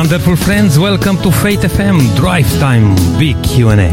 wonderful 0.00 0.34
friends. 0.34 0.78
Welcome 0.78 1.18
to 1.18 1.30
Faith 1.30 1.60
FM 1.60 1.98
Drive 2.16 2.50
Time 2.58 2.94
Big 3.18 3.36
Q&A. 3.44 3.92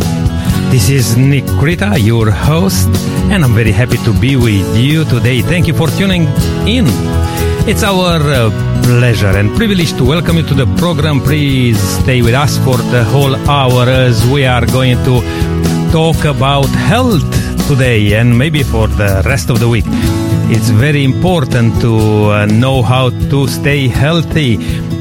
This 0.71 0.89
is 0.89 1.17
Nick 1.17 1.43
Creta, 1.59 2.01
your 2.01 2.31
host, 2.31 2.87
and 3.29 3.43
I'm 3.43 3.53
very 3.53 3.73
happy 3.73 3.97
to 4.05 4.17
be 4.17 4.37
with 4.37 4.77
you 4.77 5.03
today. 5.03 5.41
Thank 5.41 5.67
you 5.67 5.73
for 5.73 5.89
tuning 5.99 6.23
in. 6.65 6.85
It's 7.67 7.83
our 7.83 8.21
uh, 8.21 8.49
pleasure 8.83 9.35
and 9.39 9.53
privilege 9.57 9.91
to 9.97 10.05
welcome 10.05 10.37
you 10.37 10.43
to 10.43 10.53
the 10.53 10.67
program. 10.77 11.19
Please 11.19 11.77
stay 12.01 12.21
with 12.21 12.35
us 12.35 12.57
for 12.59 12.77
the 12.77 13.03
whole 13.03 13.35
hour 13.49 13.89
as 13.89 14.25
we 14.27 14.45
are 14.45 14.65
going 14.65 14.95
to 15.03 15.15
talk 15.91 16.23
about 16.23 16.69
health 16.69 17.27
today 17.67 18.13
and 18.13 18.37
maybe 18.37 18.63
for 18.63 18.87
the 18.87 19.23
rest 19.25 19.49
of 19.49 19.59
the 19.59 19.67
week. 19.67 20.26
It's 20.49 20.69
very 20.69 21.03
important 21.03 21.81
to 21.81 22.31
uh, 22.31 22.45
know 22.45 22.81
how 22.81 23.09
to 23.09 23.47
stay 23.47 23.89
healthy. 23.89 24.57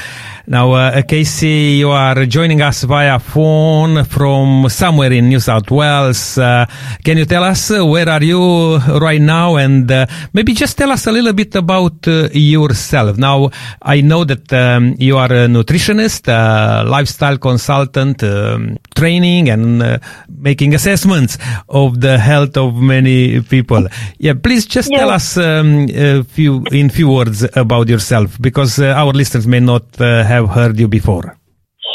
Now, 0.50 0.72
uh, 0.72 1.02
Kaysie, 1.02 1.77
you 1.77 1.91
are 1.91 2.24
joining 2.24 2.62
us 2.62 2.84
via 2.84 3.18
phone 3.18 4.02
from 4.04 4.66
somewhere 4.70 5.12
in 5.12 5.28
New 5.28 5.41
South 5.41 5.70
Wales. 5.70 6.38
Uh, 6.38 6.64
can 7.04 7.18
you 7.18 7.27
tell 7.27 7.44
us 7.44 7.70
uh, 7.70 7.84
where 7.84 8.08
are 8.08 8.22
you 8.22 8.78
right 8.98 9.20
now, 9.20 9.56
and 9.56 9.92
uh, 9.92 10.06
maybe 10.32 10.54
just 10.54 10.78
tell 10.78 10.91
us 10.91 11.06
a 11.06 11.12
little 11.12 11.34
bit 11.34 11.54
about 11.54 12.08
uh, 12.08 12.30
yourself. 12.32 13.19
Now, 13.19 13.50
I 13.82 14.00
know 14.00 14.24
that 14.24 14.50
um, 14.50 14.94
you 14.98 15.19
are 15.19 15.30
a 15.30 15.48
nutritionist, 15.48 16.28
a 16.28 16.82
lifestyle 16.88 17.36
consultant, 17.36 18.22
um, 18.22 18.78
training 18.96 19.50
and 19.50 19.82
uh, 19.82 19.98
making 20.34 20.74
assessments 20.74 21.36
of 21.69 22.00
the 22.00 22.16
health 22.19 22.56
of 22.56 22.74
many 22.76 23.42
people. 23.42 23.86
Yeah, 24.16 24.32
please 24.32 24.64
just 24.64 24.91
Yeah. 24.91 25.00
tell 25.00 25.10
us 25.10 25.36
um, 25.36 25.88
a 25.91 26.22
few 26.24 26.64
in 26.72 26.88
few 26.88 27.10
words 27.10 27.44
about 27.54 27.88
yourself, 27.91 28.41
because 28.41 28.78
our 28.80 29.12
listeners 29.12 29.46
may 29.46 29.60
not 29.60 29.84
have 29.98 30.38
heard 30.47 30.78
you 30.78 30.89
before. 30.89 31.36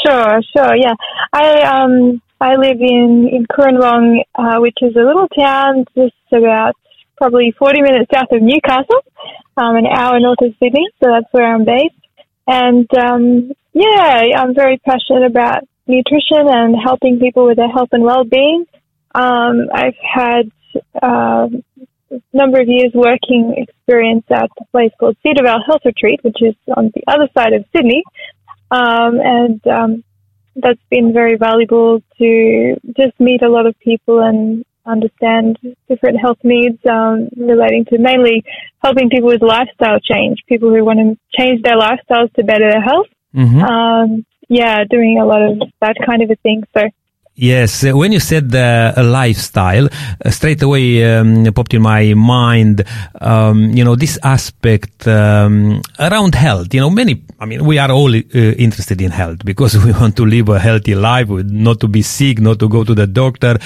Sure, 0.04 0.40
sure, 0.56 0.76
yeah. 0.76 0.94
I 1.32 1.62
um 1.62 2.20
I 2.40 2.56
live 2.56 2.80
in 2.80 3.28
in 3.32 3.46
Cooranbong, 3.46 4.22
uh, 4.34 4.60
which 4.60 4.76
is 4.82 4.94
a 4.96 5.00
little 5.00 5.28
town 5.28 5.86
just 5.96 6.14
about 6.32 6.74
probably 7.16 7.54
forty 7.58 7.80
minutes 7.80 8.10
south 8.12 8.28
of 8.32 8.42
Newcastle, 8.42 9.02
um, 9.56 9.76
an 9.76 9.86
hour 9.86 10.20
north 10.20 10.42
of 10.42 10.52
Sydney. 10.60 10.86
So 11.02 11.10
that's 11.10 11.32
where 11.32 11.54
I'm 11.54 11.64
based. 11.64 11.94
And 12.46 12.88
um, 12.98 13.52
yeah, 13.72 14.24
I'm 14.36 14.54
very 14.54 14.78
passionate 14.78 15.24
about 15.24 15.64
nutrition 15.86 16.48
and 16.48 16.76
helping 16.82 17.18
people 17.18 17.46
with 17.46 17.56
their 17.56 17.68
health 17.68 17.88
and 17.92 18.02
well-being. 18.02 18.66
Um, 19.14 19.68
I've 19.72 19.94
had 20.02 20.50
uh, 21.02 21.48
a 22.10 22.20
number 22.32 22.60
of 22.60 22.68
years 22.68 22.92
working 22.94 23.54
experience 23.56 24.24
at 24.30 24.50
a 24.60 24.64
place 24.72 24.92
called 24.98 25.16
Cedarvale 25.24 25.64
Health 25.66 25.82
Retreat, 25.84 26.20
which 26.22 26.38
is 26.40 26.54
on 26.76 26.90
the 26.94 27.02
other 27.06 27.28
side 27.36 27.52
of 27.52 27.64
Sydney. 27.74 28.02
Um, 28.70 29.20
and 29.20 29.66
um, 29.66 30.04
that's 30.56 30.80
been 30.90 31.12
very 31.12 31.36
valuable 31.36 32.02
to 32.18 32.76
just 32.96 33.18
meet 33.20 33.42
a 33.42 33.48
lot 33.48 33.66
of 33.66 33.78
people 33.80 34.20
and 34.20 34.64
understand 34.86 35.58
different 35.88 36.20
health 36.20 36.38
needs 36.42 36.78
um, 36.86 37.28
relating 37.36 37.84
to 37.86 37.98
mainly 37.98 38.44
helping 38.82 39.08
people 39.08 39.28
with 39.28 39.42
lifestyle 39.42 39.98
change, 40.00 40.38
people 40.48 40.70
who 40.70 40.84
want 40.84 40.98
to 40.98 41.18
change 41.38 41.62
their 41.62 41.76
lifestyles 41.76 42.32
to 42.34 42.44
better 42.44 42.70
their 42.70 42.82
health. 42.82 43.06
Mhm. 43.34 43.62
Um, 43.62 44.26
yeah, 44.48 44.84
doing 44.84 45.18
a 45.18 45.24
lot 45.24 45.42
of 45.42 45.62
that 45.80 45.96
kind 46.04 46.22
of 46.22 46.30
a 46.30 46.36
thing. 46.36 46.64
So 46.76 46.82
Yes, 47.36 47.82
uh, 47.82 47.90
when 47.96 48.12
you 48.12 48.20
said 48.20 48.54
uh, 48.54 48.94
lifestyle, 48.96 49.88
uh, 50.24 50.30
straight 50.30 50.62
away 50.62 51.02
um, 51.02 51.44
popped 51.52 51.74
in 51.74 51.82
my 51.82 52.14
mind, 52.14 52.84
um, 53.20 53.72
you 53.72 53.82
know, 53.82 53.96
this 53.96 54.20
aspect 54.22 55.08
um, 55.08 55.82
around 55.98 56.36
health. 56.36 56.72
You 56.72 56.78
know, 56.78 56.90
many, 56.90 57.24
I 57.40 57.46
mean, 57.46 57.64
we 57.64 57.78
are 57.78 57.90
all 57.90 58.14
uh, 58.14 58.20
interested 58.22 59.02
in 59.02 59.10
health 59.10 59.44
because 59.44 59.76
we 59.84 59.90
want 59.90 60.16
to 60.18 60.24
live 60.24 60.48
a 60.48 60.60
healthy 60.60 60.94
life, 60.94 61.28
not 61.28 61.80
to 61.80 61.88
be 61.88 62.02
sick, 62.02 62.38
not 62.38 62.60
to 62.60 62.68
go 62.68 62.84
to 62.84 62.94
the 62.94 63.08
doctor. 63.08 63.58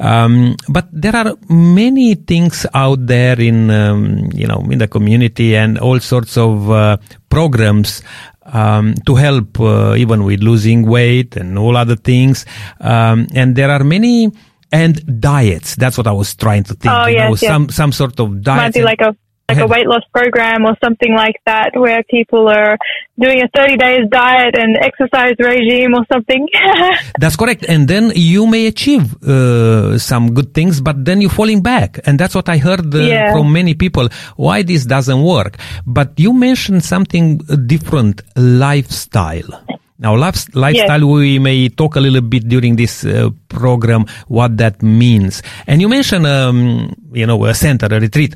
Um, 0.00 0.56
but 0.68 0.88
there 0.90 1.14
are 1.14 1.36
many 1.48 2.16
things 2.16 2.66
out 2.74 3.06
there 3.06 3.40
in, 3.40 3.70
um, 3.70 4.28
you 4.34 4.48
know, 4.48 4.66
in 4.68 4.78
the 4.78 4.88
community 4.88 5.54
and 5.54 5.78
all 5.78 6.00
sorts 6.00 6.36
of 6.36 6.68
uh, 6.68 6.96
programs 7.30 8.02
um, 8.46 8.94
to 9.06 9.14
help 9.14 9.60
uh, 9.60 9.94
even 9.96 10.24
with 10.24 10.40
losing 10.40 10.86
weight 10.86 11.36
and 11.36 11.58
all 11.58 11.76
other 11.76 11.96
things. 11.96 12.44
Um, 12.80 13.26
and 13.34 13.56
there 13.56 13.70
are 13.70 13.84
many 13.84 14.30
and 14.72 15.20
diets. 15.20 15.76
That's 15.76 15.96
what 15.96 16.06
I 16.06 16.12
was 16.12 16.34
trying 16.34 16.64
to 16.64 16.74
think. 16.74 16.92
Oh, 16.92 17.06
you 17.06 17.16
know, 17.16 17.30
yes, 17.30 17.42
yes. 17.42 17.50
some 17.50 17.68
some 17.68 17.92
sort 17.92 18.18
of 18.20 18.42
diet. 18.42 18.62
might 18.62 18.74
be 18.74 18.82
like 18.82 19.00
a 19.00 19.16
like 19.48 19.58
a 19.58 19.66
weight 19.66 19.86
loss 19.86 20.02
program 20.12 20.64
or 20.64 20.74
something 20.82 21.14
like 21.14 21.36
that 21.44 21.70
where 21.74 22.02
people 22.04 22.48
are 22.48 22.78
doing 23.20 23.42
a 23.42 23.48
30 23.54 23.76
days 23.76 24.00
diet 24.10 24.56
and 24.58 24.76
exercise 24.78 25.34
regime 25.38 25.92
or 25.94 26.04
something. 26.12 26.48
That's 27.18 27.36
correct. 27.36 27.64
And 27.68 27.86
then 27.86 28.10
you 28.14 28.46
may 28.46 28.66
achieve 28.66 29.22
uh, 29.22 29.98
some 29.98 30.32
good 30.32 30.54
things, 30.54 30.80
but 30.80 31.04
then 31.04 31.20
you're 31.20 31.30
falling 31.30 31.62
back. 31.62 32.00
And 32.06 32.18
that's 32.18 32.34
what 32.34 32.48
I 32.48 32.56
heard 32.56 32.94
uh, 32.94 32.98
Yeah. 32.98 33.32
from 33.32 33.52
many 33.52 33.74
people, 33.74 34.08
why 34.36 34.62
this 34.62 34.86
doesn't 34.86 35.22
work. 35.22 35.58
But 35.86 36.18
you 36.18 36.32
mentioned 36.32 36.82
something 36.84 37.38
different, 37.66 38.22
lifestyle. 38.36 39.62
Now, 39.98 40.16
life, 40.16 40.46
lifestyle, 40.54 41.06
we 41.08 41.38
may 41.38 41.68
talk 41.68 41.96
a 41.96 42.00
little 42.00 42.20
bit 42.20 42.48
during 42.48 42.76
this 42.76 43.04
uh, 43.04 43.30
program 43.48 44.06
what 44.26 44.56
that 44.56 44.82
means. 44.82 45.42
And 45.66 45.80
you 45.80 45.88
mentioned, 45.88 46.26
um, 46.26 46.94
you 47.12 47.26
know, 47.26 47.44
a 47.44 47.54
center, 47.54 47.86
a 47.86 48.00
retreat. 48.00 48.34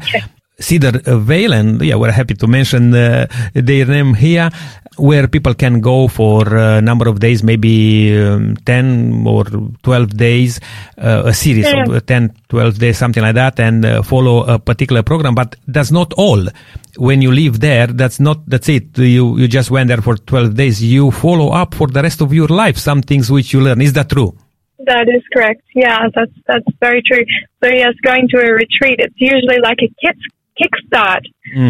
Cedar 0.60 1.00
Vale, 1.20 1.52
and 1.52 1.80
yeah, 1.82 1.94
we're 1.94 2.10
happy 2.10 2.34
to 2.34 2.46
mention 2.46 2.92
uh, 2.94 3.26
their 3.54 3.86
name 3.86 4.14
here, 4.14 4.50
where 4.96 5.28
people 5.28 5.54
can 5.54 5.80
go 5.80 6.08
for 6.08 6.56
a 6.56 6.80
number 6.80 7.08
of 7.08 7.20
days, 7.20 7.42
maybe 7.44 8.18
um, 8.18 8.56
10 8.64 9.24
or 9.26 9.44
12 9.82 10.16
days, 10.16 10.58
uh, 10.98 11.22
a 11.26 11.32
series 11.32 11.64
Yeah. 11.66 11.84
of 11.84 11.94
uh, 11.94 12.00
10, 12.00 12.34
12 12.48 12.78
days, 12.78 12.98
something 12.98 13.22
like 13.22 13.36
that, 13.36 13.60
and 13.60 13.84
uh, 13.84 14.02
follow 14.02 14.44
a 14.44 14.58
particular 14.58 15.04
program. 15.04 15.34
But 15.36 15.54
that's 15.68 15.92
not 15.92 16.12
all. 16.14 16.44
When 16.96 17.22
you 17.22 17.30
live 17.30 17.60
there, 17.60 17.86
that's 17.86 18.18
not, 18.18 18.44
that's 18.48 18.68
it. 18.68 18.98
You, 18.98 19.38
you 19.38 19.46
just 19.46 19.70
went 19.70 19.86
there 19.88 20.02
for 20.02 20.16
12 20.16 20.54
days. 20.56 20.82
You 20.82 21.12
follow 21.12 21.50
up 21.50 21.74
for 21.76 21.86
the 21.86 22.02
rest 22.02 22.20
of 22.20 22.32
your 22.32 22.48
life, 22.48 22.76
some 22.78 23.02
things 23.02 23.30
which 23.30 23.52
you 23.52 23.60
learn. 23.60 23.80
Is 23.80 23.92
that 23.92 24.08
true? 24.10 24.36
that 24.86 25.06
is 25.08 25.22
correct. 25.34 25.60
Yeah, 25.74 26.06
that's 26.14 26.32
that's 26.46 26.64
very 26.80 27.02
true. 27.04 27.22
So 27.62 27.68
yes, 27.68 27.92
going 28.02 28.26
to 28.28 28.38
a 28.38 28.52
retreat, 28.52 28.96
it's 29.00 29.14
usually 29.18 29.58
like 29.60 29.76
a 29.82 29.88
kick 30.00 30.16
kickstart. 30.60 31.22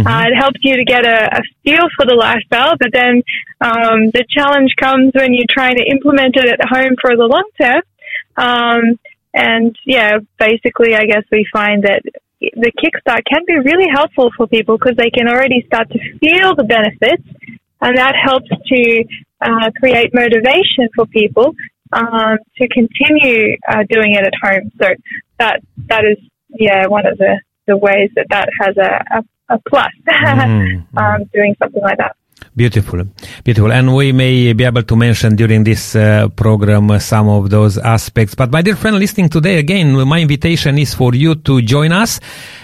Uh, 0.06 0.24
it 0.28 0.34
helps 0.36 0.60
you 0.62 0.76
to 0.76 0.84
get 0.84 1.04
a, 1.04 1.38
a 1.38 1.42
feel 1.64 1.86
for 1.96 2.06
the 2.06 2.14
lifestyle, 2.14 2.74
but 2.78 2.90
then 2.92 3.22
um, 3.60 4.10
the 4.10 4.24
challenge 4.28 4.74
comes 4.76 5.12
when 5.14 5.34
you're 5.34 5.46
trying 5.50 5.76
to 5.76 5.84
implement 5.84 6.36
it 6.36 6.46
at 6.46 6.68
home 6.68 6.94
for 7.00 7.16
the 7.16 7.26
long 7.26 7.48
term. 7.60 7.82
Um, 8.36 8.98
and 9.34 9.76
yeah, 9.84 10.18
basically, 10.38 10.94
I 10.94 11.04
guess 11.04 11.22
we 11.30 11.46
find 11.52 11.84
that 11.84 12.02
the 12.40 12.72
kickstart 12.80 13.22
can 13.30 13.42
be 13.46 13.58
really 13.58 13.88
helpful 13.92 14.30
for 14.36 14.46
people 14.46 14.78
because 14.78 14.96
they 14.96 15.10
can 15.10 15.28
already 15.28 15.62
start 15.66 15.90
to 15.90 15.98
feel 16.18 16.54
the 16.54 16.64
benefits, 16.64 17.26
and 17.80 17.96
that 17.96 18.14
helps 18.16 18.48
to 18.48 19.04
uh, 19.40 19.70
create 19.78 20.14
motivation 20.14 20.88
for 20.94 21.06
people 21.06 21.54
um, 21.92 22.38
to 22.56 22.68
continue 22.68 23.56
uh, 23.68 23.82
doing 23.88 24.14
it 24.14 24.26
at 24.26 24.34
home. 24.42 24.70
So 24.80 24.88
that 25.38 25.60
that 25.88 26.04
is 26.04 26.18
yeah 26.48 26.86
one 26.86 27.06
of 27.06 27.18
the, 27.18 27.40
the 27.68 27.76
ways 27.76 28.10
that 28.16 28.26
that 28.30 28.48
has 28.60 28.76
a, 28.76 28.90
a, 29.18 29.54
a 29.54 29.58
plus 29.68 29.92
Mhm. 30.08 30.84
um, 30.96 31.24
doing 31.32 31.54
something 31.62 31.82
like 31.82 31.98
that. 31.98 32.16
Beautiful, 32.54 33.04
beautiful. 33.44 33.72
And 33.72 33.94
we 33.94 34.10
may 34.12 34.52
be 34.52 34.64
able 34.64 34.82
to 34.82 34.96
mention 34.96 35.36
during 35.36 35.62
this 35.62 35.94
uh, 35.94 36.28
program 36.28 36.90
uh, 36.90 36.98
some 36.98 37.28
of 37.28 37.50
those 37.50 37.78
aspects. 37.78 38.34
But 38.34 38.50
my 38.50 38.62
dear 38.62 38.74
friend 38.74 38.98
listening 38.98 39.28
today, 39.28 39.58
again, 39.58 39.92
my 40.08 40.20
invitation 40.20 40.76
is 40.78 40.92
for 40.92 41.14
you 41.14 41.36
to 41.36 41.62
join 41.62 41.92
us. 41.92 42.18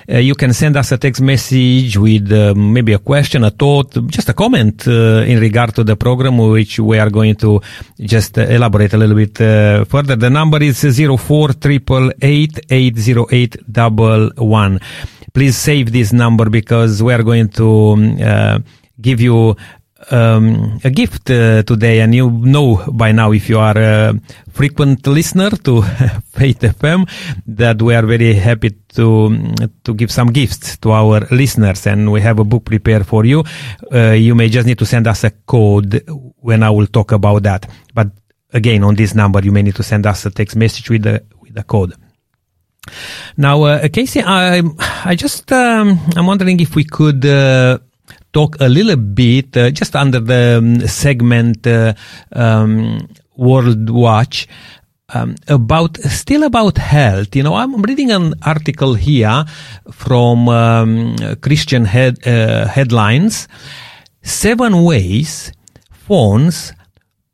Uh, 0.09 0.19
you 0.19 0.35
can 0.35 0.53
send 0.53 0.77
us 0.77 0.91
a 0.91 0.99
text 0.99 1.23
message 1.23 1.97
with 1.97 2.31
uh, 2.33 2.55
maybe 2.57 2.93
a 2.93 2.99
question, 2.99 3.45
a 3.45 3.51
thought, 3.51 3.95
just 4.09 4.29
a 4.29 4.35
comment 4.35 4.87
uh, 4.89 5.23
in 5.27 5.39
regard 5.39 5.75
to 5.75 5.85
the 5.85 5.97
program, 5.97 6.39
which 6.39 6.81
we 6.81 6.99
are 6.99 7.11
going 7.11 7.37
to 7.37 7.61
just 8.01 8.37
uh, 8.37 8.43
elaborate 8.43 8.95
a 8.95 8.97
little 8.97 9.17
bit 9.17 9.39
further. 9.89 10.17
The 10.17 10.31
number 10.31 10.63
is 10.63 10.79
zero 10.79 11.17
four 11.17 11.53
triple 11.53 12.11
eight 12.21 12.59
eight 12.69 12.99
zero 12.99 13.27
eight 13.31 13.57
double 13.71 14.31
one. 14.37 14.81
Please 15.33 15.57
save 15.57 15.93
this 15.93 16.13
number 16.13 16.51
because 16.51 17.03
we 17.03 17.13
are 17.13 17.23
going 17.23 17.49
to 17.49 17.93
um, 18.25 18.65
give 19.01 19.21
you 19.21 19.57
um, 20.11 20.79
a 20.85 20.91
gift 20.91 21.31
uh, 21.31 21.63
today, 21.63 22.01
and 22.01 22.15
you 22.15 22.31
know 22.31 22.85
by 22.93 23.13
now 23.13 23.33
if 23.33 23.49
you 23.49 23.59
are 23.59 23.77
a 23.77 24.15
frequent 24.53 25.07
listener 25.07 25.51
to 25.51 25.83
Faith 26.33 26.61
FM 26.61 27.09
that 27.47 27.81
we 27.81 27.95
are 27.95 28.05
very 28.05 28.35
happy 28.35 28.71
to 28.95 29.55
to 29.85 29.95
give 29.95 30.11
some 30.11 30.29
gifts 30.29 30.77
to 30.79 30.93
our 30.93 31.21
listeners, 31.31 31.87
and 31.87 32.13
we 32.13 32.21
have 32.21 32.39
a 32.39 32.45
book 32.45 32.65
prepared 32.65 33.07
for 33.07 33.25
you. 33.25 33.45
Uh, 33.93 34.13
you 34.13 34.35
may 34.35 34.49
just 34.49 34.67
need 34.67 34.79
to 34.79 34.87
send 34.87 35.07
us 35.07 35.25
a 35.25 35.31
code 35.31 36.03
when 36.37 36.63
I 36.63 36.71
will 36.71 36.87
talk 36.87 37.13
about 37.13 37.43
that. 37.45 37.69
But 37.95 38.09
again, 38.53 38.85
on 38.85 38.95
this 38.95 39.15
number, 39.15 39.41
you 39.43 39.53
may 39.53 39.63
need 39.63 39.77
to 39.77 39.83
send 39.83 40.07
us 40.07 40.27
a 40.27 40.31
text 40.31 40.57
message 40.57 40.91
with 40.91 41.03
the 41.03 41.25
with 41.41 41.55
the 41.55 41.63
code. 41.63 41.95
Now, 43.37 43.63
uh, 43.63 43.89
Kaysie, 43.89 44.23
I 44.25 44.63
I 45.05 45.15
just 45.15 45.51
um, 45.53 45.99
I'm 46.17 46.27
wondering 46.27 46.61
if 46.61 46.77
we 46.77 46.85
could 46.85 47.25
uh, 47.25 47.79
talk 48.35 48.57
a 48.61 48.69
little 48.69 48.97
bit 48.97 49.57
uh, 49.57 49.71
just 49.71 49.97
under 49.97 50.21
the 50.21 50.59
um, 50.59 50.81
segment 50.87 51.67
uh, 51.67 51.95
um, 52.33 53.09
World 53.37 53.89
Watch. 53.89 54.49
Um, 55.13 55.37
about 55.49 55.97
still 55.99 56.43
about 56.43 56.79
health. 56.79 57.37
You 57.37 57.45
know, 57.45 57.55
I'm 57.55 57.81
reading 57.83 58.11
an 58.11 58.35
article 58.43 58.95
here 58.95 59.45
from 59.93 60.49
um, 60.49 61.15
Christian 61.41 61.85
head, 61.85 62.27
uh, 62.27 62.67
headlines. 62.67 63.47
Seven 64.23 64.83
ways 64.83 65.53
phones 65.91 66.73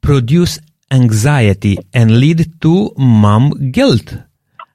produce 0.03 0.59
anxiety 0.91 1.79
and 1.95 2.19
lead 2.19 2.61
to 2.61 2.93
mom 2.99 3.71
guilt. 3.71 4.15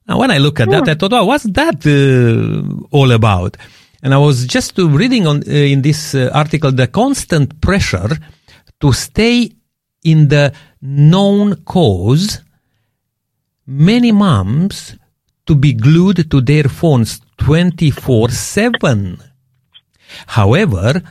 Now, 0.07 0.19
when 0.19 0.31
I 0.31 0.37
look 0.37 0.59
at 0.59 0.69
that, 0.69 0.87
I 0.87 0.95
thought, 0.95 1.11
well, 1.11 1.27
what's 1.27 1.43
that 1.43 1.85
uh, 1.85 2.87
all 2.95 3.11
about? 3.11 3.57
And 4.05 4.13
I 4.13 4.19
was 4.19 4.45
just 4.45 4.77
reading 4.77 5.25
on 5.25 5.37
uh, 5.47 5.51
in 5.51 5.81
this 5.81 6.13
uh, 6.13 6.29
article 6.31 6.71
the 6.71 6.85
constant 6.85 7.59
pressure 7.59 8.15
to 8.79 8.93
stay 8.93 9.51
in 10.03 10.27
the 10.27 10.53
known 10.79 11.55
cause. 11.63 12.43
Many 13.65 14.11
moms 14.11 14.95
to 15.47 15.55
be 15.55 15.73
glued 15.73 16.29
to 16.29 16.39
their 16.39 16.65
phones 16.65 17.19
24 17.39 18.29
7. 18.29 19.23
However, 20.27 21.01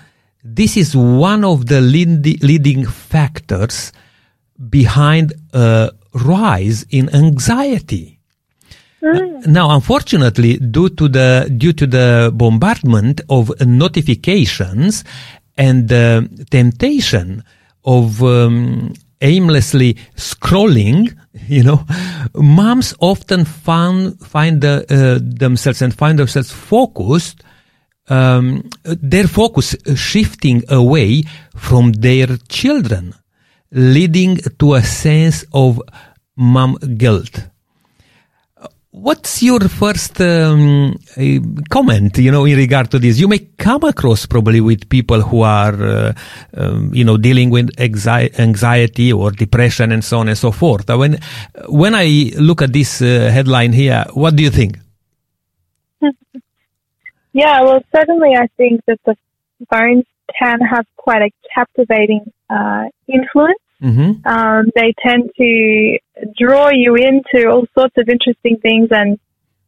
this 0.45 0.77
is 0.77 0.95
one 0.95 1.45
of 1.45 1.67
the 1.67 1.81
leading 1.81 2.87
factors 2.87 3.91
behind 4.71 5.33
a 5.53 5.91
rise 6.13 6.87
in 6.91 7.13
anxiety. 7.13 8.14
Mm. 9.05 9.47
Now, 9.49 9.71
unfortunately, 9.71 10.57
due 10.57 10.89
to 10.89 11.09
the 11.09 11.53
due 11.59 11.75
to 11.75 11.87
the 11.87 12.31
bombardment 12.33 13.21
of 13.29 13.53
notifications 13.61 15.05
and 15.59 15.89
the 15.89 16.27
temptation 16.51 17.45
of 17.85 18.23
um, 18.23 18.95
aimlessly 19.21 19.99
scrolling, 20.17 21.15
you 21.49 21.63
know, 21.63 21.85
moms 22.35 22.95
often 22.99 23.45
find 23.45 24.19
find 24.21 24.63
the, 24.63 24.87
uh, 24.89 25.19
themselves 25.23 25.83
and 25.83 25.95
find 25.95 26.19
themselves 26.19 26.51
focused. 26.51 27.43
Um, 28.09 28.69
their 28.85 29.27
focus 29.27 29.77
shifting 29.97 30.63
away 30.69 31.25
from 31.57 31.93
their 31.93 32.37
children, 32.49 33.15
leading 33.71 34.37
to 34.59 34.75
a 34.75 34.83
sense 34.83 35.45
of 35.55 35.81
mom 36.37 36.77
guilt 36.99 37.49
what's 38.95 39.43
your 39.43 39.59
first 39.69 40.21
um, 40.21 40.97
comment 41.69 42.17
you 42.17 42.31
know 42.31 42.45
in 42.45 42.57
regard 42.57 42.91
to 42.93 42.99
this? 42.99 43.19
You 43.19 43.27
may 43.27 43.41
come 43.59 43.83
across 43.85 44.25
probably 44.27 44.61
with 44.61 44.89
people 44.89 45.21
who 45.21 45.43
are 45.43 45.75
uh, 45.83 46.13
um, 46.57 46.95
you 46.95 47.05
know 47.05 47.17
dealing 47.17 47.51
with 47.51 47.71
anxiety 47.79 49.13
or 49.13 49.33
depression 49.33 49.91
and 49.91 50.05
so 50.05 50.21
on 50.21 50.29
and 50.29 50.39
so 50.39 50.53
forth. 50.53 50.89
When 50.89 51.19
when 51.69 51.95
i 51.95 52.31
look 52.39 52.63
at 52.63 52.73
this 52.73 53.03
uh, 53.03 53.31
headline 53.33 53.73
here 53.73 54.05
what 54.15 54.37
do 54.37 54.43
you 54.43 54.51
think? 54.51 54.79
Yeah 57.33 57.63
well 57.63 57.81
certainly 57.93 58.37
i 58.37 58.47
think 58.57 58.81
that 58.87 59.01
the 59.05 59.17
phones 59.69 60.05
can 60.39 60.61
have 60.61 60.87
quite 60.97 61.23
a 61.23 61.31
captivating 61.53 62.33
uh, 62.49 62.85
influence 63.09 63.64
Mm-hmm. 63.85 64.27
Um, 64.27 64.71
they 64.75 64.95
tend 65.07 65.31
to 65.37 65.99
draw 66.39 66.71
you 66.73 66.95
into 66.97 67.49
all 67.51 67.67
sorts 67.79 67.95
of 67.99 68.09
interesting 68.09 68.57
things, 68.63 68.89
and 68.91 69.19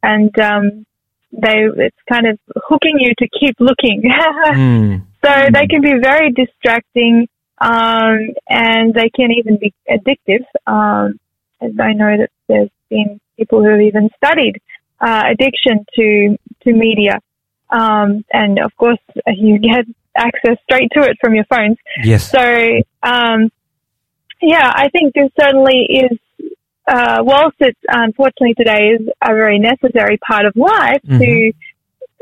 and 0.01 0.39
um, 0.39 0.85
they 1.31 1.65
it's 1.77 1.97
kind 2.11 2.25
of 2.27 2.39
hooking 2.67 2.97
you 2.97 3.13
to 3.19 3.27
keep 3.39 3.55
looking. 3.59 4.01
mm. 4.47 5.01
So 5.23 5.29
mm. 5.29 5.53
they 5.53 5.67
can 5.67 5.81
be 5.81 5.93
very 6.01 6.31
distracting, 6.31 7.27
um, 7.59 8.33
and 8.49 8.93
they 8.93 9.09
can 9.15 9.31
even 9.31 9.57
be 9.59 9.71
addictive. 9.89 10.45
Um, 10.65 11.19
I 11.61 11.93
know 11.93 12.17
that 12.17 12.29
there's 12.47 12.69
been 12.89 13.19
people 13.37 13.61
who 13.61 13.69
have 13.69 13.81
even 13.81 14.09
studied 14.17 14.59
uh, 14.99 15.23
addiction 15.31 15.85
to 15.95 16.37
to 16.63 16.73
media, 16.73 17.19
um, 17.69 18.25
and 18.33 18.57
of 18.57 18.75
course 18.77 18.99
you 19.27 19.59
get 19.59 19.85
access 20.15 20.57
straight 20.63 20.89
to 20.93 21.03
it 21.03 21.17
from 21.21 21.35
your 21.35 21.45
phones. 21.45 21.77
Yes. 22.03 22.31
So 22.31 22.81
um, 23.03 23.51
yeah, 24.41 24.71
I 24.73 24.89
think 24.89 25.13
there 25.13 25.29
certainly 25.39 25.87
is. 25.89 26.19
Uh, 26.87 27.17
whilst 27.19 27.57
it's 27.59 27.79
unfortunately 27.89 28.53
today 28.53 28.95
is 28.97 29.09
a 29.21 29.33
very 29.33 29.59
necessary 29.59 30.17
part 30.25 30.45
of 30.45 30.55
life 30.55 31.01
mm-hmm. 31.05 31.19
to 31.19 31.53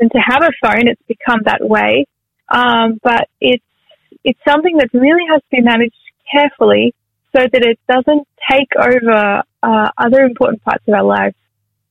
and 0.00 0.10
to 0.10 0.18
have 0.18 0.42
a 0.42 0.50
phone, 0.60 0.88
it's 0.88 1.00
become 1.06 1.40
that 1.44 1.60
way. 1.62 2.04
Um, 2.48 2.98
but 3.02 3.28
it's 3.40 3.64
it's 4.24 4.40
something 4.46 4.76
that 4.78 4.88
really 4.92 5.24
has 5.30 5.40
to 5.40 5.56
be 5.56 5.62
managed 5.62 5.94
carefully 6.32 6.94
so 7.34 7.42
that 7.52 7.62
it 7.62 7.78
doesn't 7.88 8.26
take 8.50 8.68
over 8.76 9.42
uh, 9.62 9.90
other 9.96 10.20
important 10.22 10.62
parts 10.64 10.82
of 10.88 10.94
our 10.94 11.04
lives, 11.04 11.36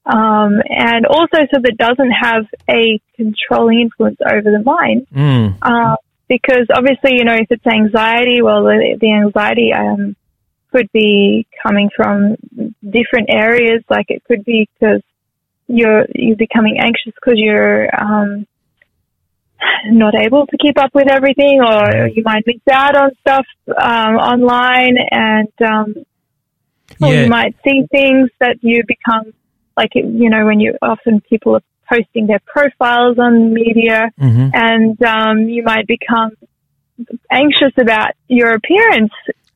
um, 0.06 0.62
and 0.70 1.06
also 1.06 1.38
so 1.54 1.60
that 1.62 1.72
it 1.72 1.78
doesn't 1.78 2.12
have 2.12 2.46
a 2.70 3.00
controlling 3.16 3.82
influence 3.82 4.18
over 4.26 4.52
the 4.52 4.64
mind. 4.64 5.08
Mm. 5.14 5.58
Uh, 5.62 5.96
because 6.28 6.68
obviously, 6.74 7.18
you 7.18 7.24
know, 7.24 7.36
if 7.36 7.48
it's 7.50 7.66
anxiety, 7.66 8.42
well, 8.42 8.64
the, 8.64 8.98
the 9.00 9.12
anxiety 9.14 9.72
um, 9.74 10.16
could 10.72 10.92
be 10.92 11.48
coming 11.66 11.90
from 11.96 12.36
different 12.82 13.30
areas. 13.30 13.84
Like 13.90 14.08
it 14.10 14.24
could 14.26 14.44
be 14.44 14.70
because 14.80 15.02
you're 15.68 16.06
you're 16.14 16.36
becoming 16.36 16.78
anxious 16.80 17.14
because 17.16 17.38
you're 17.38 17.90
um, 17.96 18.46
not 19.86 20.16
able 20.16 20.46
to 20.48 20.58
keep 20.58 20.78
up 20.78 20.92
with 20.94 21.10
everything, 21.10 21.62
or 21.62 22.08
you 22.08 22.24
might 22.24 22.44
miss 22.46 22.62
out 22.72 22.96
on 22.96 23.12
stuff 23.22 23.46
um, 23.70 24.16
online, 24.16 24.98
and 25.12 25.54
um, 25.66 25.96
or 27.02 27.14
yeah. 27.14 27.24
you 27.24 27.30
might 27.30 27.56
see 27.64 27.84
things 27.92 28.30
that 28.40 28.58
you 28.62 28.84
become 28.88 29.34
like 29.78 29.92
you 29.96 30.30
know 30.30 30.46
when 30.46 30.60
you 30.60 30.78
often 30.82 31.22
people 31.22 31.56
are 31.56 31.64
posting 31.90 32.28
their 32.28 32.42
profiles 32.46 33.18
on 33.20 33.54
media, 33.54 34.12
mm-hmm. 34.20 34.50
and 34.54 35.02
um, 35.04 35.50
you 35.50 35.64
might 35.64 35.88
become 35.88 36.32
anxious 37.32 37.74
about 37.78 38.12
your 38.28 38.52
appearance 38.52 39.12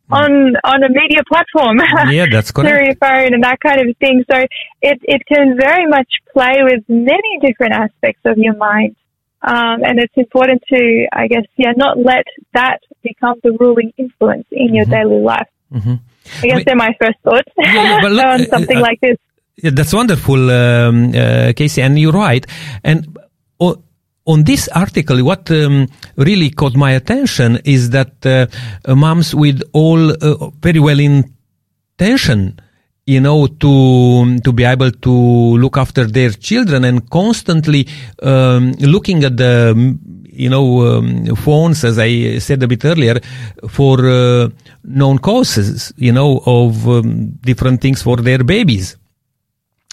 mm. 0.10 0.16
on 0.16 0.56
on 0.64 0.84
a 0.84 0.90
media 0.90 1.24
platform. 1.28 1.80
Yeah, 2.12 2.26
that's 2.30 2.52
correct. 2.52 2.70
through 2.70 2.86
your 2.86 2.96
phone 2.96 3.34
and 3.34 3.44
that 3.44 3.60
kind 3.60 3.80
of 3.82 3.96
thing. 3.98 4.24
So 4.32 4.38
it 4.82 5.00
it 5.04 5.22
can 5.28 5.58
very 5.58 5.88
much 5.88 6.12
play 6.34 6.58
with 6.64 6.84
many 6.88 7.40
different 7.42 7.74
aspects 7.74 8.22
of 8.26 8.38
your 8.38 8.56
mind. 8.56 8.96
Um, 9.42 9.86
and 9.86 10.00
it's 10.00 10.18
important 10.18 10.62
to, 10.68 11.08
I 11.14 11.28
guess, 11.28 11.46
yeah, 11.56 11.72
not 11.78 11.98
let 11.98 12.26
that 12.54 12.80
become 13.04 13.36
the 13.42 13.56
ruling 13.58 13.94
influence 13.98 14.46
in 14.52 14.76
your 14.76 14.84
mm-hmm. 14.84 15.10
daily 15.10 15.22
life. 15.22 15.48
Mm-hmm. 15.74 15.96
I 16.26 16.42
guess 16.42 16.44
I 16.44 16.56
mean, 16.56 16.64
they're 16.66 16.76
my 16.76 16.96
first 17.02 17.20
thoughts 17.24 17.52
yeah, 17.58 18.02
yeah, 18.02 18.08
look, 18.08 18.26
on 18.34 18.46
something 18.48 18.78
uh, 18.78 18.82
like 18.82 19.00
this. 19.02 19.18
That's 19.64 19.94
wonderful, 19.94 20.50
um, 20.52 21.10
uh, 21.10 21.54
Kaysie, 21.54 21.82
and 21.84 22.00
you're 22.00 22.12
right. 22.14 22.46
And 22.84 23.18
oh, 23.60 23.84
on 24.26 24.44
this 24.44 24.68
article, 24.70 25.24
what 25.24 25.50
um, 25.52 25.88
really 26.16 26.50
caught 26.50 26.76
my 26.76 26.92
attention 26.92 27.60
is 27.66 27.90
that 27.90 28.26
uh, 28.26 28.48
moms 28.96 29.34
with 29.36 29.62
all 29.74 30.12
uh, 30.12 30.50
very 30.62 30.80
well 30.80 31.00
intention, 31.00 32.60
you 33.06 33.20
know, 33.20 33.48
to 33.48 34.40
to 34.40 34.54
be 34.54 34.64
able 34.64 34.92
to 34.92 35.12
look 35.58 35.78
after 35.78 36.06
their 36.06 36.30
children 36.30 36.86
and 36.86 37.10
constantly 37.10 37.88
um, 38.22 38.72
looking 38.80 39.24
at 39.24 39.36
the 39.38 39.98
you 40.40 40.50
know, 40.50 40.88
um, 40.88 41.36
phones, 41.36 41.84
as 41.84 42.00
I 42.00 42.38
said 42.40 42.64
a 42.64 42.68
bit 42.68 42.86
earlier, 42.86 43.20
for 43.68 44.08
uh, 44.08 44.48
known 44.86 45.20
causes, 45.20 45.92
you 45.98 46.14
know, 46.14 46.42
of 46.46 46.88
um, 46.88 47.32
different 47.42 47.82
things 47.82 48.02
for 48.02 48.16
their 48.16 48.42
babies. 48.46 48.96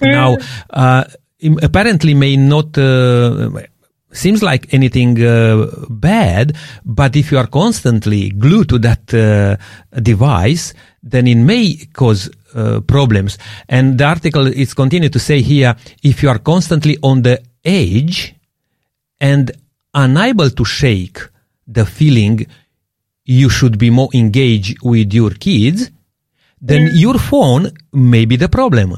Mm. 0.03 0.13
Now, 0.13 0.37
uh, 0.71 1.05
apparently 1.63 2.15
may 2.15 2.37
not 2.37 2.77
uh, 2.79 3.51
seems 4.13 4.43
like 4.43 4.73
anything 4.73 5.23
uh, 5.23 5.67
bad, 5.89 6.57
but 6.85 7.17
if 7.17 7.31
you 7.31 7.39
are 7.39 7.47
constantly 7.47 8.31
glued 8.31 8.69
to 8.71 8.79
that 8.79 9.13
uh, 9.15 9.57
device, 10.01 10.75
then 11.03 11.27
it 11.27 11.37
may 11.37 11.77
cause 11.93 12.31
uh, 12.55 12.81
problems. 12.81 13.39
And 13.69 13.99
the 13.99 14.05
article 14.05 14.47
is 14.47 14.75
continued 14.75 15.13
to 15.13 15.19
say 15.19 15.43
here, 15.43 15.77
if 16.03 16.23
you 16.23 16.29
are 16.29 16.39
constantly 16.39 16.97
on 17.03 17.23
the 17.23 17.43
edge 17.65 18.35
and 19.21 19.51
unable 19.95 20.51
to 20.51 20.65
shake 20.65 21.19
the 21.67 21.85
feeling 21.87 22.47
you 23.25 23.49
should 23.49 23.77
be 23.77 23.91
more 23.91 24.09
engaged 24.15 24.79
with 24.83 25.13
your 25.13 25.31
kids, 25.31 25.91
then 26.61 26.89
mm. 26.89 27.01
your 27.01 27.19
phone 27.19 27.71
may 27.93 28.25
be 28.25 28.37
the 28.37 28.49
problem. 28.49 28.97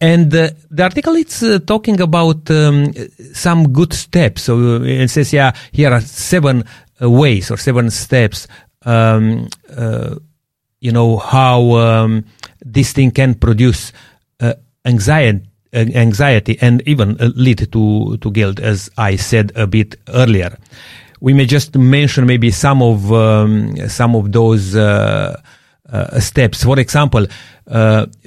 And 0.00 0.34
uh, 0.34 0.50
the 0.70 0.82
article 0.82 1.16
is 1.16 1.42
uh, 1.42 1.58
talking 1.66 2.00
about 2.00 2.50
um, 2.50 2.92
some 3.32 3.72
good 3.72 3.92
steps. 3.92 4.42
So 4.42 4.58
uh, 4.58 4.80
it 4.80 5.08
says, 5.08 5.32
yeah, 5.32 5.52
here 5.72 5.92
are 5.92 6.00
seven 6.00 6.64
uh, 7.02 7.10
ways 7.10 7.50
or 7.50 7.56
seven 7.56 7.90
steps, 7.90 8.46
um, 8.84 9.48
uh, 9.76 10.16
you 10.80 10.92
know, 10.92 11.18
how 11.18 11.72
um, 11.72 12.24
this 12.64 12.92
thing 12.92 13.10
can 13.10 13.34
produce 13.34 13.92
uh, 14.40 14.54
anxiety. 14.84 15.48
Anxiety 15.76 16.56
and 16.60 16.82
even 16.86 17.16
lead 17.34 17.72
to 17.72 18.16
to 18.18 18.30
guilt, 18.30 18.60
as 18.60 18.88
I 18.96 19.16
said 19.16 19.50
a 19.56 19.66
bit 19.66 19.96
earlier. 20.06 20.56
We 21.20 21.34
may 21.34 21.46
just 21.46 21.74
mention 21.76 22.26
maybe 22.26 22.52
some 22.52 22.80
of 22.80 23.10
um, 23.10 23.74
some 23.88 24.14
of 24.14 24.30
those 24.30 24.76
steps. 26.22 26.62
For 26.62 26.78
example, 26.78 27.26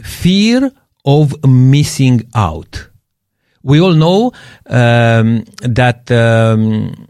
fear 0.03 0.71
of 1.07 1.33
missing 1.47 2.29
out. 2.35 2.89
We 3.63 3.81
all 3.81 3.93
know 3.93 4.33
um, 4.67 5.45
that 5.61 6.11
um, 6.11 7.07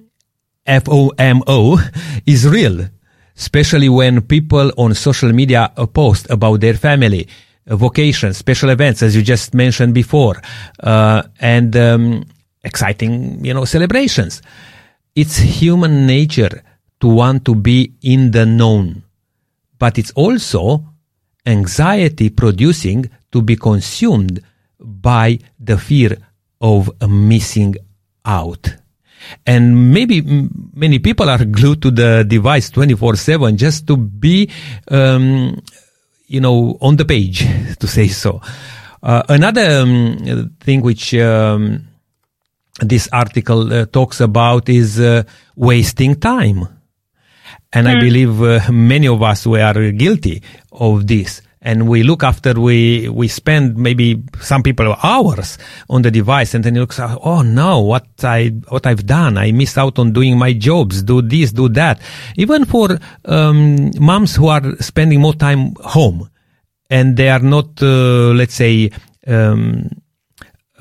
FOMO 0.65 2.23
is 2.25 2.47
real, 2.47 2.87
especially 3.35 3.89
when 3.89 4.21
people 4.21 4.71
on 4.77 4.93
social 4.93 5.33
media 5.33 5.71
post 5.93 6.29
about 6.29 6.61
their 6.61 6.75
family, 6.75 7.27
vocations, 7.65 8.37
special 8.37 8.69
events, 8.69 9.01
as 9.01 9.15
you 9.15 9.23
just 9.23 9.53
mentioned 9.53 9.93
before, 9.93 10.41
uh, 10.81 11.23
and 11.39 11.75
um, 11.75 12.23
exciting, 12.63 13.43
you 13.43 13.53
know, 13.53 13.65
celebrations. 13.65 14.41
It's 15.15 15.37
human 15.37 16.05
nature 16.05 16.63
to 16.99 17.07
want 17.07 17.45
to 17.45 17.55
be 17.55 17.93
in 18.03 18.31
the 18.31 18.45
known, 18.45 19.03
but 19.79 19.97
it's 19.97 20.11
also 20.11 20.85
anxiety 21.45 22.29
producing 22.29 23.09
to 23.31 23.41
be 23.41 23.55
consumed 23.55 24.41
by 24.79 25.39
the 25.59 25.77
fear 25.77 26.17
of 26.61 26.91
missing 27.07 27.75
out. 28.25 28.75
And 29.45 29.93
maybe 29.93 30.21
many 30.73 30.99
people 30.99 31.29
are 31.29 31.43
glued 31.43 31.81
to 31.81 31.91
the 31.91 32.23
device 32.27 32.69
24 32.69 33.15
7 33.15 33.57
just 33.57 33.87
to 33.87 33.97
be, 33.97 34.49
um, 34.89 35.61
you 36.27 36.39
know, 36.39 36.77
on 36.81 36.95
the 36.95 37.05
page, 37.05 37.39
to 37.79 37.87
say 37.87 38.07
so. 38.07 38.41
Uh, 39.01 39.23
another 39.29 39.81
um, 39.81 40.55
thing 40.59 40.81
which 40.81 41.13
um, 41.15 41.87
this 42.79 43.09
article 43.11 43.73
uh, 43.73 43.85
talks 43.85 44.21
about 44.21 44.69
is 44.69 44.99
uh, 44.99 45.23
wasting 45.55 46.15
time. 46.15 46.67
And 47.73 47.87
mm. 47.87 47.89
I 47.89 47.93
hmm. 47.93 47.99
believe 47.99 48.41
uh, 48.41 48.71
many 48.71 49.07
of 49.07 49.21
us 49.21 49.45
were 49.45 49.91
guilty 49.91 50.41
of 50.71 51.05
this 51.05 51.41
and 51.67 51.89
we 51.89 52.01
look 52.01 52.23
after 52.23 52.53
we 52.67 53.09
we 53.09 53.27
spend 53.27 53.75
maybe 53.75 54.23
some 54.39 54.63
people 54.63 54.95
hours 55.03 55.57
on 55.89 56.01
the 56.01 56.09
device 56.09 56.53
and 56.53 56.63
then 56.63 56.75
you 56.75 56.81
look 56.81 56.97
oh 57.31 57.41
no 57.41 57.81
what 57.81 58.07
i 58.23 58.47
what 58.69 58.87
i've 58.87 59.05
done 59.05 59.37
i 59.37 59.51
miss 59.51 59.77
out 59.77 59.99
on 59.99 60.13
doing 60.13 60.37
my 60.37 60.53
jobs 60.53 61.03
do 61.03 61.21
this 61.21 61.51
do 61.51 61.67
that. 61.69 61.99
Even 62.35 62.65
for 62.65 62.97
um, 63.25 63.91
moms 63.99 64.35
who 64.35 64.47
are 64.47 64.65
spending 64.79 65.19
more 65.19 65.33
time 65.33 65.73
home 65.83 66.29
and 66.89 67.17
they 67.17 67.29
are 67.29 67.45
not 67.55 67.69
uh, 67.81 68.31
let's 68.39 68.55
say 68.55 68.89
um, 69.27 69.89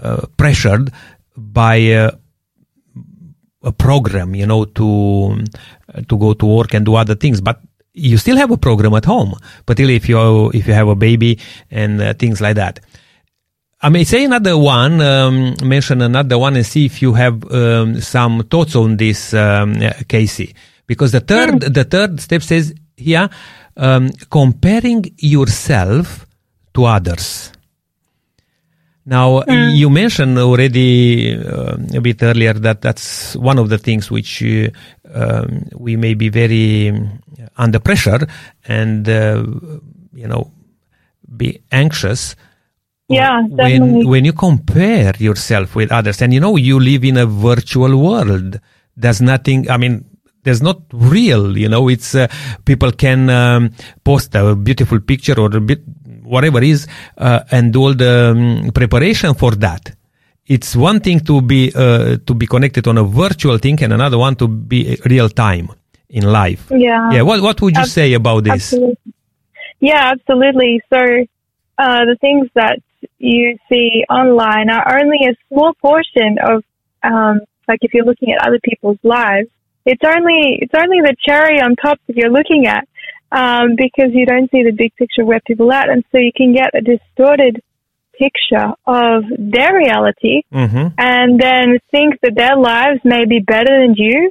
uh, 0.00 0.24
pressured 0.36 0.92
by 1.36 1.76
uh, 1.92 2.10
a 3.62 3.72
program 3.72 4.34
you 4.34 4.46
know 4.46 4.64
to 4.64 5.44
to 6.08 6.18
go 6.18 6.34
to 6.34 6.46
work 6.46 6.74
and 6.74 6.84
do 6.84 6.94
other 6.94 7.14
things. 7.14 7.40
But 7.40 7.60
you 7.96 8.18
still 8.18 8.36
have 8.36 8.50
a 8.50 8.56
program 8.56 8.94
at 8.94 9.04
home, 9.04 9.34
particularly 9.64 9.96
if 9.96 10.08
you 10.08 10.50
if 10.50 10.68
you 10.68 10.74
have 10.74 10.88
a 10.88 10.94
baby 10.94 11.38
and 11.70 12.00
uh, 12.00 12.14
things 12.14 12.40
like 12.40 12.56
that. 12.56 12.78
I 13.80 13.88
may 13.88 14.04
say 14.04 14.24
another 14.24 14.56
one, 14.56 15.00
um, 15.00 15.54
mention 15.62 16.00
another 16.02 16.38
one, 16.38 16.56
and 16.56 16.64
see 16.64 16.86
if 16.86 17.02
you 17.02 17.14
have 17.14 17.50
um, 17.50 18.00
some 18.00 18.42
thoughts 18.44 18.76
on 18.76 18.96
this, 18.96 19.34
um, 19.34 19.74
Kaysie. 20.08 20.54
Because 20.86 21.12
the 21.12 21.20
third 21.20 21.60
mm. 21.60 21.74
the 21.74 21.84
third 21.84 22.20
step 22.20 22.42
says 22.42 22.74
here, 22.96 23.28
um, 23.76 24.10
comparing 24.30 25.04
yourself 25.18 26.26
to 26.74 26.84
others. 26.84 27.52
Now, 29.08 29.42
mm. 29.42 29.76
you 29.76 29.88
mentioned 29.88 30.36
already 30.36 31.38
uh, 31.38 31.76
a 31.94 32.00
bit 32.00 32.22
earlier 32.24 32.54
that 32.54 32.82
that's 32.82 33.36
one 33.36 33.56
of 33.56 33.68
the 33.68 33.78
things 33.78 34.10
which 34.10 34.42
uh, 34.42 34.68
um, 35.14 35.62
we 35.76 35.96
may 35.96 36.14
be 36.14 36.28
very 36.28 36.90
under 37.56 37.78
pressure 37.78 38.26
and, 38.66 39.08
uh, 39.08 39.44
you 40.12 40.28
know, 40.28 40.52
be 41.36 41.62
anxious. 41.72 42.36
Yeah, 43.08 43.42
definitely. 43.48 44.04
when 44.04 44.08
when 44.08 44.24
you 44.24 44.32
compare 44.32 45.14
yourself 45.18 45.76
with 45.76 45.92
others, 45.92 46.22
and 46.22 46.34
you 46.34 46.40
know 46.40 46.56
you 46.56 46.80
live 46.80 47.04
in 47.04 47.16
a 47.16 47.26
virtual 47.26 47.96
world. 47.96 48.58
There's 48.96 49.20
nothing. 49.20 49.70
I 49.70 49.76
mean, 49.76 50.04
there's 50.42 50.62
not 50.62 50.80
real. 50.92 51.56
You 51.56 51.68
know, 51.68 51.88
it's 51.88 52.14
uh, 52.14 52.26
people 52.64 52.90
can 52.92 53.30
um, 53.30 53.70
post 54.02 54.34
a 54.34 54.56
beautiful 54.56 54.98
picture 55.00 55.38
or 55.38 55.54
a 55.54 55.60
bit 55.60 55.82
whatever 56.24 56.60
is, 56.62 56.88
uh, 57.18 57.40
and 57.52 57.76
all 57.76 57.94
the 57.94 58.64
um, 58.64 58.72
preparation 58.72 59.34
for 59.34 59.52
that. 59.52 59.94
It's 60.46 60.74
one 60.74 60.98
thing 60.98 61.20
to 61.20 61.40
be 61.42 61.72
uh, 61.74 62.18
to 62.26 62.34
be 62.34 62.46
connected 62.46 62.88
on 62.88 62.98
a 62.98 63.04
virtual 63.04 63.58
thing, 63.58 63.80
and 63.84 63.92
another 63.92 64.18
one 64.18 64.34
to 64.36 64.48
be 64.48 64.98
real 65.04 65.28
time 65.28 65.70
in 66.08 66.24
life. 66.24 66.70
Yeah. 66.70 67.10
Yeah. 67.12 67.22
What 67.22 67.42
What 67.42 67.60
would 67.62 67.74
you 67.74 67.82
Ab- 67.82 67.88
say 67.88 68.12
about 68.14 68.44
this? 68.44 68.72
Absolutely. 68.72 69.12
Yeah, 69.80 70.12
absolutely. 70.12 70.80
So 70.92 70.98
uh, 71.78 72.04
the 72.06 72.16
things 72.20 72.48
that 72.54 72.80
you 73.18 73.58
see 73.68 74.04
online 74.08 74.70
are 74.70 74.98
only 74.98 75.18
a 75.28 75.34
small 75.48 75.74
portion 75.74 76.38
of, 76.42 76.64
um, 77.02 77.40
like 77.68 77.80
if 77.82 77.92
you're 77.92 78.04
looking 78.04 78.32
at 78.32 78.46
other 78.46 78.60
people's 78.62 78.98
lives, 79.02 79.48
it's 79.84 80.02
only 80.04 80.58
it's 80.60 80.74
only 80.76 81.00
the 81.00 81.14
cherry 81.26 81.60
on 81.60 81.76
top 81.76 82.00
that 82.06 82.16
you're 82.16 82.30
looking 82.30 82.66
at 82.66 82.88
um, 83.30 83.76
because 83.76 84.10
you 84.12 84.26
don't 84.26 84.50
see 84.50 84.62
the 84.62 84.72
big 84.72 84.94
picture 84.96 85.24
where 85.24 85.40
people 85.46 85.70
are 85.70 85.82
at, 85.82 85.88
and 85.90 86.04
so 86.10 86.18
you 86.18 86.32
can 86.36 86.54
get 86.54 86.74
a 86.74 86.80
distorted 86.80 87.62
picture 88.18 88.72
of 88.86 89.24
their 89.38 89.76
reality, 89.76 90.42
mm-hmm. 90.52 90.88
and 90.96 91.38
then 91.38 91.78
think 91.90 92.18
that 92.22 92.34
their 92.34 92.56
lives 92.56 93.00
may 93.04 93.26
be 93.26 93.40
better 93.40 93.80
than 93.82 93.94
you, 93.96 94.30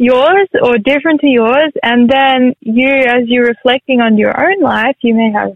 yours 0.00 0.48
or 0.62 0.78
different 0.78 1.20
to 1.20 1.26
yours, 1.26 1.72
and 1.82 2.08
then 2.08 2.54
you, 2.60 2.88
as 2.88 3.24
you're 3.26 3.44
reflecting 3.44 4.00
on 4.00 4.16
your 4.16 4.32
own 4.34 4.60
life, 4.62 4.96
you 5.02 5.14
may 5.14 5.30
have, 5.30 5.54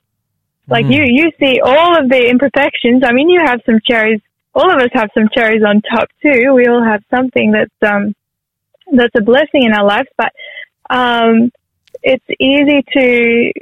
like 0.69 0.85
mm. 0.85 0.95
you, 0.95 1.05
you 1.09 1.31
see 1.41 1.61
all 1.61 1.99
of 1.99 2.11
the 2.11 2.29
imperfections. 2.29 3.03
I 3.07 3.13
mean, 3.13 3.31
you 3.31 3.41
have 3.43 3.61
some 3.65 3.81
cherries. 3.89 4.21
All 4.55 4.71
of 4.71 4.79
us 4.79 4.91
have 4.93 5.09
some 5.15 5.31
cherries 5.35 5.63
on 5.67 5.81
top 5.81 6.09
too. 6.23 6.53
We 6.53 6.67
all 6.67 6.85
have 6.85 7.03
something 7.11 7.53
that's 7.53 7.93
um 7.93 8.15
that's 8.93 9.15
a 9.17 9.23
blessing 9.23 9.65
in 9.65 9.73
our 9.73 9.87
lives, 9.87 10.09
but 10.17 10.33
um 10.91 11.51
it's 12.03 12.25
easy 12.39 12.85
to 12.93 13.53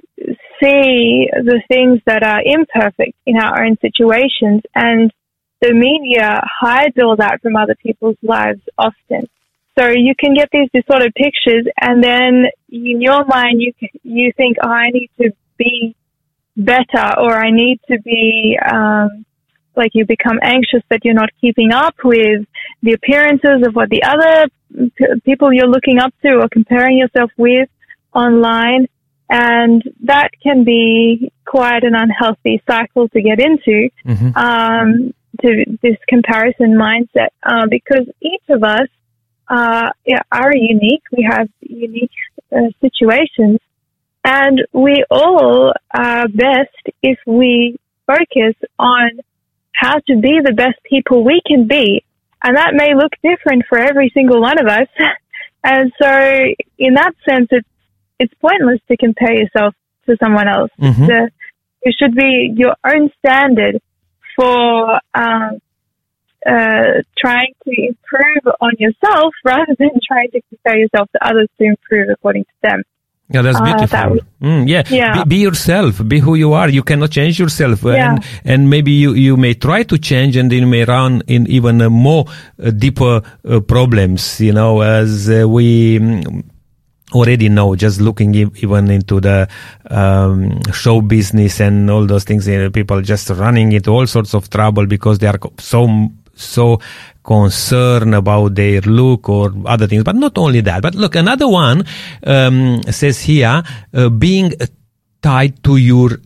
see 0.60 1.28
the 1.32 1.62
things 1.68 2.00
that 2.06 2.24
are 2.24 2.42
imperfect 2.44 3.16
in 3.24 3.36
our 3.36 3.64
own 3.64 3.78
situations 3.80 4.62
and 4.74 5.12
the 5.60 5.72
media 5.72 6.42
hides 6.60 6.96
all 7.00 7.14
that 7.16 7.40
from 7.40 7.54
other 7.54 7.76
people's 7.76 8.16
lives 8.20 8.60
often. 8.76 9.28
So 9.78 9.88
you 9.88 10.14
can 10.18 10.34
get 10.34 10.48
these 10.52 10.68
distorted 10.74 11.14
pictures 11.14 11.66
and 11.80 12.02
then 12.04 12.46
in 12.68 13.00
your 13.00 13.24
mind 13.24 13.62
you, 13.62 13.72
you 14.02 14.32
think, 14.36 14.58
oh, 14.62 14.68
I 14.68 14.90
need 14.90 15.10
to 15.20 15.30
be 15.56 15.96
better 16.56 17.18
or 17.18 17.34
I 17.34 17.50
need 17.50 17.80
to 17.90 17.98
be, 18.00 18.58
um, 18.70 19.24
like 19.74 19.92
you 19.94 20.04
become 20.04 20.38
anxious 20.42 20.82
that 20.90 21.00
you're 21.04 21.14
not 21.14 21.30
keeping 21.40 21.72
up 21.72 21.94
with 22.04 22.44
the 22.82 22.92
appearances 22.92 23.66
of 23.66 23.74
what 23.74 23.88
the 23.88 24.02
other 24.02 24.46
p- 24.96 25.20
people 25.24 25.52
you're 25.52 25.66
looking 25.66 25.98
up 25.98 26.12
to 26.22 26.34
or 26.34 26.48
comparing 26.50 26.98
yourself 26.98 27.30
with 27.38 27.70
online. 28.14 28.88
And 29.30 29.82
that 30.04 30.28
can 30.42 30.64
be 30.64 31.32
quite 31.46 31.84
an 31.84 31.94
unhealthy 31.94 32.62
cycle 32.66 33.08
to 33.08 33.22
get 33.22 33.40
into, 33.40 33.88
mm-hmm. 34.04 34.36
um, 34.36 35.14
to 35.40 35.64
this 35.82 35.96
comparison 36.06 36.74
mindset, 36.74 37.28
uh, 37.42 37.66
because 37.70 38.06
each 38.20 38.42
of 38.50 38.62
us 38.62 38.88
uh, 39.52 39.90
yeah, 40.06 40.22
are 40.32 40.56
unique. 40.56 41.02
We 41.14 41.28
have 41.30 41.48
unique 41.60 42.10
uh, 42.50 42.70
situations, 42.80 43.58
and 44.24 44.62
we 44.72 45.04
all 45.10 45.74
are 45.94 46.26
best 46.28 46.82
if 47.02 47.18
we 47.26 47.76
focus 48.06 48.54
on 48.78 49.10
how 49.72 49.94
to 50.06 50.16
be 50.16 50.40
the 50.42 50.54
best 50.54 50.78
people 50.84 51.22
we 51.22 51.42
can 51.46 51.66
be. 51.66 52.02
And 52.42 52.56
that 52.56 52.72
may 52.74 52.94
look 52.94 53.12
different 53.22 53.64
for 53.68 53.78
every 53.78 54.10
single 54.14 54.40
one 54.40 54.58
of 54.58 54.66
us. 54.66 54.88
and 55.64 55.92
so 56.00 56.10
in 56.78 56.94
that 56.94 57.12
sense, 57.28 57.48
it's, 57.50 57.68
it's 58.18 58.34
pointless 58.40 58.80
to 58.88 58.96
compare 58.96 59.34
yourself 59.34 59.74
to 60.06 60.16
someone 60.22 60.48
else. 60.48 60.70
Mhm. 60.80 61.06
The, 61.06 61.30
it 61.82 61.94
should 61.98 62.14
be 62.14 62.54
your 62.56 62.74
own 62.84 63.10
standard 63.18 63.80
for, 64.34 64.98
um, 65.14 65.60
uh, 66.46 67.02
trying 67.18 67.54
to 67.64 67.70
improve 67.70 68.54
on 68.60 68.72
yourself 68.78 69.32
rather 69.44 69.74
than 69.78 69.90
trying 70.06 70.30
to 70.32 70.40
compare 70.48 70.78
yourself 70.78 71.08
to 71.12 71.18
others 71.26 71.48
to 71.58 71.64
improve 71.64 72.08
according 72.10 72.44
to 72.44 72.50
them. 72.62 72.82
Yeah, 73.30 73.42
that's 73.42 73.58
Uh, 73.60 73.64
beautiful. 73.64 73.86
that 73.98 74.10
was- 74.10 74.20
Mm, 74.42 74.68
yeah, 74.68 74.82
Yeah. 74.90 75.22
Be, 75.24 75.28
be 75.28 75.36
yourself. 75.36 76.06
Be 76.06 76.18
who 76.18 76.34
you 76.34 76.52
are. 76.52 76.68
You 76.68 76.82
cannot 76.82 77.10
change 77.10 77.38
yourself, 77.38 77.82
Yeah. 77.84 77.94
and 78.14 78.24
and 78.44 78.68
maybe 78.68 78.90
you 78.92 79.14
you 79.14 79.36
may 79.36 79.54
try 79.54 79.84
to 79.84 79.96
change, 79.96 80.36
and 80.36 80.52
you 80.52 80.66
may 80.66 80.84
run 80.84 81.22
in 81.28 81.46
even 81.48 81.80
uh, 81.80 81.88
more 81.88 82.24
uh, 82.62 82.70
deeper 82.70 83.22
uh, 83.48 83.60
problems. 83.60 84.40
You 84.40 84.52
know, 84.52 84.80
as 84.82 85.30
uh, 85.30 85.48
we. 85.48 85.98
mm, 85.98 86.42
Already 87.14 87.50
know, 87.50 87.76
just 87.76 88.00
looking 88.00 88.34
even 88.34 88.90
into 88.90 89.20
the 89.20 89.46
um, 89.90 90.58
show 90.72 91.02
business 91.02 91.60
and 91.60 91.90
all 91.90 92.06
those 92.06 92.24
things, 92.24 92.48
you 92.48 92.58
know, 92.58 92.70
people 92.70 93.02
just 93.02 93.28
running 93.28 93.72
into 93.72 93.90
all 93.90 94.06
sorts 94.06 94.32
of 94.34 94.48
trouble 94.48 94.86
because 94.86 95.18
they 95.18 95.26
are 95.26 95.38
so 95.58 95.86
so 96.42 96.80
concerned 97.24 98.14
about 98.14 98.54
their 98.54 98.80
look 98.82 99.28
or 99.28 99.52
other 99.66 99.86
things. 99.86 100.04
But 100.04 100.16
not 100.16 100.36
only 100.38 100.60
that. 100.62 100.82
But 100.82 100.94
look, 100.94 101.14
another 101.14 101.48
one 101.48 101.84
um, 102.24 102.82
says 102.90 103.20
here, 103.20 103.62
uh, 103.94 104.08
being 104.08 104.52
tied 105.22 105.62
to 105.64 105.76
your 105.76 106.18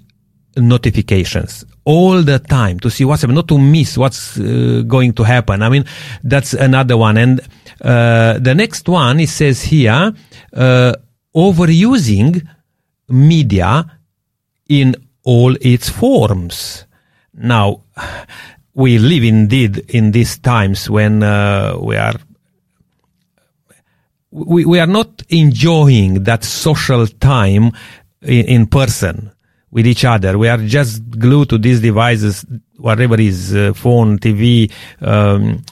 notifications 0.57 1.65
all 1.85 2.23
the 2.23 2.39
time 2.39 2.81
to 2.81 2.91
see 2.91 3.05
what's 3.05 3.23
happening, 3.23 3.37
not 3.37 3.49
to 3.49 3.59
miss 3.59 3.97
what's 3.97 4.39
uh, 4.39 4.83
going 4.87 5.13
to 5.13 5.23
happen. 5.23 5.63
I 5.63 5.69
mean, 5.69 5.85
that's 6.25 6.55
another 6.55 6.97
one. 6.97 7.17
And 7.17 7.41
uh, 7.81 8.39
the 8.39 8.55
next 8.55 8.89
one, 8.89 9.21
it 9.21 9.29
says 9.29 9.63
here, 9.63 10.13
uh, 10.53 10.93
overusing 11.35 12.47
media 13.09 13.99
in 14.69 14.97
all 15.23 15.57
its 15.61 15.89
forms. 15.89 16.85
Now, 17.35 17.83
we 18.77 18.99
live 18.99 19.25
indeed 19.25 19.79
in 19.89 20.13
these 20.13 20.39
times 20.39 20.89
when 20.91 21.23
uh, 21.23 21.77
we 21.81 21.97
are 21.97 22.15
we, 24.31 24.67
we 24.67 24.79
are 24.79 24.87
not 24.87 25.23
enjoying 25.31 26.25
that 26.25 26.45
social 26.45 27.07
time 27.07 27.73
in, 28.21 28.45
in 28.47 28.67
person 28.67 29.33
with 29.71 29.87
each 29.87 30.05
other. 30.05 30.37
We 30.37 30.49
are 30.49 30.59
just 30.59 31.09
glued 31.11 31.49
to 31.51 31.59
these 31.59 31.81
devices, 31.81 32.45
whatever 32.77 33.19
is 33.19 33.55
uh, 33.55 33.73
phone, 33.75 34.19
TV, 34.19 34.71
um, 35.01 35.65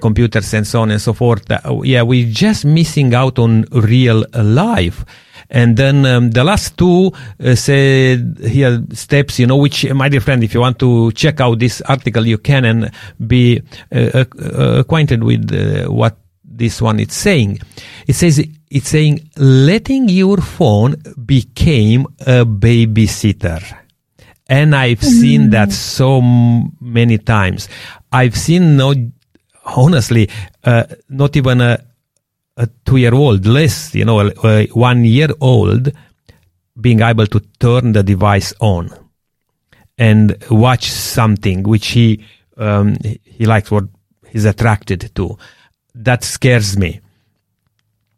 computers, 0.00 0.54
and 0.54 0.66
so 0.66 0.80
on 0.80 0.90
and 0.90 1.02
so 1.02 1.12
forth. 1.12 1.50
Uh, 1.50 1.82
yeah, 1.82 2.00
we're 2.00 2.30
just 2.30 2.64
missing 2.64 3.14
out 3.14 3.38
on 3.38 3.66
real 3.72 4.24
life. 4.32 5.04
And 5.50 5.76
then 5.76 6.04
um, 6.04 6.30
the 6.30 6.44
last 6.44 6.76
two 6.76 7.12
uh, 7.42 7.54
said 7.54 8.38
here 8.44 8.82
steps, 8.92 9.38
you 9.38 9.46
know, 9.46 9.56
which, 9.56 9.90
my 9.92 10.08
dear 10.08 10.20
friend, 10.20 10.44
if 10.44 10.52
you 10.52 10.60
want 10.60 10.78
to 10.80 11.10
check 11.12 11.40
out 11.40 11.58
this 11.58 11.80
article, 11.82 12.26
you 12.26 12.38
can 12.38 12.64
and 12.64 12.90
be 13.26 13.62
uh, 13.90 14.24
uh, 14.40 14.80
acquainted 14.80 15.24
with 15.24 15.50
uh, 15.52 15.90
what 15.90 16.18
this 16.44 16.82
one 16.82 17.00
is 17.00 17.14
saying. 17.14 17.60
It 18.06 18.14
says 18.14 18.44
it's 18.70 18.88
saying 18.88 19.30
letting 19.36 20.08
your 20.08 20.38
phone 20.38 20.96
became 21.24 22.06
a 22.20 22.44
babysitter. 22.44 23.62
And 24.50 24.74
I've 24.74 25.02
seen 25.02 25.50
that 25.50 25.72
so 25.72 26.18
m- 26.22 26.72
many 26.80 27.18
times. 27.18 27.68
I've 28.10 28.36
seen 28.36 28.76
no, 28.76 28.94
honestly, 29.64 30.30
uh, 30.64 30.84
not 31.08 31.36
even 31.36 31.60
a, 31.60 31.84
a 32.58 32.66
two 32.84 32.96
year 32.98 33.14
old, 33.14 33.46
less, 33.46 33.94
you 33.94 34.04
know, 34.04 34.20
a, 34.44 34.66
one 34.74 35.04
year 35.04 35.28
old 35.40 35.92
being 36.80 37.00
able 37.00 37.26
to 37.26 37.40
turn 37.58 37.92
the 37.92 38.02
device 38.02 38.52
on 38.60 38.90
and 39.96 40.36
watch 40.50 40.90
something 40.90 41.62
which 41.62 41.88
he, 41.96 42.24
um, 42.56 42.96
he- 43.02 43.20
he 43.24 43.46
likes, 43.46 43.70
what 43.70 43.84
he's 44.32 44.44
attracted 44.44 45.10
to. 45.14 45.36
That 45.94 46.22
scares 46.24 46.76
me. 46.76 47.00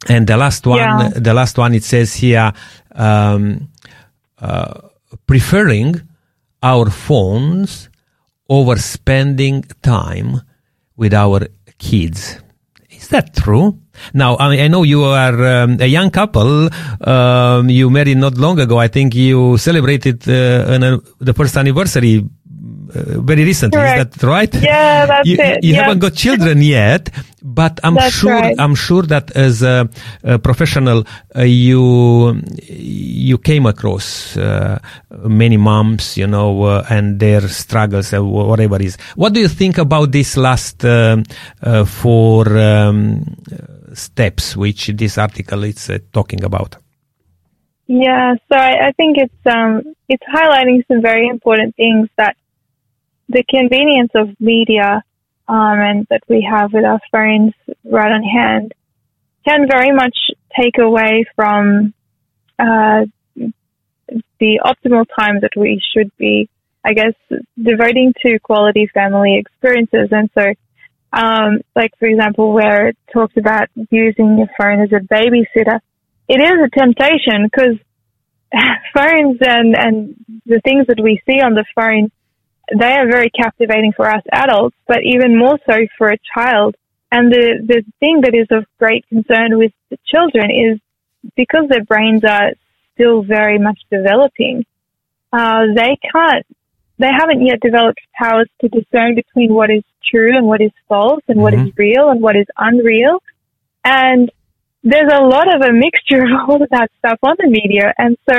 And 0.09 0.27
the 0.27 0.37
last 0.37 0.67
one, 0.67 0.79
Yeah. 0.79 1.09
the 1.15 1.35
last 1.35 1.57
one, 1.59 1.75
it 1.75 1.85
says 1.85 2.15
here, 2.15 2.53
um, 2.95 3.69
uh, 4.41 4.81
preferring 5.27 6.01
our 6.63 6.89
phones 6.91 7.89
over 8.49 8.77
spending 8.77 9.63
time 9.83 10.41
with 10.97 11.13
our 11.15 11.47
kids. 11.79 12.39
Is 12.91 13.09
that 13.09 13.35
true? 13.37 13.79
Now, 14.15 14.37
I, 14.39 14.51
mean, 14.51 14.61
I 14.61 14.69
know 14.69 14.83
you 14.83 15.05
are 15.05 15.47
um, 15.65 15.77
a 15.81 15.87
young 15.87 16.11
couple. 16.11 16.69
Um, 17.01 17.69
you 17.71 17.91
married 17.91 18.17
not 18.19 18.37
long 18.37 18.59
ago. 18.61 18.79
I 18.79 18.89
think 18.89 19.15
you 19.15 19.57
celebrated 19.59 20.29
uh, 20.29 20.73
an, 20.75 20.83
uh, 20.85 20.99
the 21.19 21.35
first 21.35 21.57
anniversary 21.57 22.25
uh, 22.93 23.21
very 23.21 23.45
recently. 23.45 23.79
Correct. 23.79 24.15
Is 24.17 24.21
that 24.21 24.27
right? 24.27 24.55
Yeah, 24.55 25.07
that's 25.07 25.29
you, 25.29 25.37
it. 25.39 25.63
You 25.65 25.75
Yeah. 25.75 25.83
haven't 25.83 26.01
got 26.01 26.15
children 26.15 26.61
yet, 26.61 27.09
but 27.43 27.79
I'm 27.85 27.95
That's 27.95 28.15
sure 28.15 28.33
right. 28.33 28.57
I'm 28.59 28.75
sure 28.75 29.03
that 29.03 29.31
as 29.37 29.63
a, 29.63 29.89
a 30.25 30.39
professional, 30.39 31.05
uh, 31.37 31.43
you 31.43 32.41
you 32.69 33.39
came 33.39 33.67
across 33.67 34.37
uh, 34.37 34.79
many 35.25 35.57
moms, 35.57 36.17
you 36.17 36.27
know, 36.27 36.63
uh, 36.65 36.85
and 36.91 37.21
their 37.21 37.47
struggles, 37.49 38.13
uh, 38.13 38.23
whatever 38.25 38.77
it 38.77 38.83
is. 38.87 38.99
What 39.15 39.33
do 39.35 39.41
you 39.41 39.49
think 39.49 39.79
about 39.79 40.11
this 40.13 40.37
last 40.37 40.85
um, 40.85 41.23
uh, 41.63 41.85
four 41.85 42.59
um, 42.59 43.25
steps, 43.95 44.57
which 44.57 44.89
this 44.89 45.19
article 45.19 45.65
is 45.65 45.91
uh, 45.91 45.99
talking 46.13 46.45
about? 46.45 46.77
Yeah, 47.87 48.35
so 48.49 48.57
I, 48.57 48.89
I 48.89 48.93
think 48.93 49.17
it's 49.19 49.47
um 49.47 49.83
it's 50.09 50.23
highlighting 50.23 50.87
some 50.87 51.03
very 51.03 51.27
important 51.29 51.75
things 51.75 52.09
that 52.17 52.37
the 53.29 53.43
convenience 53.49 54.13
of 54.15 54.29
media 54.41 55.03
um, 55.49 55.81
and 55.81 56.07
that 56.11 56.23
we 56.29 56.47
have 56.49 56.73
with 56.73 56.85
our 56.85 57.01
phones 57.11 57.53
right 57.85 58.13
on 58.13 58.23
hand 58.23 58.73
can 59.45 59.67
very 59.69 59.93
much 59.93 60.17
take 60.57 60.79
away 60.79 61.25
from 61.35 61.95
uh, 62.59 63.07
the 64.39 64.61
optimal 64.65 65.07
time 65.19 65.41
that 65.41 65.53
we 65.57 65.81
should 65.93 66.11
be, 66.19 66.49
I 66.85 66.93
guess, 66.93 67.15
devoting 67.61 68.13
to 68.25 68.39
quality 68.41 68.89
family 68.93 69.37
experiences. 69.39 70.09
And 70.11 70.31
so, 70.35 70.53
um, 71.13 71.61
like 71.75 71.93
for 71.99 72.07
example, 72.07 72.53
where 72.53 72.89
it 72.89 72.97
talks 73.13 73.37
about 73.37 73.69
using 73.91 74.39
your 74.39 74.49
phone 74.59 74.81
as 74.81 74.93
a 74.93 75.01
babysitter, 75.01 75.81
it 76.29 76.41
is 76.41 76.53
a 76.65 76.79
temptation 76.79 77.45
because 77.51 77.77
phones 78.95 79.39
and, 79.41 79.77
and 79.77 80.17
the 80.47 80.61
things 80.65 80.87
that 80.89 81.01
we 81.03 81.21
see 81.29 81.41
on 81.41 81.55
the 81.55 81.65
phone, 81.75 82.11
they 82.79 82.93
are 82.93 83.11
very 83.11 83.31
captivating 83.31 83.93
for 83.97 84.09
us 84.09 84.23
adults, 84.33 84.77
but 84.87 84.99
even 85.05 85.39
more 85.39 85.59
so 85.69 85.79
for 85.99 86.11
a 86.11 86.19
child. 86.35 86.77
And 87.13 87.33
the, 87.33 87.59
the 87.67 87.85
thing 87.99 88.21
that 88.23 88.35
is 88.35 88.47
of 88.51 88.65
great 88.79 89.07
concern 89.09 89.59
with 89.59 89.73
children 90.07 90.51
is 90.51 90.81
because 91.37 91.69
their 91.69 91.85
brains 91.85 92.23
are 92.25 92.53
still 92.95 93.23
very 93.23 93.59
much 93.59 93.81
developing, 93.91 94.65
uh, 95.33 95.63
they 95.75 95.99
can't, 96.13 96.47
they 97.01 97.13
haven't 97.21 97.41
yet 97.51 97.59
developed 97.61 98.01
powers 98.23 98.49
to 98.61 98.69
discern 98.69 99.15
between 99.15 99.51
what 99.59 99.71
is 99.71 99.83
true 100.11 100.33
and 100.37 100.47
what 100.47 100.61
is 100.61 100.73
false 100.89 101.23
and 101.29 101.39
what 101.45 101.55
is 101.55 101.61
Mhm. 101.61 101.79
real 101.85 102.11
and 102.11 102.21
what 102.27 102.37
is 102.37 102.47
unreal. 102.69 103.15
And 103.85 104.31
there's 104.91 105.13
a 105.13 105.23
lot 105.35 105.47
of 105.55 105.61
a 105.63 105.73
mixture 105.73 106.23
of 106.27 106.31
all 106.49 106.63
of 106.63 106.69
that 106.77 106.91
stuff 106.99 107.19
on 107.23 107.37
the 107.43 107.49
media. 107.49 107.87
And 107.99 108.17
so 108.29 108.37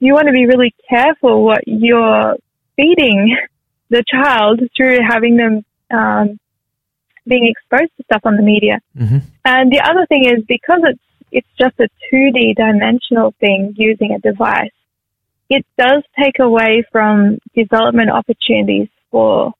you 0.00 0.14
want 0.14 0.26
to 0.26 0.32
be 0.32 0.46
really 0.46 0.72
careful 0.88 1.44
what 1.44 1.62
you're 1.66 2.36
feeding 2.76 3.36
the 3.90 4.04
child 4.14 4.56
through 4.76 4.98
having 5.14 5.36
them 5.36 5.64
um, 5.90 6.38
being 7.26 7.46
exposed 7.52 7.92
to 7.96 8.02
stuff 8.04 8.22
on 8.24 8.36
the 8.36 8.42
media. 8.54 8.76
hmm 8.96 9.18
And 9.44 9.72
the 9.72 9.80
other 9.90 10.04
thing 10.06 10.22
is 10.32 10.38
because 10.56 10.82
it's 10.90 11.04
it's 11.38 11.52
just 11.62 11.76
a 11.78 11.88
2D 12.08 12.54
dimensional 12.56 13.34
thing 13.42 13.74
using 13.76 14.10
a 14.12 14.18
device, 14.30 14.77
it 15.50 15.64
does 15.78 16.02
take 16.18 16.38
away 16.40 16.84
from 16.92 17.38
development 17.54 18.10
opportunities 18.10 18.88
for 19.10 19.52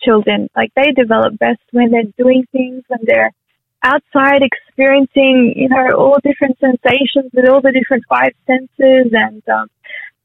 children. 0.00 0.48
Like 0.56 0.72
they 0.74 0.92
develop 0.92 1.38
best 1.38 1.60
when 1.72 1.90
they're 1.90 2.12
doing 2.16 2.46
things, 2.52 2.84
when 2.88 3.00
they're 3.02 3.32
outside 3.82 4.42
experiencing, 4.42 5.54
you 5.56 5.68
know, 5.68 5.96
all 5.96 6.18
different 6.22 6.58
sensations 6.58 7.30
with 7.32 7.48
all 7.48 7.60
the 7.60 7.72
different 7.72 8.04
five 8.08 8.32
senses 8.46 9.12
and 9.12 9.42
um, 9.48 9.68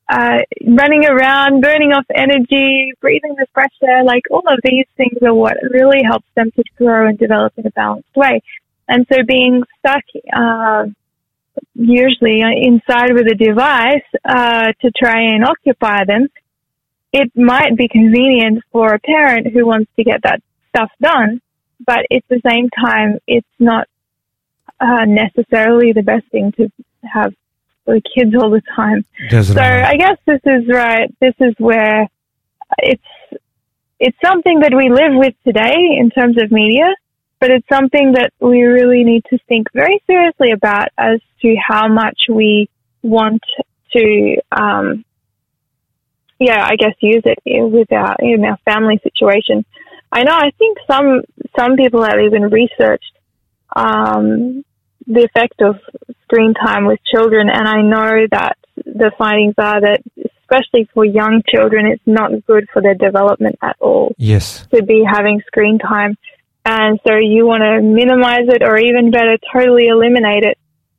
uh, 0.10 0.40
running 0.66 1.06
around, 1.06 1.62
burning 1.62 1.92
off 1.92 2.06
energy, 2.14 2.94
breathing 3.00 3.36
the 3.38 3.48
fresh 3.54 3.74
air. 3.84 4.04
Like 4.04 4.24
all 4.32 4.44
of 4.48 4.60
these 4.64 4.86
things 4.98 5.18
are 5.22 5.34
what 5.34 5.58
really 5.70 6.02
helps 6.04 6.28
them 6.36 6.52
to 6.52 6.64
grow 6.78 7.08
and 7.08 7.18
develop 7.18 7.54
in 7.58 7.68
a 7.68 7.72
balanced 7.72 8.16
way. 8.16 8.42
And 8.88 9.06
so 9.12 9.20
being 9.26 9.64
stuck, 9.80 10.04
uh, 10.36 10.86
usually 11.76 12.42
inside 12.42 13.14
with 13.14 13.28
a 13.28 13.36
device, 13.36 14.04
uh, 14.26 14.72
to 14.82 14.92
try 14.92 15.22
and 15.22 15.44
occupy 15.46 16.06
them, 16.06 16.28
it 17.12 17.32
might 17.36 17.78
be 17.78 17.88
convenient 17.88 18.64
for 18.72 18.94
a 18.94 19.00
parent 19.00 19.48
who 19.54 19.66
wants 19.66 19.92
to 19.98 20.04
get 20.04 20.22
that 20.24 20.42
stuff 20.70 20.92
done, 21.00 21.42
but 21.86 22.00
at 22.12 22.24
the 22.30 22.42
same 22.48 22.70
time, 22.70 23.20
it's 23.28 23.48
not 23.60 23.88
uh, 24.80 25.06
necessarily 25.06 25.94
the 25.94 26.02
best 26.02 26.26
thing 26.32 26.52
to 26.54 26.72
have 27.04 27.34
the 27.86 28.02
kids 28.16 28.34
all 28.40 28.50
the 28.50 28.62
time. 28.76 29.06
That's 29.30 29.50
so 29.50 29.56
right. 29.56 29.84
I 29.84 29.96
guess 29.98 30.18
this 30.26 30.42
is 30.46 30.68
right. 30.68 31.14
This 31.20 31.36
is 31.40 31.54
where 31.58 32.08
it's 32.80 33.04
it's 34.00 34.18
something 34.24 34.62
that 34.62 34.74
we 34.76 34.90
live 34.90 35.14
with 35.14 35.34
today 35.46 35.98
in 35.98 36.10
terms 36.10 36.42
of 36.42 36.52
media, 36.52 36.94
but 37.44 37.52
it's 37.52 37.68
something 37.68 38.14
that 38.14 38.32
we 38.40 38.62
really 38.62 39.04
need 39.04 39.22
to 39.30 39.38
think 39.50 39.68
very 39.74 40.02
seriously 40.08 40.52
about 40.52 40.88
as 40.98 41.20
to 41.42 41.54
how 41.60 41.90
much 41.90 42.18
we 42.30 42.70
want 43.02 43.44
to, 43.92 44.38
um, 44.50 45.04
yeah, 46.40 46.66
I 46.66 46.78
guess 46.78 46.94
use 47.02 47.24
it 47.26 47.40
with 47.46 47.92
our 47.92 48.16
in 48.22 48.46
our 48.46 48.58
family 48.64 48.98
situation. 49.04 49.66
I 50.10 50.24
know. 50.24 50.32
I 50.32 50.52
think 50.58 50.78
some 50.90 51.24
some 51.60 51.76
people 51.76 52.02
have 52.06 52.22
even 52.26 52.44
researched 52.44 53.12
um, 53.76 54.64
the 55.06 55.26
effect 55.26 55.62
of 55.62 55.76
screen 56.24 56.54
time 56.54 56.86
with 56.86 57.02
children, 57.14 57.50
and 57.50 57.68
I 57.68 57.82
know 57.82 58.26
that 58.32 58.58
the 58.78 59.12
findings 59.18 59.56
are 59.58 59.82
that, 59.82 60.02
especially 60.44 60.88
for 60.94 61.04
young 61.04 61.44
children, 61.54 61.88
it's 61.88 62.08
not 62.08 62.46
good 62.48 62.70
for 62.72 62.82
their 62.82 62.96
development 62.96 63.58
at 63.62 63.76
all 63.82 64.16
Yes. 64.18 64.66
to 64.74 64.82
be 64.82 65.04
having 65.06 65.42
screen 65.46 65.78
time. 65.78 66.16
And 66.66 67.00
so 67.06 67.16
you 67.16 67.46
want 67.46 67.64
to 67.64 67.82
minimize 67.82 68.48
it 68.48 68.64
or 68.64 68.78
even 68.78 69.12
better, 69.12 69.38
totally 69.54 69.88
eliminate 69.88 70.44
it 70.44 70.58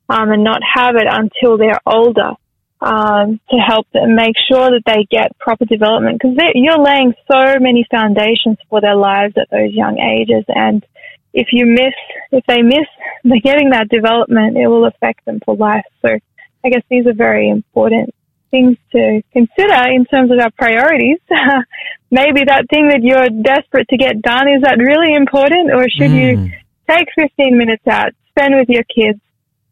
um, 0.09 0.31
and 0.31 0.45
not 0.45 0.61
have 0.63 0.97
it 0.97 1.07
until 1.09 1.57
they're 1.57 1.81
older 1.87 2.33
um, 2.81 3.41
to 3.49 3.57
help 3.57 3.87
them 3.93 4.15
make 4.15 4.37
sure 4.47 4.71
that 4.71 4.83
they 4.85 5.07
get 5.11 5.39
proper 5.39 5.65
development 5.65 6.21
because 6.21 6.37
you're 6.55 6.79
laying 6.79 7.15
so 7.31 7.59
many 7.59 7.87
foundations 7.91 8.59
for 8.69 8.83
their 8.83 8.97
lives 8.97 9.35
at 9.39 9.49
those 9.51 9.73
young 9.73 9.99
ages. 9.99 10.45
And 10.49 10.85
if 11.33 11.49
you 11.53 11.65
miss, 11.65 11.95
if 12.31 12.45
they 12.47 12.61
miss 12.61 12.87
the 13.25 13.41
getting 13.41 13.71
that 13.71 13.89
development, 13.89 14.59
it 14.59 14.67
will 14.67 14.85
affect 14.85 15.25
them 15.25 15.41
for 15.45 15.57
life. 15.57 15.85
So 16.03 16.19
I 16.63 16.69
guess 16.69 16.83
these 16.91 17.07
are 17.07 17.15
very 17.15 17.49
important 17.49 18.15
things 18.55 18.77
to 18.93 19.03
consider 19.33 19.81
in 19.91 20.05
terms 20.07 20.31
of 20.31 20.39
our 20.39 20.51
priorities. 20.63 21.19
Maybe 22.11 22.41
that 22.47 22.65
thing 22.71 22.85
that 22.93 23.03
you're 23.03 23.29
desperate 23.43 23.89
to 23.89 23.97
get 23.97 24.23
done, 24.23 24.47
is 24.55 24.63
that 24.63 24.79
really 24.79 25.13
important 25.15 25.73
or 25.77 25.85
should 25.97 26.13
you 26.13 26.29
Mm. 26.37 26.51
take 26.89 27.09
15 27.19 27.59
minutes 27.59 27.87
out, 27.97 28.11
spend 28.31 28.55
with 28.55 28.69
your 28.69 28.85
kids, 28.85 29.21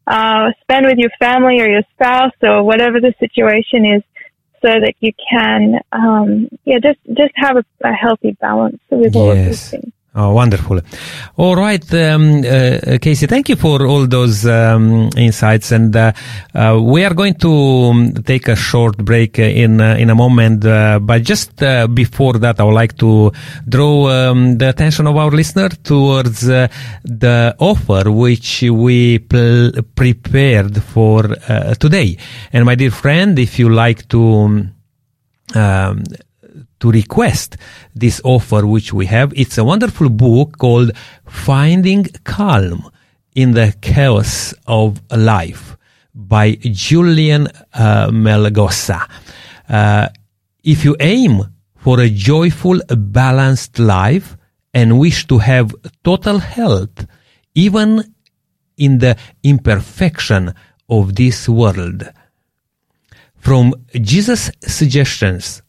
uh, 0.07 0.51
spend 0.63 0.85
with 0.85 0.97
your 0.97 1.11
family 1.19 1.61
or 1.61 1.67
your 1.75 1.85
spouse 1.93 2.37
or 2.41 2.63
whatever 2.63 2.99
the 2.99 3.13
situation 3.19 3.85
is 3.95 4.03
so 4.63 4.71
that 4.83 4.95
you 4.99 5.11
can, 5.31 5.79
um, 5.91 6.49
yeah, 6.65 6.79
just, 6.87 6.99
just 7.21 7.33
have 7.35 7.55
a, 7.57 7.65
a 7.91 7.93
healthy 7.93 8.31
balance 8.41 8.81
with 8.89 9.15
all 9.15 9.31
of 9.31 9.37
these 9.37 9.69
things. 9.69 9.91
Oh, 10.15 10.31
wonderful. 10.31 10.79
All 11.37 11.55
right, 11.55 11.83
um, 11.95 12.37
uh, 12.41 12.99
Kaysie, 13.01 13.27
thank 13.27 13.49
you 13.49 13.55
for 13.55 13.87
all 13.87 14.05
those 14.05 14.45
um, 14.45 15.09
insights. 15.17 15.71
And 15.71 15.95
uh, 15.95 16.11
uh, 16.53 16.79
we 16.79 17.03
are 17.03 17.15
going 17.15 17.33
to 17.39 17.51
um, 17.51 18.13
take 18.23 18.47
a 18.47 18.55
short 18.55 18.95
break 18.97 19.39
uh, 19.39 19.41
in 19.41 19.81
uh, 19.81 19.95
in 19.95 20.11
a 20.11 20.15
moment. 20.15 20.65
Uh, 20.65 20.99
but 20.99 21.23
just 21.23 21.63
uh, 21.63 21.87
before 21.87 22.33
that, 22.33 22.59
I 22.59 22.63
would 22.63 22.75
like 22.75 22.95
to 22.99 23.31
draw 23.67 24.07
um, 24.11 24.59
the 24.59 24.69
attention 24.69 25.07
of 25.07 25.17
our 25.17 25.31
listener 25.31 25.69
towards 25.69 26.47
uh, 26.47 26.67
the 27.03 27.55
offer 27.57 28.11
which 28.11 28.61
we 28.61 29.17
pl- 29.17 29.71
prepared 29.95 30.83
for 30.83 31.25
uh, 31.49 31.73
today. 31.73 32.17
And 32.51 32.65
my 32.65 32.75
dear 32.75 32.91
friend, 32.91 33.39
if 33.39 33.57
you 33.57 33.69
like 33.69 34.07
to. 34.09 34.69
To 36.83 36.91
request 36.91 37.55
this 37.95 38.19
offer 38.25 38.67
which 38.67 38.91
we 38.91 39.05
have. 39.05 39.31
It's 39.37 39.57
a 39.57 39.63
wonderful 39.63 40.09
book 40.09 40.57
called 40.57 40.91
Finding 41.25 42.03
Calm 42.25 42.91
in 43.33 43.53
the 43.53 43.73
Chaos 43.79 44.53
of 44.67 44.99
Life 45.09 45.77
by 46.13 46.55
Julian 46.55 47.47
uh, 47.73 48.09
Melgosa. 48.09 49.09
Uh, 49.69 50.09
if 50.65 50.83
you 50.83 50.97
aim 50.99 51.55
for 51.77 52.01
a 52.01 52.09
joyful, 52.09 52.81
balanced 52.89 53.79
life 53.79 54.35
and 54.73 54.99
wish 54.99 55.25
to 55.27 55.37
have 55.37 55.73
total 56.03 56.39
health, 56.39 57.07
even 57.55 58.13
in 58.75 58.97
the 58.97 59.15
imperfection 59.41 60.53
of 60.89 61.15
this 61.15 61.47
world, 61.47 62.11
from 63.37 63.73
Jesus' 63.93 64.51
suggestions, 64.61 65.61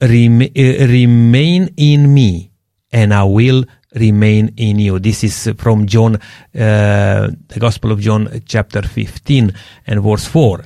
rem- 0.00 0.42
uh, 0.42 0.86
remain 0.86 1.74
in 1.76 2.12
me 2.12 2.50
and 2.92 3.12
I 3.12 3.24
will 3.24 3.64
remain 3.94 4.54
in 4.56 4.78
you. 4.78 4.98
This 4.98 5.24
is 5.24 5.52
from 5.58 5.86
John, 5.86 6.16
uh, 6.16 6.18
the 6.54 7.58
Gospel 7.58 7.92
of 7.92 8.00
John, 8.00 8.42
chapter 8.46 8.82
15 8.82 9.52
and 9.86 10.02
verse 10.02 10.26
4. 10.26 10.64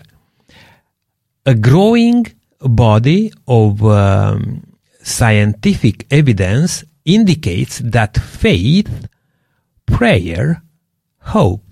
A 1.47 1.55
growing 1.55 2.27
body 2.61 3.33
of 3.49 3.83
um, 3.85 4.63
scientific 5.03 6.07
evidence 6.13 6.85
indicates 7.05 7.79
that 7.79 8.17
faith, 8.17 9.09
prayer, 9.87 10.63
hope, 11.19 11.65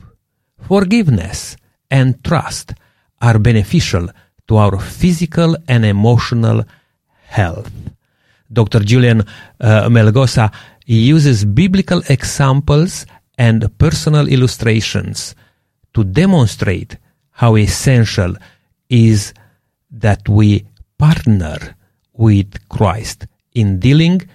forgiveness, 0.58 1.56
and 1.90 2.22
trust 2.24 2.74
are 3.20 3.38
beneficial 3.38 4.08
to 4.48 4.56
our 4.56 4.80
physical 4.80 5.56
and 5.68 5.84
emotional 5.84 6.64
health. 7.30 7.70
Dr. 8.52 8.80
Julian 8.80 9.20
uh, 9.60 9.88
Melgosa 9.88 10.52
uses 10.86 11.44
biblical 11.44 12.02
examples 12.08 13.06
and 13.38 13.66
personal 13.78 14.26
illustrations 14.28 15.34
to 15.94 16.04
demonstrate 16.04 16.96
how 17.30 17.56
essential 17.56 18.34
is 18.88 19.32
that 19.90 20.28
we 20.28 20.66
partner 20.98 21.58
with 22.12 22.68
Christ 22.68 23.26
in 23.54 23.78
dealing 23.78 24.28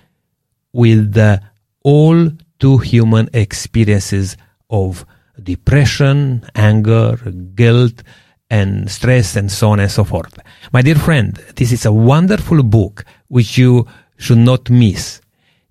with 0.74 1.14
the 1.14 1.42
all 1.84 2.32
too 2.60 2.78
human 2.80 3.30
experiences 3.34 4.38
of 4.70 5.06
depression, 5.42 6.44
anger, 6.56 7.16
guilt, 7.54 8.02
and 8.50 8.90
stress, 8.90 9.36
and 9.36 9.52
so 9.52 9.70
on 9.70 9.80
and 9.80 9.92
so 9.92 10.04
forth. 10.04 10.38
My 10.72 10.82
dear 10.82 10.96
friend, 10.96 11.34
this 11.56 11.72
is 11.72 11.86
a 11.86 11.92
wonderful 11.92 12.64
book 12.64 13.06
which 13.28 13.58
you 13.58 13.88
should 14.18 14.38
not 14.38 14.70
miss. 14.70 15.22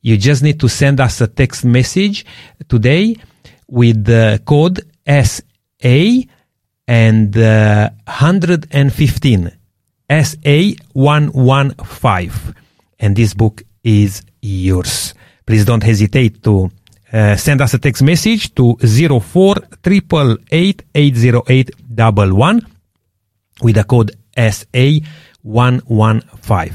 You 0.03 0.17
just 0.17 0.43
need 0.43 0.61
to 0.61 0.69
send 0.69 1.01
us 1.01 1.21
a 1.21 1.27
text 1.27 1.65
message 1.65 2.27
today 2.69 3.17
with 3.69 4.05
the 4.05 4.41
code 4.45 4.83
SA 5.09 6.23
and 6.87 7.37
uh, 7.37 7.91
115 8.07 9.51
SA115 10.11 12.55
and 13.01 13.17
this 13.17 13.35
book 13.35 13.63
is 13.83 14.23
yours. 14.43 15.15
Please 15.47 15.65
don't 15.65 15.83
hesitate 15.83 16.43
to 16.43 16.71
uh, 17.15 17.37
send 17.37 17.61
us 17.61 17.75
a 17.75 17.79
text 17.79 18.03
message 18.03 18.53
to 18.57 18.77
04 18.77 19.55
888 20.51 21.71
with 23.63 23.77
the 23.77 23.85
code 23.85 24.11
SA115. 24.37 26.73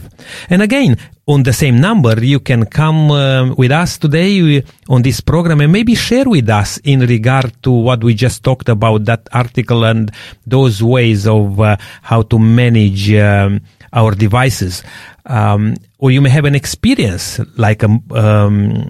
And 0.50 0.62
again, 0.62 0.96
on 1.28 1.44
the 1.44 1.52
same 1.54 1.80
number, 1.80 2.20
you 2.24 2.40
can 2.40 2.66
come 2.66 3.12
um, 3.12 3.54
with 3.56 3.72
us 3.72 4.00
today 4.00 4.58
uh, 4.58 4.62
on 4.88 5.04
this 5.04 5.22
program 5.22 5.62
and 5.62 5.72
maybe 5.72 5.94
share 5.94 6.28
with 6.28 6.50
us 6.50 6.80
in 6.80 7.02
regard 7.02 7.62
to 7.64 7.72
what 7.72 8.04
we 8.04 8.16
just 8.16 8.44
talked 8.44 8.70
about, 8.70 9.06
that 9.06 9.30
article 9.32 9.84
and 9.84 10.10
those 10.48 10.82
ways 10.82 11.28
of 11.28 11.60
uh, 11.60 11.78
how 12.02 12.24
to 12.24 12.40
manage 12.40 13.14
um, 13.14 13.62
our 13.94 14.16
devices. 14.16 14.82
Um, 15.26 15.76
or 16.00 16.10
you 16.12 16.22
may 16.22 16.30
have 16.30 16.46
an 16.46 16.56
experience 16.56 17.40
like 17.58 17.84
a, 17.84 17.90
um, 18.12 18.12
a 18.12 18.90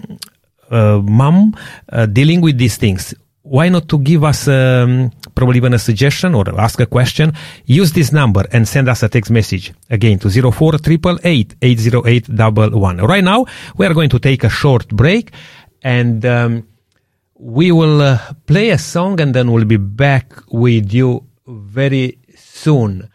mom 0.70 1.54
uh, 1.90 2.06
dealing 2.06 2.40
with 2.40 2.58
these 2.58 2.76
things 2.76 3.14
why 3.42 3.68
not 3.68 3.88
to 3.88 3.98
give 3.98 4.22
us 4.22 4.46
um, 4.48 5.10
probably 5.34 5.56
even 5.56 5.74
a 5.74 5.78
suggestion 5.78 6.34
or 6.34 6.44
ask 6.60 6.78
a 6.80 6.86
question? 6.86 7.32
Use 7.64 7.92
this 7.92 8.12
number 8.12 8.46
and 8.52 8.68
send 8.68 8.88
us 8.88 9.02
a 9.02 9.08
text 9.08 9.30
message 9.30 9.72
again 9.88 10.18
to 10.18 10.30
04 10.30 10.74
888 10.76 12.28
Right 13.02 13.24
now, 13.24 13.46
we 13.76 13.86
are 13.86 13.94
going 13.94 14.10
to 14.10 14.18
take 14.18 14.44
a 14.44 14.50
short 14.50 14.88
break 14.88 15.32
and 15.82 16.24
um, 16.26 16.68
we 17.34 17.72
will 17.72 18.02
uh, 18.02 18.18
play 18.46 18.70
a 18.70 18.78
song 18.78 19.20
and 19.20 19.34
then 19.34 19.50
we'll 19.50 19.64
be 19.64 19.78
back 19.78 20.32
with 20.48 20.92
you 20.92 21.26
very 21.46 22.18
soon. 22.36 23.08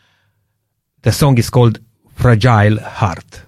The 1.03 1.11
song 1.11 1.37
is 1.37 1.51
called 1.51 1.79
Fragile 2.15 2.79
Heart. 2.79 3.44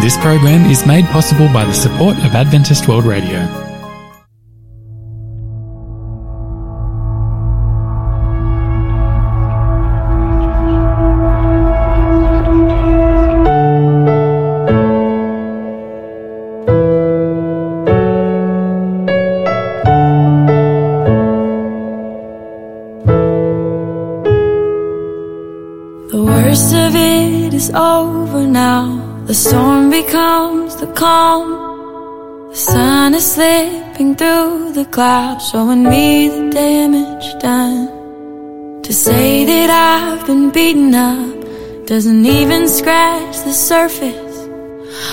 This 0.00 0.16
program 0.16 0.68
is 0.68 0.84
made 0.86 1.04
possible 1.06 1.46
by 1.52 1.64
the 1.64 1.72
support 1.72 2.16
of 2.18 2.34
Adventist 2.34 2.88
World 2.88 3.04
Radio. 3.04 3.38
The 26.10 26.22
worst 26.24 26.74
of 26.74 26.94
it 26.96 27.54
is 27.54 27.70
over. 27.70 28.21
The 29.24 29.34
storm 29.34 29.88
becomes 29.88 30.74
the 30.76 30.88
calm. 30.94 32.50
The 32.50 32.56
sun 32.56 33.14
is 33.14 33.32
slipping 33.34 34.16
through 34.16 34.72
the 34.72 34.84
clouds, 34.84 35.48
showing 35.48 35.84
me 35.84 36.28
the 36.28 36.50
damage 36.50 37.40
done. 37.40 38.82
To 38.82 38.92
say 38.92 39.44
that 39.44 39.70
I've 39.70 40.26
been 40.26 40.50
beaten 40.50 40.92
up 40.92 41.86
doesn't 41.86 42.26
even 42.26 42.68
scratch 42.68 43.36
the 43.44 43.52
surface. 43.52 44.38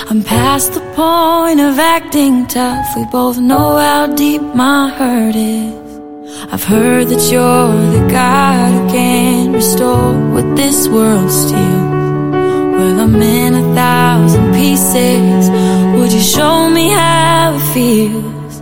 I'm 0.10 0.24
past 0.24 0.74
the 0.74 0.82
point 0.96 1.60
of 1.60 1.78
acting 1.78 2.48
tough. 2.48 2.88
We 2.96 3.06
both 3.12 3.38
know 3.38 3.78
how 3.78 4.08
deep 4.08 4.42
my 4.42 4.90
hurt 4.90 5.36
is. 5.36 6.52
I've 6.52 6.64
heard 6.64 7.10
that 7.10 7.32
you're 7.32 7.78
the 7.96 8.08
God 8.12 8.72
who 8.72 8.90
can 8.90 9.54
restore 9.54 10.14
what 10.34 10.56
this 10.56 10.88
world 10.88 11.30
steals. 11.30 11.89
Well, 12.80 13.02
I'm 13.02 13.22
in 13.22 13.56
a 13.56 13.76
thousand 13.76 14.54
pieces. 14.54 15.50
Would 15.96 16.14
you 16.14 16.22
show 16.22 16.70
me 16.70 16.88
how 16.88 17.56
it 17.58 17.66
feels 17.74 18.62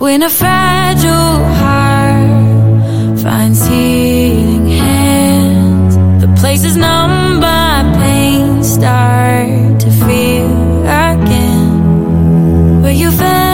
when 0.00 0.22
a 0.22 0.30
fragile 0.30 1.36
heart 1.60 3.20
finds 3.20 3.66
healing 3.66 4.68
hands? 4.68 5.96
The 6.22 6.28
place 6.40 6.64
is 6.64 6.78
numb 6.78 7.40
by 7.40 7.82
pain, 8.00 8.64
start 8.64 9.80
to 9.80 9.90
feel 10.06 10.86
again. 11.10 12.82
Where 12.82 12.96
you 13.02 13.10
fell 13.10 13.47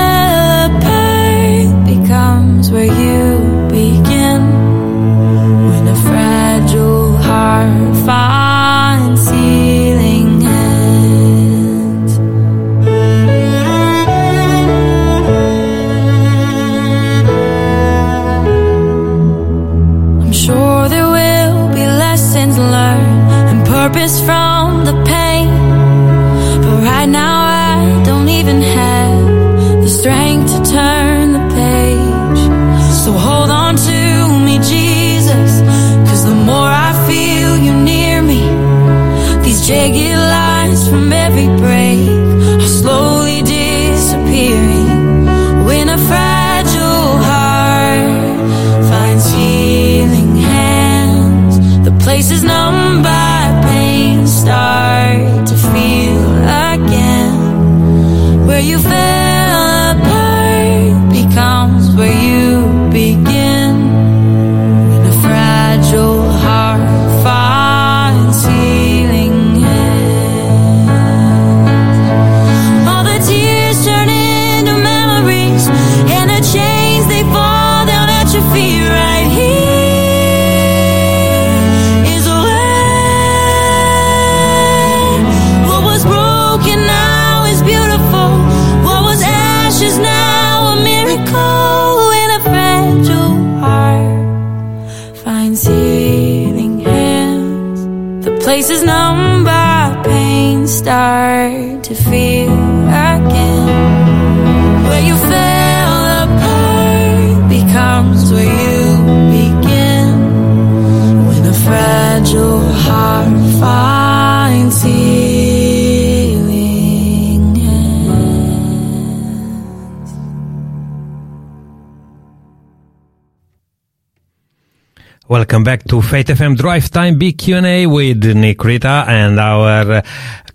Welcome 125.54 125.62
back 125.66 125.84
to 125.84 126.02
Faith 126.02 126.26
FM 126.26 126.56
Drive 126.56 126.90
Time 126.90 127.16
Big 127.16 127.38
Q&A 127.38 127.86
with 127.86 128.24
Nick 128.24 128.58
Creta 128.58 129.06
and 129.06 129.38
our 129.38 129.92
uh, 129.92 130.02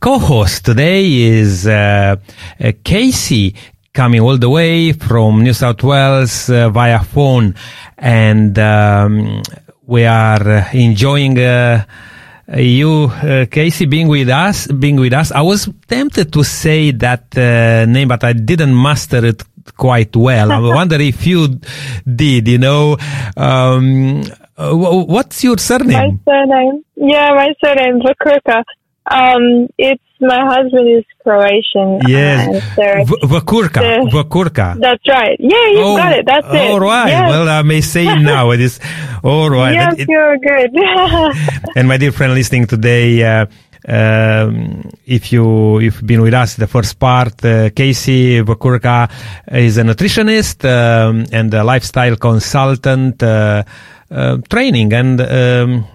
co-host 0.01 0.65
today 0.65 1.21
is 1.21 1.65
uh, 1.65 2.17
uh, 2.59 2.63
Kaysie 2.83 3.55
coming 3.93 4.19
all 4.19 4.38
the 4.38 4.49
way 4.49 4.91
from 4.91 5.41
New 5.41 5.53
South 5.53 5.81
Wales 5.83 6.49
uh, 6.49 6.69
via 6.69 7.01
phone 7.01 7.55
and 7.97 8.59
um, 8.59 9.41
we 9.88 10.03
are 10.03 10.67
enjoying 10.73 11.38
you, 11.38 13.03
uh, 13.03 13.45
Kaysie, 13.45 13.89
being 13.89 14.09
with 14.09 14.27
us, 14.27 14.67
being 14.67 14.97
with 14.97 15.13
us. 15.13 15.31
I 15.31 15.41
was 15.41 15.69
tempted 15.88 16.33
to 16.33 16.43
say 16.43 16.91
that 16.91 17.38
uh, 17.38 17.85
name, 17.85 18.09
but 18.09 18.25
I 18.25 18.33
didn't 18.33 18.75
master 18.75 19.23
it 19.25 19.43
quite 19.75 20.15
well. 20.15 20.51
I 20.51 20.60
wonder 20.60 20.99
if 20.99 21.25
you 21.25 21.60
did, 22.05 22.47
you 22.47 22.58
know. 22.58 22.97
Um, 23.38 24.23
uh, 24.58 24.73
what's 24.75 25.43
your 25.43 25.58
surname? 25.58 26.19
My 26.25 26.32
surname? 26.34 26.84
yeah, 26.95 27.29
my 27.34 27.53
surname 27.63 28.01
Vokurka. 28.01 28.63
Um, 29.10 29.67
it's 29.77 30.03
my 30.21 30.39
husband 30.45 30.88
is 30.97 31.05
Croatian. 31.23 32.01
Yes. 32.08 32.63
V- 32.75 33.15
Vokurka. 33.23 33.79
the- 33.79 34.10
Vokurka. 34.12 34.77
that's 34.79 35.01
right. 35.08 35.38
Yeah, 35.39 35.67
you've 35.71 35.97
got 35.97 36.12
it. 36.12 36.25
That's 36.25 36.45
it. 36.47 36.69
All 36.71 36.79
right. 36.79 37.08
Yes. 37.08 37.29
Well, 37.29 37.47
I 37.49 37.62
may 37.63 37.82
say 37.82 38.05
it 38.05 38.19
now. 38.21 38.51
It 38.51 38.60
is 38.60 38.79
all 39.23 39.49
right. 39.49 39.73
yes, 39.73 39.95
it- 39.97 40.10
you're 40.10 40.38
good. 40.38 40.71
and 41.75 41.88
my 41.88 41.97
dear 41.97 42.12
friend 42.12 42.34
listening 42.34 42.67
today, 42.67 43.23
uh, 43.23 43.45
um, 43.88 44.89
if 45.06 45.32
you 45.32 45.80
you've 45.80 46.06
been 46.06 46.22
with 46.22 46.34
us 46.34 46.56
the 46.56 46.68
first 46.68 47.00
part, 47.00 47.44
uh, 47.46 47.70
Kaysie 47.70 48.44
Vokurka 48.44 49.10
is 49.52 49.78
a 49.78 49.84
nutritionist 49.84 50.65
um, 50.65 51.26
and 51.32 51.54
a 51.54 51.63
lifestyle 51.63 52.15
consultant, 52.15 53.24
uh, 53.24 53.63
uh, 54.12 54.38
training 54.50 54.94
and 54.94 55.22
um, 55.22 55.86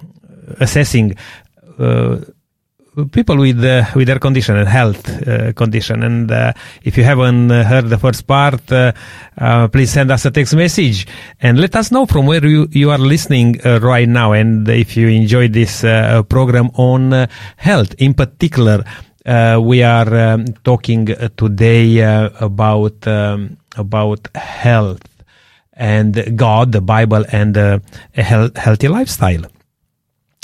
assessing. 0.61 1.15
People 3.11 3.39
with 3.39 3.65
uh, 3.65 3.85
with 3.97 4.07
their 4.07 4.21
condition 4.21 4.57
and 4.57 4.69
health 4.69 5.09
uh, 5.27 5.53
condition 5.55 6.05
and 6.05 6.31
uh, 6.31 6.53
if 6.85 6.97
you 6.97 7.03
haven't 7.03 7.51
uh, 7.51 7.65
heard 7.65 7.89
the 7.89 7.99
first 7.99 8.25
part 8.25 8.71
uh, 8.71 8.93
uh, 9.37 9.67
please 9.67 9.91
send 9.91 10.13
us 10.13 10.25
a 10.27 10.31
text 10.31 10.55
message 10.55 11.05
and 11.41 11.59
let 11.59 11.75
us 11.75 11.91
know 11.91 12.07
from 12.07 12.25
where 12.27 12.47
you, 12.47 12.69
you 12.71 12.91
are 12.91 12.99
listening 12.99 13.59
right 13.65 14.09
now 14.09 14.31
and 14.31 14.69
if 14.69 14.97
you 14.97 15.09
enjoyed 15.09 15.53
this 15.53 15.81
program 16.29 16.71
on 16.75 17.27
health 17.57 17.97
in 17.99 18.15
particular 18.15 18.85
we 19.61 19.83
are 19.83 20.15
um, 20.15 20.45
talking 20.63 21.07
today 21.37 21.99
about 22.39 23.05
um, 23.09 23.57
about 23.77 24.29
health 24.37 25.03
and 25.73 26.37
God, 26.37 26.71
the 26.71 26.81
Bible, 26.81 27.25
and 27.33 27.57
a 27.57 27.83
health, 28.15 28.57
healthy 28.57 28.87
lifestyle. 28.87 29.45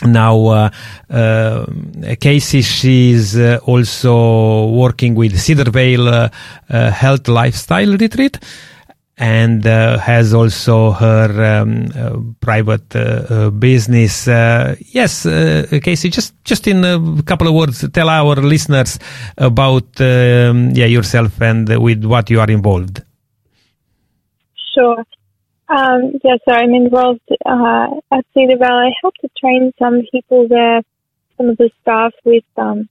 Now, 0.02 0.46
uh, 0.46 0.70
uh, 1.10 1.66
Kaysie, 2.16 2.64
she's 2.64 3.36
uh, 3.36 3.60
also 3.64 4.68
working 4.68 5.14
with 5.14 5.34
Cedarvale 5.34 6.08
uh, 6.08 6.28
uh, 6.70 6.90
Health 6.90 7.28
Lifestyle 7.28 7.96
Retreat 7.98 8.38
and 9.18 9.66
uh, 9.66 9.98
has 9.98 10.32
also 10.32 10.92
her 10.92 11.60
um, 11.60 12.34
private 12.40 12.88
business. 13.58 14.26
Yes, 14.26 15.26
Kaysie, 15.26 16.10
just 16.10 16.42
just 16.44 16.66
in 16.66 16.82
a 16.82 17.22
couple 17.24 17.48
of 17.48 17.52
words, 17.52 17.86
tell 17.92 18.08
our 18.08 18.36
listeners 18.36 18.98
about 19.36 20.00
um, 20.00 20.70
yeah 20.70 20.86
yourself 20.86 21.42
and 21.42 21.68
with 21.82 22.06
what 22.06 22.30
you 22.30 22.40
are 22.40 22.50
involved. 22.50 23.02
Sure. 24.72 25.04
Um, 25.70 26.18
yeah, 26.24 26.36
so 26.44 26.52
I'm 26.52 26.74
involved 26.74 27.20
uh, 27.46 27.86
at 28.12 28.24
Cedar 28.34 28.58
Valley. 28.58 28.88
I 28.88 28.92
help 29.02 29.14
to 29.20 29.28
train 29.38 29.72
some 29.78 30.02
people 30.10 30.48
there 30.48 30.82
some 31.40 31.48
of 31.50 31.56
the 31.56 31.70
staff 31.80 32.12
with 32.24 32.44
um, 32.56 32.88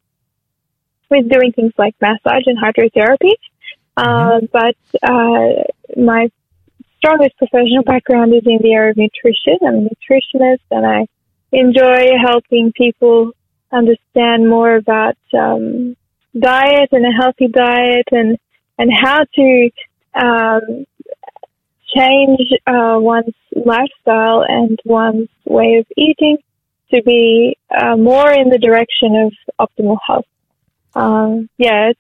with 1.10 1.30
doing 1.30 1.52
things 1.52 1.74
like 1.78 1.96
massage 2.02 2.44
and 2.46 2.58
hydrotherapy. 2.58 3.34
Uh, 3.98 4.40
but 4.52 4.76
uh, 5.04 5.64
my 5.98 6.30
strongest 6.98 7.38
professional 7.38 7.84
background 7.84 8.34
is 8.34 8.44
in 8.46 8.60
the 8.62 8.74
area 8.74 8.92
of 8.92 8.98
nutrition. 8.98 9.58
I'm 9.62 9.76
a 9.76 9.90
nutritionist, 9.90 10.66
and 10.72 10.86
I 10.86 11.08
enjoy 11.52 12.12
helping 12.26 12.72
people 12.76 13.32
understand 13.72 14.50
more 14.50 14.76
about 14.76 15.18
um, 15.38 15.96
diet 16.38 16.90
and 16.92 17.06
a 17.06 17.12
healthy 17.12 17.48
diet, 17.48 18.08
and 18.12 18.38
and 18.78 18.92
how 18.94 19.26
to 19.36 19.70
um, 20.16 20.86
change 21.96 22.40
uh, 22.68 22.98
one's 23.00 23.36
lifestyle 23.56 24.44
and 24.48 24.80
one's 24.86 25.30
way 25.46 25.78
of 25.80 25.86
eating 25.98 26.38
to 26.94 27.02
be 27.04 27.58
uh, 27.70 27.96
more 27.96 28.32
in 28.32 28.50
the 28.50 28.58
direction 28.58 29.16
of 29.26 29.68
optimal 29.68 29.98
health. 30.06 30.26
Um, 30.96 31.50
yeah, 31.58 31.92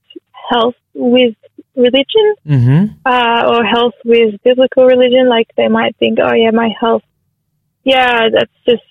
health 0.50 0.76
with 0.94 1.36
religion 1.76 2.36
mm-hmm. 2.48 2.86
uh, 3.06 3.44
or 3.48 3.66
health 3.66 3.96
with 4.06 4.42
biblical 4.44 4.86
religion. 4.86 5.28
Like 5.28 5.48
they 5.58 5.68
might 5.68 5.98
think, 5.98 6.20
oh 6.22 6.34
yeah, 6.34 6.52
my 6.52 6.70
health, 6.80 7.04
yeah, 7.84 8.30
that's 8.34 8.52
just 8.68 8.84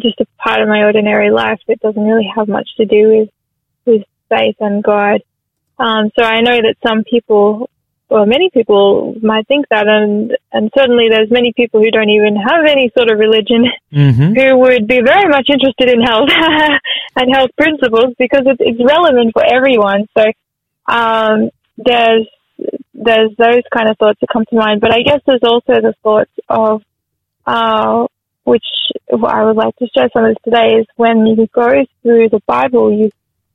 just 0.00 0.20
a 0.20 0.26
part 0.42 0.62
of 0.62 0.68
my 0.68 0.84
ordinary 0.84 1.30
life. 1.30 1.60
It 1.68 1.80
doesn't 1.80 2.02
really 2.02 2.30
have 2.34 2.48
much 2.48 2.68
to 2.78 2.86
do 2.86 3.08
with 3.08 3.28
with 3.84 4.02
faith 4.28 4.56
and 4.60 4.82
God. 4.82 5.20
Um, 5.78 6.10
so 6.16 6.24
I 6.24 6.40
know 6.40 6.56
that 6.56 6.76
some 6.86 7.02
people 7.04 7.68
well, 8.12 8.26
many 8.26 8.50
people 8.50 9.14
might 9.22 9.48
think 9.48 9.66
that, 9.70 9.88
and 9.88 10.36
and 10.52 10.70
certainly 10.76 11.08
there's 11.08 11.30
many 11.30 11.54
people 11.54 11.80
who 11.80 11.90
don't 11.90 12.10
even 12.10 12.36
have 12.36 12.66
any 12.68 12.90
sort 12.96 13.10
of 13.10 13.18
religion 13.18 13.64
mm-hmm. 13.90 14.34
who 14.34 14.58
would 14.58 14.86
be 14.86 15.00
very 15.00 15.28
much 15.28 15.48
interested 15.48 15.88
in 15.88 16.02
health 16.02 16.28
and 17.16 17.34
health 17.34 17.50
principles 17.56 18.14
because 18.18 18.42
it's, 18.44 18.60
it's 18.60 18.80
relevant 18.84 19.32
for 19.32 19.42
everyone. 19.42 20.06
So 20.16 20.24
um, 20.86 21.48
there's 21.78 22.28
there's 22.92 23.30
those 23.38 23.62
kind 23.72 23.88
of 23.88 23.96
thoughts 23.96 24.20
that 24.20 24.28
come 24.30 24.44
to 24.50 24.56
mind, 24.56 24.82
but 24.82 24.92
I 24.92 25.02
guess 25.02 25.20
there's 25.26 25.42
also 25.42 25.80
the 25.80 25.94
thoughts 26.02 26.32
of 26.50 26.82
uh, 27.46 28.06
which 28.44 28.66
I 29.10 29.44
would 29.44 29.56
like 29.56 29.74
to 29.76 29.86
share 29.94 30.10
some 30.12 30.26
of 30.26 30.34
this 30.34 30.42
today 30.44 30.80
is 30.80 30.86
when 30.96 31.26
you 31.26 31.48
go 31.54 31.84
through 32.02 32.28
the 32.28 32.42
Bible, 32.46 32.92
you 32.92 33.10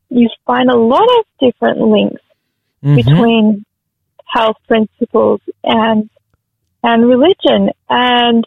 you 0.09 0.29
find 0.47 0.71
a 0.71 0.77
lot 0.77 1.07
of 1.19 1.25
different 1.39 1.79
links 1.79 2.21
mm-hmm. 2.83 2.95
between 2.95 3.65
health 4.27 4.57
principles 4.67 5.41
and 5.63 6.09
and 6.83 7.07
religion. 7.07 7.71
And 7.89 8.45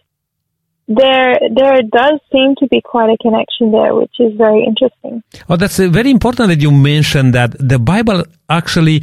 there 0.91 1.39
there 1.55 1.83
does 1.83 2.19
seem 2.33 2.57
to 2.57 2.67
be 2.67 2.81
quite 2.81 3.09
a 3.09 3.17
connection 3.19 3.71
there 3.71 3.95
which 3.95 4.17
is 4.19 4.33
very 4.37 4.65
interesting 4.65 5.23
oh 5.49 5.55
that's 5.55 5.79
uh, 5.79 5.89
very 5.89 6.11
important 6.11 6.49
that 6.49 6.61
you 6.61 6.73
mentioned 6.73 7.33
that 7.33 7.55
the 7.61 7.79
bible 7.79 8.25
actually 8.49 9.01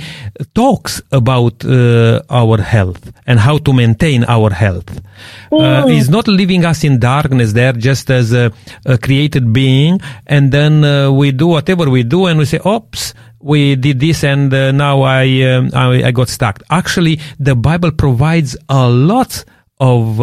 talks 0.53 1.01
about 1.13 1.63
uh, 1.63 2.21
our 2.29 2.57
health 2.57 3.13
and 3.25 3.39
how 3.39 3.57
to 3.57 3.71
maintain 3.71 4.25
our 4.25 4.49
health 4.49 5.01
mm. 5.49 5.61
uh, 5.61 5.87
is 5.87 6.09
not 6.09 6.27
leaving 6.27 6.65
us 6.65 6.83
in 6.83 6.99
darkness 6.99 7.53
there 7.53 7.71
just 7.71 8.11
as 8.11 8.33
a, 8.33 8.51
a 8.85 8.97
created 8.97 9.53
being 9.53 9.97
and 10.25 10.51
then 10.51 10.83
uh, 10.83 11.09
we 11.09 11.31
do 11.31 11.47
whatever 11.47 11.89
we 11.89 12.03
do 12.03 12.25
and 12.25 12.37
we 12.37 12.43
say 12.43 12.59
oops 12.65 13.13
we 13.39 13.77
did 13.77 14.01
this 14.01 14.25
and 14.25 14.53
uh, 14.53 14.73
now 14.73 15.03
I, 15.03 15.43
um, 15.43 15.69
I, 15.73 16.05
I 16.05 16.11
got 16.11 16.27
stuck. 16.27 16.63
Actually, 16.71 17.19
the 17.39 17.55
Bible 17.55 17.91
provides 17.91 18.57
a 18.67 18.89
lot 18.89 19.45
of 19.79 20.19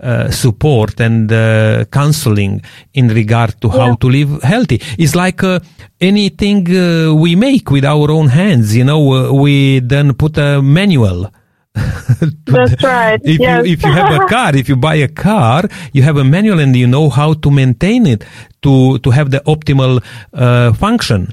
uh, 0.00 0.16
uh, 0.16 0.30
support 0.30 1.00
and 1.00 1.30
uh, 1.32 1.84
counseling 1.90 2.62
in 2.94 3.08
regard 3.08 3.60
to 3.60 3.68
yeah. 3.68 3.78
how 3.78 3.94
to 3.94 4.08
live 4.08 4.42
healthy. 4.42 4.80
It's 4.98 5.14
like 5.14 5.42
uh, 5.42 5.60
anything 6.00 6.66
uh, 6.70 7.14
we 7.14 7.36
make 7.36 7.70
with 7.70 7.84
our 7.84 8.10
own 8.10 8.28
hands. 8.28 8.76
You 8.76 8.84
know, 8.84 9.32
we 9.32 9.80
then 9.80 10.14
put 10.14 10.38
a 10.38 10.62
manual. 10.62 11.30
That's 11.74 12.82
right. 12.82 13.20
If 13.24 13.40
yes. 13.40 13.66
you 13.66 13.72
if 13.72 13.84
you 13.84 13.92
have 13.92 14.22
a 14.22 14.26
car, 14.28 14.56
if 14.56 14.68
you 14.68 14.76
buy 14.76 14.96
a 14.96 15.08
car, 15.08 15.64
you 15.92 16.02
have 16.02 16.16
a 16.16 16.24
manual 16.24 16.60
and 16.60 16.74
you 16.74 16.86
know 16.86 17.10
how 17.10 17.34
to 17.34 17.50
maintain 17.50 18.06
it 18.06 18.24
to 18.62 18.98
to 18.98 19.10
have 19.10 19.30
the 19.30 19.40
optimal 19.46 20.02
function. 20.76 21.32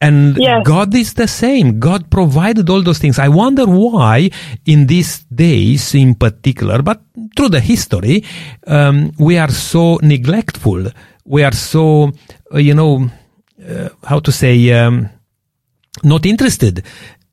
And 0.00 0.36
yes. 0.36 0.62
God 0.64 0.94
is 0.94 1.14
the 1.14 1.26
same. 1.26 1.80
God 1.80 2.10
provided 2.10 2.70
all 2.70 2.82
those 2.82 2.98
things. 2.98 3.18
I 3.18 3.28
wonder 3.28 3.66
why 3.66 4.30
in 4.64 4.86
these 4.86 5.24
days 5.24 5.94
in 5.94 6.14
particular, 6.14 6.82
but 6.82 7.02
through 7.36 7.48
the 7.48 7.60
history, 7.60 8.24
um, 8.66 9.12
we 9.18 9.38
are 9.38 9.50
so 9.50 9.98
neglectful. 10.02 10.86
We 11.24 11.42
are 11.42 11.52
so, 11.52 12.12
uh, 12.54 12.58
you 12.58 12.74
know, 12.74 13.10
uh, 13.68 13.88
how 14.04 14.20
to 14.20 14.30
say, 14.30 14.70
um, 14.70 15.10
not 16.04 16.24
interested 16.26 16.84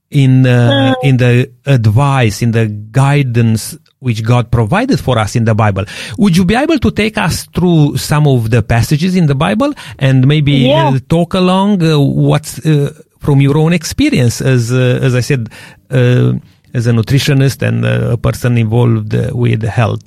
in 0.09 0.45
uh, 0.45 0.95
mm. 0.95 1.07
in 1.07 1.17
the 1.17 1.51
advice, 1.65 2.41
in 2.41 2.51
the 2.51 2.67
guidance 2.67 3.77
which 4.05 4.23
God 4.23 4.51
provided 4.51 4.99
for 4.99 5.17
us 5.17 5.35
in 5.35 5.45
the 5.45 5.55
Bible. 5.55 5.85
Would 6.19 6.37
you 6.37 6.45
be 6.45 6.53
able 6.53 6.77
to 6.77 6.91
take 6.91 7.17
us 7.17 7.45
through 7.55 7.97
some 7.97 8.27
of 8.27 8.51
the 8.51 8.61
passages 8.61 9.15
in 9.15 9.25
the 9.25 9.33
Bible 9.33 9.73
and 9.97 10.27
maybe 10.27 10.51
yeah. 10.51 10.89
uh, 10.89 10.99
talk 11.09 11.33
along 11.33 11.81
uh, 11.81 11.99
what's 11.99 12.63
uh, 12.63 12.93
from 13.17 13.41
your 13.41 13.57
own 13.57 13.73
experience 13.73 14.41
as 14.41 14.71
uh, 14.71 14.99
as 15.01 15.15
I 15.15 15.21
said 15.21 15.49
uh, 15.89 16.33
as 16.77 16.85
a 16.85 16.91
nutritionist 16.91 17.59
and 17.67 17.83
uh, 17.83 18.11
a 18.11 18.17
person 18.17 18.59
involved 18.59 19.11
with 19.33 19.63
health? 19.63 20.05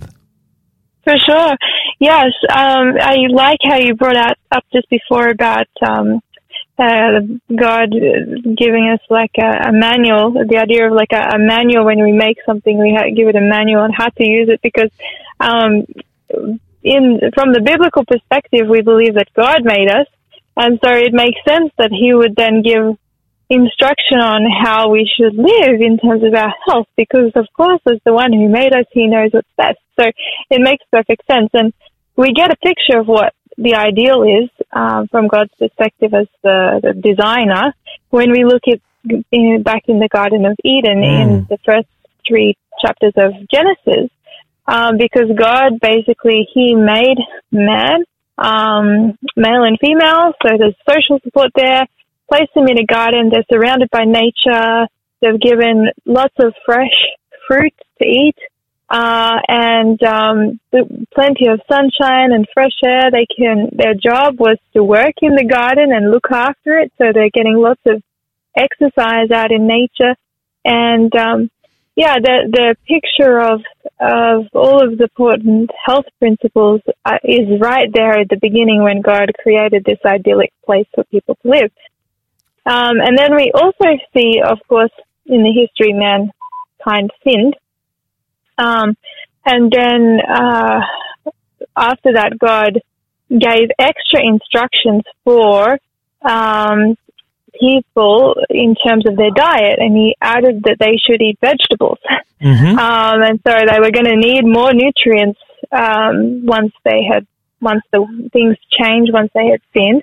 For 1.02 1.16
sure. 1.26 1.56
Yes. 1.98 2.30
Um, 2.54 2.86
I 3.00 3.16
like 3.30 3.58
how 3.64 3.78
you 3.78 3.94
brought 3.96 4.16
up 4.52 4.64
just 4.72 4.88
before 4.90 5.28
about 5.28 5.66
um, 5.82 6.20
uh, 6.78 7.20
God 7.54 7.90
giving 7.90 8.90
us 8.92 9.00
like 9.10 9.32
a, 9.38 9.68
a, 9.68 9.72
manual, 9.72 10.32
the 10.32 10.58
idea 10.58 10.86
of 10.86 10.92
like 10.92 11.12
a, 11.12 11.34
a 11.34 11.38
manual 11.38 11.84
when 11.84 12.02
we 12.02 12.12
make 12.12 12.38
something, 12.46 12.78
we 12.78 12.94
ha- 12.96 13.10
give 13.14 13.28
it 13.28 13.36
a 13.36 13.40
manual 13.40 13.82
on 13.82 13.92
how 13.92 14.08
to 14.08 14.24
use 14.24 14.48
it 14.48 14.60
because, 14.62 14.90
um, 15.40 15.86
in, 16.82 17.20
from 17.34 17.52
the 17.52 17.60
biblical 17.60 18.04
perspective, 18.06 18.68
we 18.68 18.82
believe 18.82 19.14
that 19.14 19.28
God 19.34 19.64
made 19.64 19.90
us. 19.90 20.06
And 20.56 20.78
so 20.84 20.90
it 20.92 21.12
makes 21.12 21.38
sense 21.46 21.72
that 21.78 21.90
he 21.90 22.14
would 22.14 22.36
then 22.36 22.62
give 22.62 22.96
instruction 23.50 24.18
on 24.20 24.44
how 24.44 24.90
we 24.90 25.08
should 25.16 25.34
live 25.34 25.80
in 25.80 25.98
terms 25.98 26.22
of 26.22 26.34
our 26.34 26.54
health 26.66 26.86
because 26.96 27.32
of 27.34 27.46
course 27.56 27.80
as 27.86 27.98
the 28.04 28.12
one 28.12 28.32
who 28.32 28.46
made 28.48 28.74
us 28.74 28.84
he 28.92 29.06
knows 29.06 29.30
what's 29.32 29.48
best. 29.56 29.78
So 29.98 30.06
it 30.50 30.60
makes 30.60 30.84
perfect 30.92 31.22
sense. 31.26 31.48
And 31.54 31.72
we 32.14 32.32
get 32.32 32.52
a 32.52 32.56
picture 32.56 33.00
of 33.00 33.06
what 33.06 33.32
the 33.56 33.74
ideal 33.74 34.22
is 34.22 34.50
um, 34.72 35.08
from 35.08 35.28
god's 35.28 35.52
perspective 35.58 36.12
as 36.14 36.26
the, 36.42 36.80
the 36.82 36.92
designer 36.94 37.74
when 38.10 38.30
we 38.30 38.44
look 38.44 38.62
at 38.68 38.80
back 39.62 39.84
in 39.86 39.98
the 40.00 40.08
garden 40.12 40.44
of 40.44 40.56
eden 40.64 41.02
mm. 41.02 41.22
in 41.22 41.46
the 41.48 41.58
first 41.64 41.88
three 42.26 42.56
chapters 42.80 43.12
of 43.16 43.32
genesis 43.48 44.10
um, 44.66 44.96
because 44.98 45.30
god 45.36 45.80
basically 45.80 46.46
he 46.52 46.74
made 46.74 47.18
man 47.50 48.04
um, 48.36 49.18
male 49.36 49.64
and 49.64 49.78
female 49.80 50.32
so 50.42 50.56
there's 50.58 50.74
social 50.88 51.18
support 51.24 51.50
there 51.54 51.86
Place 52.28 52.48
them 52.54 52.68
in 52.68 52.78
a 52.78 52.84
garden. 52.84 53.30
They're 53.30 53.44
surrounded 53.50 53.88
by 53.90 54.04
nature. 54.04 54.86
They've 55.22 55.40
given 55.40 55.88
lots 56.04 56.34
of 56.38 56.52
fresh 56.66 56.92
fruit 57.46 57.72
to 58.00 58.06
eat, 58.06 58.36
uh, 58.90 59.36
and 59.48 60.02
um, 60.02 60.60
plenty 61.14 61.48
of 61.48 61.60
sunshine 61.70 62.32
and 62.32 62.46
fresh 62.54 62.76
air. 62.84 63.10
They 63.10 63.26
can. 63.26 63.68
Their 63.72 63.94
job 63.94 64.38
was 64.38 64.58
to 64.74 64.82
work 64.82 65.14
in 65.20 65.34
the 65.34 65.44
garden 65.44 65.92
and 65.92 66.10
look 66.10 66.30
after 66.30 66.78
it, 66.78 66.92
so 66.98 67.12
they're 67.12 67.30
getting 67.30 67.56
lots 67.56 67.82
of 67.86 68.02
exercise 68.56 69.30
out 69.30 69.52
in 69.52 69.66
nature. 69.66 70.14
And 70.64 71.14
um, 71.14 71.50
yeah, 71.96 72.16
the 72.18 72.48
the 72.50 72.76
picture 72.86 73.40
of 73.40 73.60
of 74.00 74.46
all 74.54 74.82
of 74.82 74.96
the 74.96 75.04
important 75.04 75.70
health 75.84 76.06
principles 76.18 76.80
uh, 77.04 77.18
is 77.24 77.60
right 77.60 77.90
there 77.92 78.20
at 78.20 78.28
the 78.28 78.38
beginning 78.40 78.82
when 78.82 79.02
God 79.02 79.32
created 79.42 79.84
this 79.84 79.98
idyllic 80.04 80.52
place 80.64 80.86
for 80.94 81.04
people 81.04 81.36
to 81.42 81.48
live. 81.48 81.72
Um, 82.64 83.00
and 83.00 83.18
then 83.18 83.34
we 83.34 83.50
also 83.54 83.98
see, 84.14 84.40
of 84.44 84.58
course, 84.68 84.92
in 85.26 85.42
the 85.42 85.52
history, 85.52 85.92
mankind 85.92 87.10
sinned. 87.24 87.56
Um, 88.58 88.96
and 89.44 89.72
then 89.72 90.18
uh, 90.28 90.80
after 91.76 92.12
that, 92.14 92.38
God 92.38 92.80
gave 93.30 93.70
extra 93.78 94.20
instructions 94.22 95.02
for 95.24 95.78
um, 96.22 96.96
people 97.60 98.34
in 98.50 98.74
terms 98.74 99.06
of 99.08 99.16
their 99.16 99.30
diet, 99.30 99.78
and 99.78 99.96
He 99.96 100.16
added 100.20 100.62
that 100.64 100.76
they 100.78 100.96
should 100.96 101.22
eat 101.22 101.38
vegetables. 101.40 101.98
Mm-hmm. 102.40 102.78
Um, 102.78 103.22
and 103.22 103.40
so 103.46 103.52
they 103.52 103.80
were 103.80 103.90
going 103.90 104.06
to 104.06 104.16
need 104.16 104.44
more 104.44 104.72
nutrients 104.72 105.40
um, 105.72 106.44
once 106.44 106.72
they 106.84 107.02
had 107.04 107.26
once 107.60 107.82
the 107.92 108.06
things 108.32 108.56
changed, 108.70 109.12
once 109.12 109.30
they 109.34 109.46
had 109.46 109.60
sinned. 109.72 110.02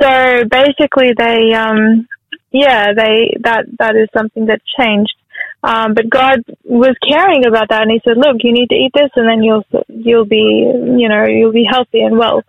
So 0.00 0.44
basically, 0.48 1.12
they, 1.16 1.52
um, 1.54 2.06
yeah, 2.50 2.92
they 2.92 3.34
that 3.40 3.66
that 3.78 3.96
is 3.96 4.08
something 4.16 4.46
that 4.46 4.60
changed. 4.78 5.14
Um, 5.62 5.94
but 5.94 6.10
God 6.10 6.40
was 6.64 6.96
caring 7.08 7.46
about 7.46 7.68
that, 7.68 7.82
and 7.82 7.90
He 7.90 8.00
said, 8.04 8.16
"Look, 8.16 8.38
you 8.40 8.52
need 8.52 8.68
to 8.70 8.74
eat 8.74 8.92
this, 8.94 9.10
and 9.14 9.28
then 9.28 9.42
you'll 9.42 9.64
you'll 9.88 10.26
be, 10.26 10.66
you 10.98 11.08
know, 11.08 11.24
you'll 11.26 11.52
be 11.52 11.66
healthy 11.70 12.00
and 12.00 12.18
well." 12.18 12.42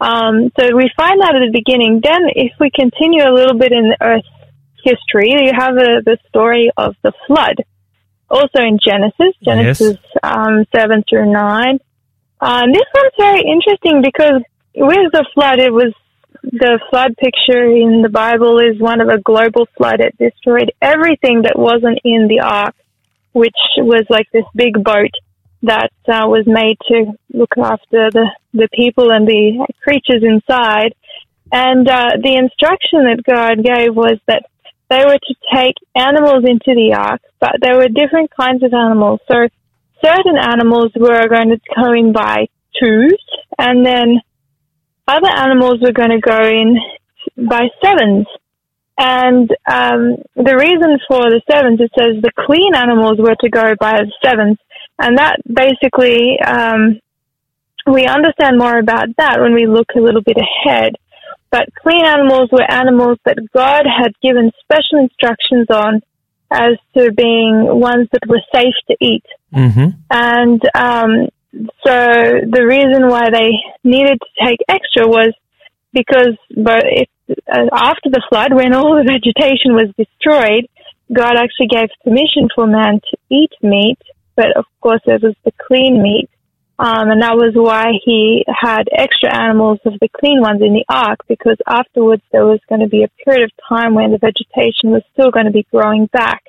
Um, 0.00 0.50
so 0.58 0.74
we 0.74 0.90
find 0.96 1.20
that 1.20 1.36
at 1.36 1.44
the 1.44 1.52
beginning. 1.52 2.00
Then, 2.02 2.28
if 2.34 2.52
we 2.58 2.70
continue 2.70 3.22
a 3.22 3.32
little 3.32 3.58
bit 3.58 3.72
in 3.72 3.88
the 3.88 3.96
Earth's 4.00 4.28
history, 4.82 5.30
you 5.30 5.52
have 5.56 5.76
a, 5.76 6.02
the 6.04 6.18
story 6.28 6.70
of 6.76 6.96
the 7.02 7.12
flood. 7.26 7.64
Also 8.30 8.60
in 8.60 8.78
Genesis, 8.82 9.34
Genesis 9.42 9.98
yes. 10.00 10.20
um, 10.22 10.64
seven 10.74 11.02
through 11.08 11.32
nine. 11.32 11.80
Um, 12.40 12.72
this 12.72 12.86
one's 12.94 13.12
very 13.18 13.42
interesting 13.42 14.02
because 14.02 14.40
with 14.74 15.12
the 15.12 15.26
flood, 15.34 15.58
it 15.58 15.72
was 15.72 15.92
the 16.42 16.80
flood 16.90 17.16
picture 17.16 17.64
in 17.64 18.02
the 18.02 18.08
Bible 18.08 18.58
is 18.58 18.80
one 18.80 19.00
of 19.00 19.08
a 19.08 19.20
global 19.20 19.66
flood. 19.76 20.00
It 20.00 20.16
destroyed 20.18 20.72
everything 20.80 21.42
that 21.42 21.58
wasn't 21.58 22.00
in 22.04 22.28
the 22.28 22.40
ark, 22.40 22.74
which 23.32 23.56
was 23.78 24.04
like 24.08 24.26
this 24.32 24.44
big 24.54 24.82
boat 24.82 25.10
that 25.62 25.92
uh, 26.08 26.26
was 26.26 26.44
made 26.46 26.78
to 26.88 27.12
look 27.32 27.52
after 27.58 28.10
the, 28.10 28.26
the 28.54 28.68
people 28.74 29.12
and 29.12 29.26
the 29.28 29.66
creatures 29.82 30.22
inside. 30.22 30.94
And 31.52 31.86
uh, 31.88 32.16
the 32.22 32.36
instruction 32.36 33.04
that 33.04 33.22
God 33.26 33.62
gave 33.62 33.94
was 33.94 34.18
that 34.26 34.44
they 34.88 35.04
were 35.04 35.18
to 35.18 35.34
take 35.54 35.74
animals 35.94 36.44
into 36.46 36.74
the 36.74 36.94
ark, 36.96 37.20
but 37.38 37.56
there 37.60 37.76
were 37.76 37.88
different 37.88 38.30
kinds 38.34 38.62
of 38.62 38.72
animals. 38.72 39.20
So 39.30 39.48
certain 40.02 40.38
animals 40.38 40.92
were 40.96 41.28
going 41.28 41.50
to 41.50 41.60
go 41.76 41.92
in 41.92 42.12
by 42.12 42.48
twos, 42.78 43.22
and 43.58 43.84
then 43.84 44.20
other 45.16 45.28
animals 45.28 45.80
were 45.80 45.92
going 45.92 46.10
to 46.10 46.20
go 46.20 46.40
in 46.42 46.76
by 47.36 47.68
sevens. 47.82 48.26
And 48.98 49.50
um, 49.66 50.16
the 50.36 50.56
reason 50.56 50.98
for 51.08 51.30
the 51.30 51.40
sevens, 51.50 51.80
it 51.80 51.90
says 51.98 52.22
the 52.22 52.32
clean 52.36 52.74
animals 52.74 53.18
were 53.18 53.36
to 53.40 53.48
go 53.48 53.74
by 53.80 53.98
sevens. 54.22 54.58
And 54.98 55.16
that 55.16 55.36
basically, 55.46 56.38
um, 56.40 57.00
we 57.86 58.04
understand 58.04 58.58
more 58.58 58.78
about 58.78 59.08
that 59.16 59.40
when 59.40 59.54
we 59.54 59.66
look 59.66 59.88
a 59.96 60.00
little 60.00 60.22
bit 60.22 60.36
ahead. 60.36 60.92
But 61.50 61.68
clean 61.82 62.04
animals 62.04 62.50
were 62.52 62.70
animals 62.70 63.18
that 63.24 63.38
God 63.54 63.82
had 63.86 64.12
given 64.22 64.52
special 64.62 65.00
instructions 65.00 65.66
on 65.70 66.02
as 66.50 66.76
to 66.96 67.12
being 67.12 67.80
ones 67.80 68.08
that 68.12 68.28
were 68.28 68.42
safe 68.54 68.74
to 68.88 68.96
eat. 69.00 69.24
Mm-hmm. 69.54 69.88
And 70.10 70.62
um, 70.74 71.28
so 71.52 71.94
the 72.46 72.64
reason 72.64 73.08
why 73.08 73.26
they 73.32 73.50
needed 73.82 74.18
to 74.20 74.44
take 74.44 74.58
extra 74.68 75.06
was 75.06 75.34
because 75.92 76.36
but 76.56 76.84
if, 76.86 77.08
uh, 77.30 77.66
after 77.72 78.10
the 78.10 78.22
flood, 78.28 78.54
when 78.54 78.74
all 78.74 78.94
the 78.94 79.04
vegetation 79.04 79.74
was 79.74 79.90
destroyed, 79.98 80.68
God 81.12 81.36
actually 81.36 81.66
gave 81.66 81.88
permission 82.04 82.48
for 82.54 82.66
man 82.66 83.00
to 83.10 83.16
eat 83.30 83.50
meat, 83.62 83.98
but 84.36 84.56
of 84.56 84.64
course 84.80 85.00
it 85.06 85.22
was 85.22 85.34
the 85.44 85.52
clean 85.66 86.02
meat. 86.02 86.30
Um, 86.78 87.10
and 87.10 87.20
that 87.20 87.36
was 87.36 87.52
why 87.54 87.92
he 88.04 88.42
had 88.48 88.88
extra 88.96 89.28
animals 89.34 89.80
of 89.84 89.94
the 90.00 90.08
clean 90.08 90.40
ones 90.40 90.62
in 90.62 90.72
the 90.72 90.84
ark, 90.88 91.18
because 91.28 91.58
afterwards 91.66 92.22
there 92.32 92.46
was 92.46 92.60
going 92.70 92.80
to 92.80 92.88
be 92.88 93.02
a 93.02 93.10
period 93.22 93.44
of 93.44 93.50
time 93.68 93.94
when 93.94 94.12
the 94.12 94.18
vegetation 94.18 94.90
was 94.90 95.02
still 95.12 95.30
going 95.30 95.44
to 95.44 95.52
be 95.52 95.66
growing 95.70 96.06
back 96.06 96.44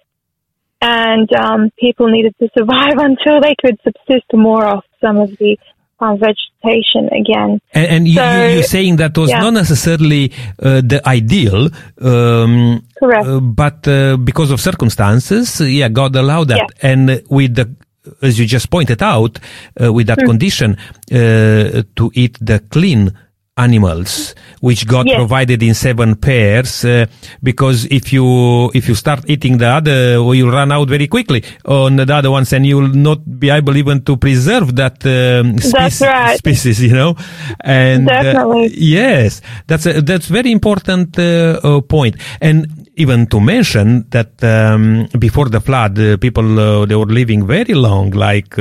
and 0.82 1.30
um, 1.36 1.70
people 1.78 2.08
needed 2.08 2.34
to 2.40 2.50
survive 2.58 2.96
until 2.98 3.42
they 3.42 3.56
could 3.60 3.78
subsist 3.84 4.26
more 4.34 4.66
off 4.66 4.86
some 5.02 5.18
of 5.18 5.30
the 5.38 5.58
uh, 6.00 6.16
vegetation 6.16 7.10
again. 7.14 7.60
And, 7.74 7.88
and 7.88 8.08
you, 8.08 8.20
are 8.20 8.64
saying 8.64 8.98
that 8.98 9.18
was 9.18 9.30
yeah. 9.30 9.42
not 9.42 9.54
necessarily 9.54 10.32
uh, 10.60 10.82
the 10.82 11.02
ideal, 11.06 11.70
um, 12.02 12.86
correct? 12.98 13.28
Uh, 13.28 13.40
but 13.40 13.88
uh, 13.88 14.18
because 14.18 14.52
of 14.52 14.60
circumstances, 14.60 15.62
yeah, 15.62 15.90
God 15.90 16.16
allowed 16.16 16.48
that, 16.50 16.58
yeah. 16.58 16.90
and 16.90 17.24
with 17.30 17.56
the 17.56 17.76
as 18.22 18.40
you 18.40 18.46
just 18.48 18.72
pointed 18.72 19.04
out, 19.04 19.38
uh, 19.80 19.94
with 19.94 20.08
that 20.08 20.18
mm. 20.18 20.26
condition 20.26 20.76
uh, 21.12 21.84
to 21.96 22.12
eat 22.16 22.36
the 22.42 22.60
clean 22.72 23.16
animals 23.62 24.36
which 24.62 24.88
God 24.88 25.08
yes. 25.08 25.18
provided 25.18 25.62
in 25.64 25.74
seven 25.74 26.16
pairs 26.16 26.86
uh, 26.86 27.06
because 27.44 27.86
if 27.86 28.14
you 28.14 28.72
if 28.74 28.88
you 28.88 28.96
start 28.96 29.28
eating 29.28 29.58
the 29.58 29.68
other 29.68 30.24
well, 30.24 30.36
you'll 30.36 30.52
run 30.52 30.72
out 30.72 30.88
very 30.88 31.08
quickly 31.08 31.44
on 31.66 31.96
the 31.98 32.14
other 32.14 32.32
ones 32.32 32.54
and 32.54 32.66
you'll 32.66 32.88
not 32.88 33.40
be 33.40 33.50
able 33.50 33.76
even 33.76 34.04
to 34.04 34.18
preserve 34.18 34.76
that 34.76 35.04
um, 35.06 35.58
species, 35.58 36.02
right. 36.02 36.38
species 36.38 36.82
you 36.82 36.94
know 36.94 37.16
and 37.62 38.10
uh, 38.10 38.24
Definitely. 38.24 38.66
Uh, 38.68 38.70
yes 38.74 39.42
that's 39.68 39.86
a, 39.86 40.02
that's 40.02 40.28
very 40.28 40.52
important 40.52 41.18
uh, 41.18 41.60
uh, 41.64 41.82
point 41.82 42.16
and 42.40 42.90
even 42.96 43.26
to 43.28 43.40
mention 43.40 44.06
that 44.10 44.44
um, 44.44 45.08
before 45.18 45.50
the 45.50 45.60
flood 45.60 45.98
uh, 45.98 46.18
people 46.18 46.86
they 46.86 46.96
were 46.96 47.06
living 47.06 47.48
very 47.48 47.74
long 47.74 48.12
like 48.12 48.58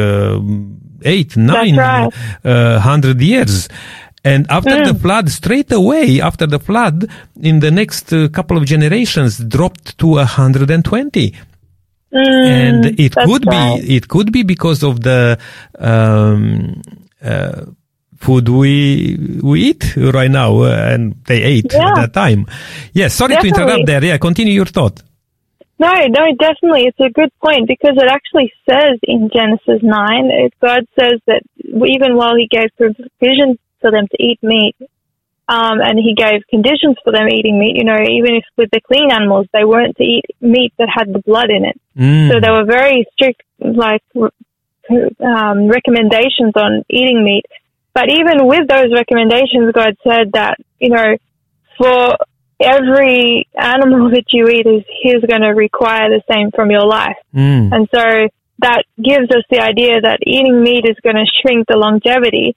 eight 1.02 1.36
nine 1.36 1.76
right. 1.76 2.12
hundred 2.80 3.20
years 3.20 3.68
and 4.24 4.46
after 4.50 4.84
the 4.84 4.94
flood, 4.94 5.30
straight 5.30 5.72
away 5.72 6.20
after 6.20 6.46
the 6.46 6.58
flood, 6.58 7.08
in 7.40 7.60
the 7.60 7.70
next 7.70 8.12
uh, 8.12 8.28
couple 8.28 8.56
of 8.56 8.64
generations, 8.64 9.38
dropped 9.38 9.96
to 9.98 10.06
120. 10.08 11.34
Mm, 12.12 12.16
and 12.16 13.00
it 13.00 13.14
could 13.14 13.46
right. 13.46 13.80
be, 13.80 13.96
it 13.96 14.08
could 14.08 14.32
be 14.32 14.42
because 14.42 14.82
of 14.82 15.02
the, 15.02 15.38
um, 15.78 16.82
uh, 17.22 17.66
food 18.20 18.48
we 18.50 19.16
we 19.42 19.62
eat 19.62 19.96
right 19.96 20.30
now 20.30 20.60
uh, 20.60 20.92
and 20.92 21.14
they 21.24 21.42
ate 21.42 21.72
yeah. 21.72 21.88
at 21.88 21.94
that 21.96 22.12
time. 22.12 22.46
Yes, 22.92 23.14
sorry 23.14 23.34
definitely. 23.34 23.52
to 23.52 23.62
interrupt 23.62 23.86
there. 23.86 24.04
Yeah, 24.04 24.18
continue 24.18 24.52
your 24.52 24.66
thought. 24.66 25.02
No, 25.78 25.90
no, 26.08 26.26
definitely. 26.38 26.84
It's 26.84 27.00
a 27.00 27.08
good 27.08 27.32
point 27.42 27.66
because 27.66 27.96
it 27.96 28.06
actually 28.06 28.52
says 28.68 28.98
in 29.02 29.30
Genesis 29.34 29.80
9, 29.82 30.50
God 30.60 30.84
says 30.98 31.20
that 31.26 31.40
even 31.64 32.16
while 32.16 32.36
he 32.36 32.46
gave 32.50 32.68
provision 32.76 33.58
for 33.80 33.90
them 33.90 34.06
to 34.06 34.22
eat 34.22 34.38
meat. 34.42 34.76
Um, 35.48 35.80
and 35.82 35.98
he 35.98 36.14
gave 36.14 36.46
conditions 36.48 36.96
for 37.02 37.12
them 37.12 37.26
eating 37.28 37.58
meat. 37.58 37.76
You 37.76 37.84
know, 37.84 37.96
even 37.98 38.36
if 38.36 38.44
with 38.56 38.70
the 38.70 38.80
clean 38.80 39.10
animals, 39.10 39.46
they 39.52 39.64
weren't 39.64 39.96
to 39.96 40.04
eat 40.04 40.24
meat 40.40 40.72
that 40.78 40.88
had 40.88 41.12
the 41.12 41.18
blood 41.18 41.50
in 41.50 41.64
it. 41.64 41.80
Mm. 41.98 42.30
So 42.30 42.40
there 42.40 42.52
were 42.52 42.64
very 42.64 43.06
strict, 43.12 43.42
like, 43.58 44.02
um, 44.14 45.68
recommendations 45.68 46.54
on 46.54 46.84
eating 46.88 47.24
meat. 47.24 47.46
But 47.92 48.10
even 48.10 48.46
with 48.46 48.68
those 48.68 48.94
recommendations, 48.94 49.72
God 49.74 49.96
said 50.06 50.32
that, 50.34 50.58
you 50.78 50.90
know, 50.90 51.16
for 51.76 52.16
every 52.60 53.48
animal 53.58 54.10
that 54.14 54.26
you 54.30 54.48
eat 54.48 54.66
is, 54.66 54.84
is 55.04 55.24
going 55.28 55.42
to 55.42 55.50
require 55.50 56.08
the 56.10 56.22
same 56.30 56.50
from 56.54 56.70
your 56.70 56.86
life. 56.86 57.16
Mm. 57.34 57.72
And 57.72 57.88
so 57.92 58.28
that 58.60 58.84
gives 59.02 59.30
us 59.30 59.42
the 59.50 59.60
idea 59.60 60.00
that 60.02 60.20
eating 60.26 60.62
meat 60.62 60.84
is 60.84 60.96
going 61.02 61.16
to 61.16 61.26
shrink 61.40 61.66
the 61.66 61.76
longevity, 61.76 62.54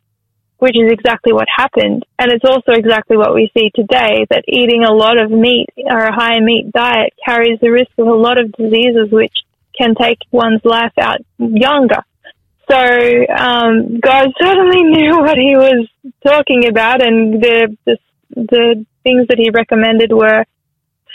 which 0.63 0.77
is 0.77 0.89
exactly 0.93 1.33
what 1.33 1.47
happened. 1.53 2.05
And 2.17 2.31
it's 2.31 2.45
also 2.45 2.71
exactly 2.71 3.17
what 3.17 3.33
we 3.35 3.51
see 3.53 3.69
today 3.75 4.25
that 4.29 4.45
eating 4.47 4.85
a 4.85 4.93
lot 4.93 5.19
of 5.19 5.29
meat 5.29 5.67
or 5.75 5.99
a 5.99 6.15
high 6.15 6.39
meat 6.39 6.71
diet 6.71 7.11
carries 7.25 7.59
the 7.59 7.69
risk 7.69 7.91
of 7.97 8.07
a 8.07 8.13
lot 8.13 8.39
of 8.39 8.49
diseases 8.53 9.11
which 9.11 9.33
can 9.77 9.93
take 9.93 10.19
one's 10.31 10.63
life 10.63 10.93
out 10.97 11.17
younger. 11.37 12.01
So 12.71 12.77
um, 12.79 13.99
God 13.99 14.27
certainly 14.41 14.83
knew 14.83 15.19
what 15.19 15.35
He 15.35 15.57
was 15.57 15.85
talking 16.25 16.65
about, 16.69 17.05
and 17.05 17.43
the, 17.43 17.75
the 17.85 17.97
the 18.33 18.85
things 19.03 19.27
that 19.27 19.39
He 19.39 19.49
recommended 19.49 20.13
were 20.13 20.45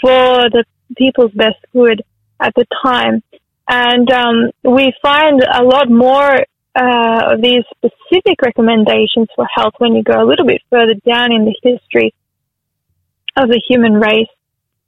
for 0.03 0.51
the 0.53 0.65
people's 0.99 1.33
best 1.33 1.57
good 1.73 2.03
at 2.39 2.53
the 2.55 2.67
time. 2.85 3.23
And 3.67 4.13
um, 4.13 4.51
we 4.63 4.93
find 5.01 5.41
a 5.43 5.65
lot 5.65 5.89
more 5.89 6.37
uh, 6.75 7.35
of 7.35 7.43
these 7.43 7.65
specific 7.77 8.41
recommendations 8.43 9.29
for 9.35 9.47
health 9.53 9.75
when 9.79 9.95
you 9.95 10.03
go 10.03 10.23
a 10.23 10.27
little 10.27 10.47
bit 10.47 10.63
further 10.71 10.95
down 11.07 11.33
in 11.33 11.45
the 11.45 11.57
history 11.63 12.15
of 13.37 13.49
the 13.49 13.61
human 13.69 13.95
race 13.95 14.29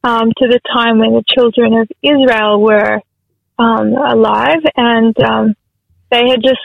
um, 0.04 0.30
to 0.38 0.48
the 0.48 0.60
time 0.72 0.98
when 0.98 1.12
the 1.12 1.24
children 1.28 1.74
of 1.74 1.88
Israel 2.02 2.60
were 2.60 3.00
um, 3.58 3.94
alive 3.94 4.62
and 4.76 5.18
um, 5.22 5.54
they 6.10 6.28
had 6.28 6.42
just 6.42 6.60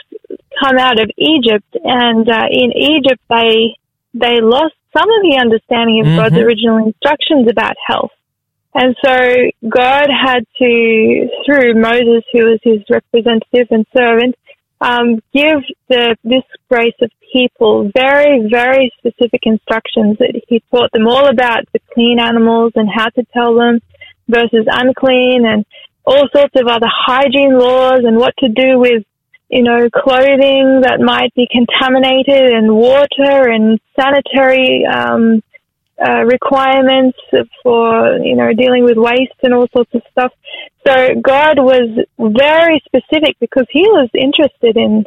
come 0.62 0.78
out 0.78 1.00
of 1.00 1.10
Egypt 1.16 1.76
and 1.84 2.28
uh, 2.28 2.46
in 2.50 2.72
Egypt 2.72 3.20
they 3.28 3.76
they 4.14 4.40
lost 4.40 4.74
some 4.96 5.10
of 5.10 5.22
the 5.22 5.38
understanding 5.38 6.00
of 6.00 6.06
mm-hmm. 6.06 6.16
God's 6.16 6.36
original 6.36 6.78
instructions 6.86 7.48
about 7.50 7.76
health. 7.86 8.12
And 8.74 8.96
so 9.04 9.16
God 9.68 10.08
had 10.08 10.44
to, 10.58 11.28
through 11.44 11.80
Moses, 11.80 12.24
who 12.32 12.44
was 12.44 12.60
his 12.62 12.80
representative 12.90 13.68
and 13.70 13.86
servant, 13.96 14.34
um, 14.80 15.16
give 15.32 15.60
the, 15.88 16.16
this 16.22 16.42
race 16.70 16.94
of 17.00 17.10
people 17.32 17.90
very, 17.94 18.48
very 18.50 18.92
specific 18.98 19.40
instructions 19.44 20.18
that 20.18 20.40
he 20.48 20.62
taught 20.70 20.90
them 20.92 21.06
all 21.06 21.28
about 21.28 21.64
the 21.72 21.80
clean 21.94 22.18
animals 22.20 22.72
and 22.76 22.88
how 22.94 23.08
to 23.10 23.24
tell 23.32 23.54
them 23.56 23.80
versus 24.28 24.66
unclean 24.70 25.46
and 25.46 25.64
all 26.04 26.28
sorts 26.34 26.54
of 26.56 26.66
other 26.68 26.86
hygiene 26.88 27.58
laws 27.58 28.00
and 28.04 28.16
what 28.16 28.34
to 28.38 28.48
do 28.48 28.78
with, 28.78 29.02
you 29.48 29.62
know, 29.62 29.88
clothing 29.90 30.82
that 30.82 31.00
might 31.00 31.34
be 31.34 31.48
contaminated 31.50 32.50
and 32.50 32.74
water 32.74 33.50
and 33.50 33.80
sanitary, 33.98 34.84
um, 34.86 35.42
uh, 36.04 36.24
requirements 36.24 37.18
for, 37.62 38.18
you 38.18 38.36
know, 38.36 38.52
dealing 38.52 38.84
with 38.84 38.96
waste 38.96 39.38
and 39.42 39.54
all 39.54 39.66
sorts 39.74 39.94
of 39.94 40.02
stuff. 40.10 40.32
So 40.86 41.14
God 41.20 41.58
was 41.58 42.04
very 42.18 42.82
specific 42.84 43.36
because 43.40 43.66
he 43.70 43.82
was 43.82 44.08
interested 44.14 44.76
in, 44.76 45.04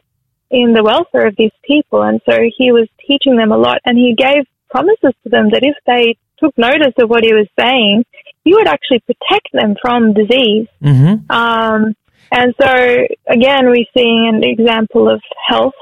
in 0.49 0.73
the 0.73 0.83
welfare 0.83 1.27
of 1.27 1.35
these 1.37 1.51
people. 1.63 2.01
And 2.01 2.21
so 2.27 2.37
he 2.57 2.71
was 2.71 2.87
teaching 3.05 3.37
them 3.37 3.51
a 3.51 3.57
lot 3.57 3.79
and 3.85 3.97
he 3.97 4.15
gave 4.15 4.45
promises 4.69 5.13
to 5.23 5.29
them 5.29 5.49
that 5.51 5.63
if 5.63 5.75
they 5.85 6.17
took 6.39 6.57
notice 6.57 6.93
of 6.97 7.09
what 7.09 7.23
he 7.23 7.33
was 7.33 7.47
saying, 7.59 8.05
he 8.43 8.53
would 8.53 8.67
actually 8.67 8.99
protect 8.99 9.49
them 9.53 9.75
from 9.81 10.13
disease. 10.13 10.67
Mm-hmm. 10.81 11.31
Um, 11.31 11.95
and 12.31 12.53
so 12.59 13.05
again, 13.27 13.67
we're 13.67 13.85
seeing 13.95 14.31
an 14.33 14.43
example 14.43 15.09
of 15.09 15.21
health, 15.47 15.73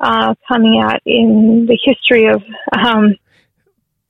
uh, 0.00 0.34
coming 0.46 0.80
out 0.82 1.00
in 1.06 1.66
the 1.68 1.78
history 1.84 2.26
of, 2.26 2.42
um, 2.72 3.14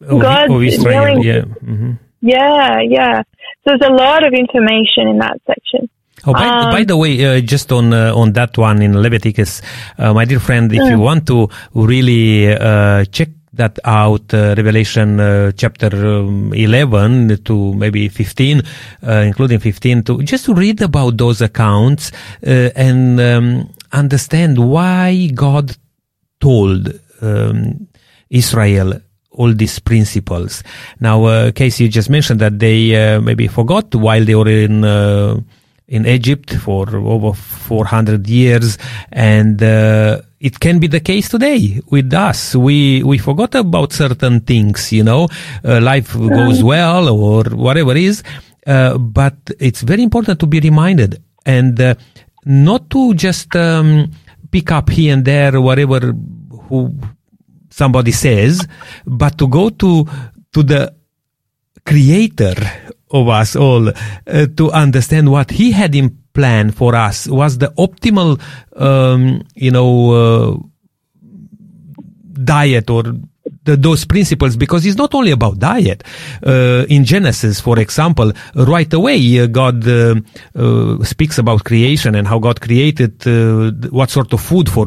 of, 0.01 0.21
God 0.23 0.51
of 0.51 0.63
Israel, 0.63 1.19
yeah. 1.25 1.43
hmm 1.43 1.93
Yeah, 2.21 2.81
yeah. 2.89 3.23
So 3.65 3.75
there's 3.79 3.91
a 3.91 3.93
lot 3.93 4.27
of 4.27 4.33
information 4.33 5.09
in 5.09 5.19
that 5.19 5.39
section. 5.47 5.89
Oh, 6.27 6.33
by, 6.33 6.49
Um, 6.49 6.71
by 6.71 6.85
the 6.85 6.97
way, 6.97 7.13
uh, 7.25 7.41
just 7.41 7.71
on 7.71 7.93
uh, 7.93 8.13
on 8.15 8.33
that 8.33 8.59
one 8.59 8.83
in 8.83 9.01
Leviticus, 9.01 9.63
uh, 9.99 10.13
my 10.13 10.25
dear 10.25 10.41
friend, 10.41 10.73
if 10.73 10.83
Mm. 10.83 10.91
you 10.91 10.99
want 10.99 11.27
to 11.27 11.49
really 11.75 12.53
uh, 12.53 13.05
check 13.17 13.29
that 13.53 13.79
out, 13.85 14.33
uh, 14.35 14.55
Revelation 14.57 15.19
uh, 15.21 15.53
chapter 15.53 15.91
um, 16.19 16.53
11 16.55 17.39
to 17.45 17.75
maybe 17.75 18.09
15, 18.09 18.63
uh, 19.07 19.13
including 19.27 19.59
15, 19.61 20.03
to 20.05 20.23
just 20.23 20.45
to 20.47 20.55
read 20.55 20.81
about 20.83 21.17
those 21.17 21.41
accounts 21.41 22.11
uh, 22.47 22.71
and 22.77 23.21
um, 23.21 23.69
understand 23.93 24.59
why 24.59 25.31
God 25.35 25.77
told 26.41 26.89
um, 27.23 27.89
Israel 28.31 29.01
all 29.39 29.55
these 29.55 29.79
principles. 29.79 30.63
Now, 31.01 31.25
uh, 31.25 31.51
Kaysie, 31.53 31.81
you 31.81 31.89
just 31.89 32.11
mentioned 32.11 32.41
that 32.41 32.59
they 32.59 32.81
uh, 32.95 33.21
maybe 33.21 33.47
forgot 33.47 33.95
while 33.95 34.25
they 34.25 34.35
were 34.35 34.49
in 34.49 34.85
uh, 34.85 35.41
in 35.87 36.05
Egypt 36.07 36.55
for 36.57 36.85
over 36.95 37.33
400 37.33 38.29
years, 38.29 38.77
and 39.11 39.63
uh, 39.63 40.21
it 40.41 40.61
can 40.61 40.79
be 40.79 40.87
the 40.87 41.01
case 41.01 41.29
today 41.31 41.81
with 41.91 42.13
us. 42.13 42.55
We 42.55 43.03
we 43.03 43.17
forgot 43.19 43.55
about 43.55 43.93
certain 43.93 44.41
things, 44.41 44.93
you 44.93 45.05
know, 45.05 45.29
uh, 45.65 45.81
life 45.81 46.13
goes 46.15 46.63
well 46.63 47.09
or 47.09 47.45
whatever 47.45 47.93
it 47.93 47.99
is, 47.99 48.23
uh, 48.67 48.99
but 48.99 49.37
it's 49.59 49.83
very 49.83 50.03
important 50.03 50.41
to 50.41 50.47
be 50.47 50.61
reminded 50.61 51.23
and 51.47 51.81
uh, 51.81 51.95
not 52.45 52.91
to 52.91 53.15
just 53.15 53.55
um, 53.57 54.11
pick 54.51 54.71
up 54.71 54.91
here 54.91 55.15
and 55.15 55.25
there 55.25 55.61
whatever 55.61 56.13
who 56.69 56.93
somebody 57.79 58.11
says, 58.11 58.67
but 59.07 59.39
to 59.39 59.47
go 59.47 59.71
to 59.71 60.05
to 60.53 60.63
the 60.63 60.95
creator 61.87 62.57
of 63.11 63.29
us 63.29 63.57
all 63.57 63.89
uh, 63.89 64.47
to 64.59 64.71
understand 64.73 65.31
what 65.31 65.51
he 65.51 65.71
had 65.73 65.95
in 65.95 66.19
plan 66.35 66.71
for 66.71 66.95
us 66.95 67.27
was 67.27 67.59
the 67.59 67.69
optimal 67.79 68.39
um, 68.77 69.43
you 69.55 69.71
know 69.71 69.91
uh, 70.13 70.57
diet 72.45 72.91
or 72.91 73.05
the, 73.65 73.77
those 73.77 74.05
principles 74.05 74.57
because 74.57 74.85
it's 74.85 74.97
not 74.97 75.15
only 75.15 75.31
about 75.31 75.59
diet. 75.59 76.03
Uh, 76.45 76.85
in 76.89 77.05
Genesis, 77.05 77.61
for 77.61 77.79
example, 77.79 78.33
right 78.55 78.93
away, 78.93 79.41
uh, 79.41 79.47
God 79.47 79.87
uh, 79.87 80.17
uh, 80.55 81.05
speaks 81.05 81.39
about 81.39 81.65
creation 81.65 82.15
and 82.15 82.27
how 82.27 82.39
God 82.39 82.61
created 82.61 83.27
uh, 83.27 83.71
what 83.91 84.11
sort 84.11 84.33
of 84.33 84.41
food 84.41 84.69
for 84.69 84.87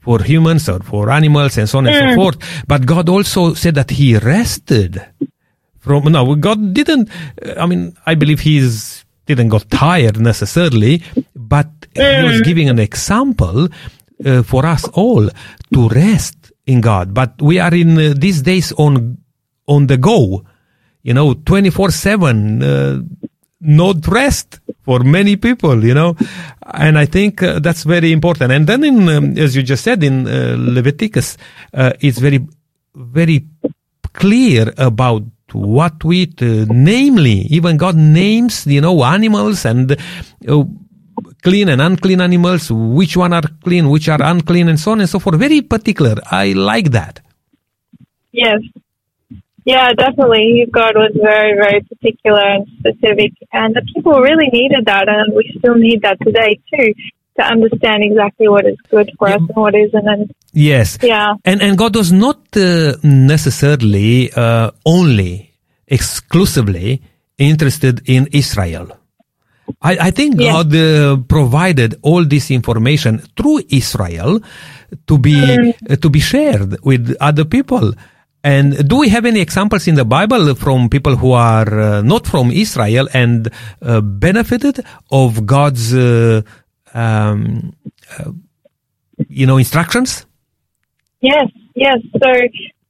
for 0.00 0.22
humans 0.22 0.68
or 0.68 0.80
for 0.80 1.10
animals 1.10 1.58
and 1.58 1.68
so 1.68 1.78
on 1.78 1.86
and 1.86 1.96
so 2.10 2.14
forth. 2.16 2.64
But 2.66 2.86
God 2.86 3.08
also 3.08 3.54
said 3.54 3.74
that 3.76 3.90
He 3.90 4.16
rested 4.16 5.00
from. 5.78 6.04
No, 6.04 6.34
God 6.34 6.74
didn't. 6.74 7.08
I 7.56 7.66
mean, 7.66 7.96
I 8.06 8.14
believe 8.14 8.40
He's 8.40 9.04
didn't 9.26 9.48
got 9.48 9.70
tired 9.70 10.18
necessarily, 10.20 11.02
but 11.36 11.68
He 11.94 12.24
was 12.24 12.40
giving 12.42 12.68
an 12.68 12.78
example 12.78 13.68
uh, 14.24 14.42
for 14.42 14.66
us 14.66 14.88
all 14.88 15.28
to 15.72 15.88
rest 15.88 16.52
in 16.66 16.80
God. 16.80 17.14
But 17.14 17.40
we 17.40 17.58
are 17.58 17.74
in 17.74 17.96
uh, 17.98 18.14
these 18.16 18.42
days 18.42 18.72
on 18.72 19.18
on 19.66 19.86
the 19.86 19.96
go, 19.96 20.44
you 21.02 21.14
know, 21.14 21.34
twenty 21.34 21.70
four 21.70 21.90
seven, 21.90 22.62
uh, 22.62 23.02
not 23.60 24.06
rest 24.08 24.60
for 24.84 25.00
many 25.00 25.36
people, 25.36 25.84
you 25.84 25.94
know, 25.94 26.16
and 26.74 26.98
I 26.98 27.06
think 27.06 27.42
uh, 27.42 27.58
that's 27.58 27.84
very 27.84 28.12
important. 28.12 28.52
And 28.52 28.66
then, 28.66 28.84
in 28.84 29.08
um, 29.08 29.38
as 29.38 29.54
you 29.54 29.62
just 29.62 29.84
said 29.84 30.02
in 30.02 30.26
uh, 30.26 30.56
Leviticus, 30.58 31.36
uh, 31.74 31.92
it's 32.00 32.18
very 32.18 32.40
very 32.94 33.46
clear 34.12 34.72
about 34.76 35.22
what 35.52 36.02
we 36.04 36.22
eat, 36.22 36.42
uh, 36.42 36.64
namely, 36.68 37.42
even 37.50 37.76
God 37.76 37.96
names, 37.96 38.66
you 38.66 38.80
know, 38.80 39.04
animals 39.04 39.64
and 39.64 39.92
uh, 40.48 40.64
clean 41.42 41.68
and 41.68 41.80
unclean 41.82 42.20
animals, 42.20 42.70
which 42.70 43.16
one 43.16 43.32
are 43.32 43.42
clean, 43.62 43.90
which 43.90 44.08
are 44.08 44.22
unclean, 44.22 44.68
and 44.68 44.78
so 44.78 44.92
on 44.92 45.00
and 45.00 45.08
so 45.08 45.18
forth. 45.18 45.38
Very 45.38 45.60
particular. 45.60 46.16
I 46.30 46.52
like 46.52 46.90
that. 46.92 47.20
Yes. 48.32 48.60
Yeah, 49.64 49.92
definitely. 49.92 50.66
God 50.72 50.94
was 50.96 51.12
very, 51.14 51.54
very 51.54 51.80
particular 51.82 52.40
and 52.40 52.66
specific, 52.78 53.32
and 53.52 53.74
the 53.74 53.82
people 53.94 54.20
really 54.20 54.48
needed 54.52 54.86
that, 54.86 55.08
and 55.08 55.34
we 55.34 55.52
still 55.58 55.74
need 55.74 56.02
that 56.02 56.18
today 56.22 56.58
too, 56.74 56.94
to 57.38 57.42
understand 57.44 58.02
exactly 58.02 58.48
what 58.48 58.66
is 58.66 58.76
good 58.90 59.10
for 59.18 59.28
us 59.28 59.36
and 59.36 59.56
what 59.56 59.74
isn't. 59.74 60.06
And 60.06 60.30
Yes. 60.52 60.98
yeah, 61.02 61.34
And 61.44 61.62
and 61.62 61.76
God 61.78 61.94
was 61.96 62.10
not 62.10 62.40
uh, 62.56 62.94
necessarily 63.02 64.32
uh, 64.32 64.70
only 64.84 65.52
exclusively 65.86 67.02
interested 67.38 68.02
in 68.06 68.28
Israel. 68.32 68.86
I, 69.82 70.08
I 70.08 70.10
think 70.10 70.40
Yeah. 70.40 70.52
God 70.52 70.74
uh, 70.74 71.16
provided 71.28 71.94
all 72.02 72.24
this 72.24 72.50
information 72.50 73.18
through 73.36 73.60
Israel 73.70 74.40
to 75.06 75.18
be 75.18 75.36
uh, 75.88 75.96
to 75.96 76.08
be 76.10 76.20
shared 76.20 76.76
with 76.82 77.02
other 77.20 77.44
people. 77.44 77.92
And 78.42 78.88
do 78.88 78.98
we 78.98 79.10
have 79.10 79.26
any 79.26 79.40
examples 79.40 79.86
in 79.86 79.96
the 79.96 80.04
Bible 80.04 80.54
from 80.54 80.88
people 80.88 81.16
who 81.16 81.32
are 81.32 81.80
uh, 81.80 82.02
not 82.02 82.26
from 82.26 82.50
Israel 82.50 83.08
and 83.12 83.50
uh, 83.82 84.00
benefited 84.00 84.84
of 85.10 85.44
God's, 85.44 85.94
uh, 85.94 86.42
um, 86.94 87.74
uh, 88.18 88.32
you 89.28 89.46
know, 89.46 89.58
instructions? 89.58 90.24
Yes, 91.20 91.48
yes. 91.74 91.98
So 92.12 92.30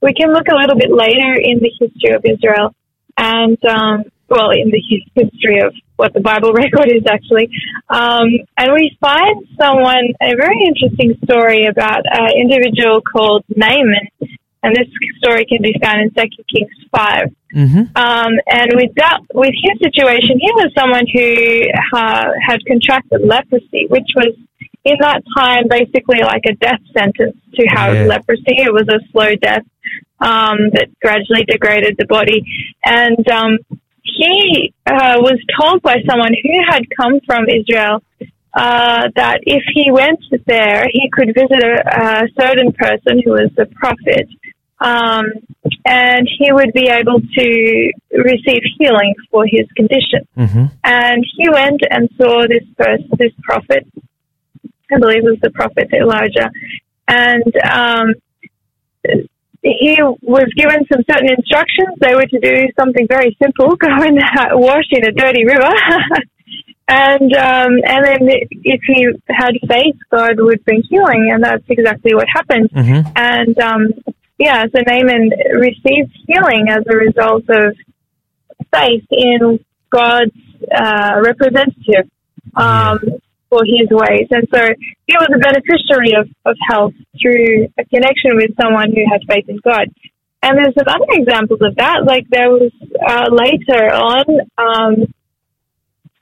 we 0.01 0.15
can 0.15 0.33
look 0.33 0.47
a 0.49 0.55
little 0.55 0.79
bit 0.79 0.93
later 0.93 1.33
in 1.35 1.59
the 1.59 1.73
history 1.81 2.15
of 2.15 2.25
Israel 2.25 2.75
and 3.19 3.59
um, 3.65 4.05
well, 4.31 4.51
in 4.51 4.71
the 4.71 4.81
history 5.15 5.61
of 5.61 5.75
what 5.97 6.15
the 6.15 6.21
Bible 6.21 6.53
record 6.65 6.87
is 6.87 7.03
actually. 7.11 7.51
Um, 7.89 8.29
and 8.57 8.73
we 8.73 8.97
find 9.01 9.47
someone, 9.61 10.15
a 10.23 10.35
very 10.37 10.63
interesting 10.65 11.19
story 11.25 11.67
about 11.67 12.03
an 12.07 12.31
individual 12.39 13.03
called 13.03 13.45
Naaman. 13.55 14.09
And 14.63 14.77
this 14.77 14.89
story 15.19 15.47
can 15.47 15.63
be 15.63 15.75
found 15.83 16.03
in 16.03 16.13
Second 16.13 16.45
Kings 16.53 16.71
5. 16.95 17.25
Mm-hmm. 17.55 17.97
Um, 17.97 18.33
and 18.47 18.71
with 18.75 18.95
that, 18.97 19.21
with 19.33 19.55
his 19.55 19.79
situation, 19.83 20.39
he 20.39 20.53
was 20.53 20.71
someone 20.79 21.07
who 21.13 21.65
uh, 21.97 22.31
had 22.47 22.59
contracted 22.67 23.23
leprosy, 23.25 23.87
which 23.89 24.09
was 24.15 24.37
in 24.85 24.97
that 25.01 25.23
time 25.37 25.65
basically 25.69 26.21
like 26.21 26.43
a 26.47 26.55
death 26.55 26.81
sentence 26.97 27.37
to 27.55 27.67
have 27.69 27.95
yeah. 27.95 28.05
leprosy. 28.05 28.43
It 28.47 28.73
was 28.73 28.89
a 28.89 29.01
slow 29.13 29.35
death 29.37 29.65
um, 30.21 30.71
that 30.75 30.89
gradually 31.01 31.45
degraded 31.45 31.97
the 31.99 32.07
body. 32.07 32.45
And 32.85 33.29
um, 33.31 33.59
he 34.03 34.73
uh, 34.87 35.17
was 35.19 35.39
told 35.59 35.83
by 35.83 35.97
someone 36.09 36.33
who 36.43 36.53
had 36.69 36.83
come 36.97 37.21
from 37.27 37.47
Israel 37.49 38.03
uh, 38.55 39.09
that 39.15 39.41
if 39.43 39.63
he 39.75 39.91
went 39.91 40.21
there, 40.47 40.87
he 40.93 41.09
could 41.13 41.35
visit 41.35 41.63
a, 41.63 42.25
a 42.25 42.29
certain 42.41 42.73
person 42.73 43.23
who 43.25 43.33
was 43.33 43.51
a 43.59 43.67
prophet, 43.67 44.29
um, 44.81 45.27
and 45.85 46.29
he 46.39 46.53
would 46.53 46.73
be 46.73 46.89
able 46.89 47.21
to 47.21 47.93
receive 48.13 48.63
healing 48.79 49.15
for 49.31 49.45
his 49.47 49.67
condition. 49.77 50.27
Mm-hmm. 50.37 50.65
And 50.85 51.25
he 51.37 51.49
went 51.51 51.81
and 51.91 52.09
saw 52.17 52.47
this 52.49 52.65
person, 52.77 53.11
this 53.19 53.33
prophet. 53.43 53.87
I 54.93 54.99
believe 54.99 55.25
it 55.25 55.31
was 55.31 55.39
the 55.41 55.51
prophet 55.51 55.89
Elijah, 55.93 56.51
and 57.07 57.55
um, 57.71 58.15
he 59.63 59.97
was 60.23 60.47
given 60.57 60.85
some 60.93 61.05
certain 61.09 61.31
instructions. 61.31 61.97
They 62.01 62.15
were 62.15 62.27
to 62.27 62.41
do 62.41 62.67
something 62.79 63.07
very 63.07 63.37
simple: 63.41 63.77
go 63.77 63.89
and 63.89 64.19
wash 64.53 64.87
in 64.91 65.07
a 65.07 65.13
dirty 65.13 65.45
river. 65.45 65.71
and 66.89 67.33
um, 67.37 67.73
and 67.85 68.05
then 68.05 68.29
if 68.65 68.81
he 68.85 69.07
had 69.29 69.53
faith, 69.69 69.97
God 70.11 70.33
would 70.39 70.65
bring 70.65 70.83
healing, 70.89 71.31
and 71.33 71.45
that's 71.45 71.65
exactly 71.69 72.15
what 72.15 72.27
happened. 72.35 72.71
Mm-hmm. 72.71 73.13
And 73.15 73.59
um, 73.61 73.93
yeah, 74.41 74.65
so 74.65 74.83
Naaman 74.87 75.31
received 75.55 76.13
healing 76.27 76.67
as 76.69 76.83
a 76.91 76.97
result 76.97 77.45
of 77.49 77.77
faith 78.75 79.05
in 79.11 79.65
God's 79.91 80.33
uh, 80.75 81.21
representative. 81.23 82.11
Um, 82.57 83.21
for 83.51 83.67
his 83.67 83.91
ways. 83.91 84.29
And 84.31 84.47
so 84.55 84.63
he 85.07 85.15
was 85.19 85.29
a 85.35 85.39
beneficiary 85.39 86.15
of, 86.17 86.31
of 86.47 86.57
health 86.71 86.95
through 87.21 87.67
a 87.77 87.85
connection 87.85 88.39
with 88.39 88.55
someone 88.57 88.95
who 88.95 89.03
had 89.11 89.21
faith 89.29 89.49
in 89.49 89.59
God. 89.63 89.91
And 90.43 90.57
there's 90.57 90.75
some 90.79 90.89
other 90.89 91.11
examples 91.11 91.61
of 91.61 91.75
that. 91.77 92.07
Like 92.07 92.27
there 92.31 92.49
was 92.49 92.73
uh, 93.07 93.27
later 93.29 93.93
on, 93.93 94.25
um, 94.57 95.13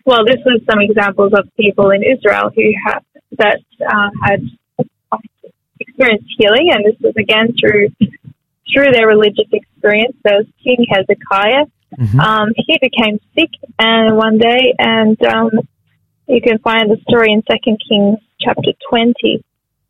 well, 0.04 0.24
this 0.24 0.40
was 0.44 0.60
some 0.68 0.80
examples 0.80 1.32
of 1.36 1.46
people 1.54 1.90
in 1.90 2.02
Israel 2.02 2.50
who 2.50 2.72
had 2.84 3.00
that 3.36 3.60
uh, 3.86 4.10
had 4.24 4.40
experienced 5.80 6.28
healing, 6.38 6.70
and 6.72 6.84
this 6.84 7.00
was 7.00 7.14
again 7.16 7.54
through 7.58 7.88
through 8.72 8.92
their 8.92 9.06
religious 9.06 9.48
experience. 9.52 10.16
There 10.24 10.38
was 10.38 10.46
King 10.62 10.86
Hezekiah. 10.90 11.66
Mm-hmm. 11.98 12.20
Um, 12.20 12.48
he 12.56 12.78
became 12.80 13.18
sick, 13.34 13.50
and 13.78 14.16
one 14.16 14.38
day, 14.38 14.74
and 14.78 15.20
um, 15.24 15.50
you 16.26 16.40
can 16.40 16.58
find 16.58 16.90
the 16.90 16.98
story 17.08 17.32
in 17.32 17.42
Second 17.50 17.78
Kings 17.88 18.18
chapter 18.38 18.72
20. 18.90 19.42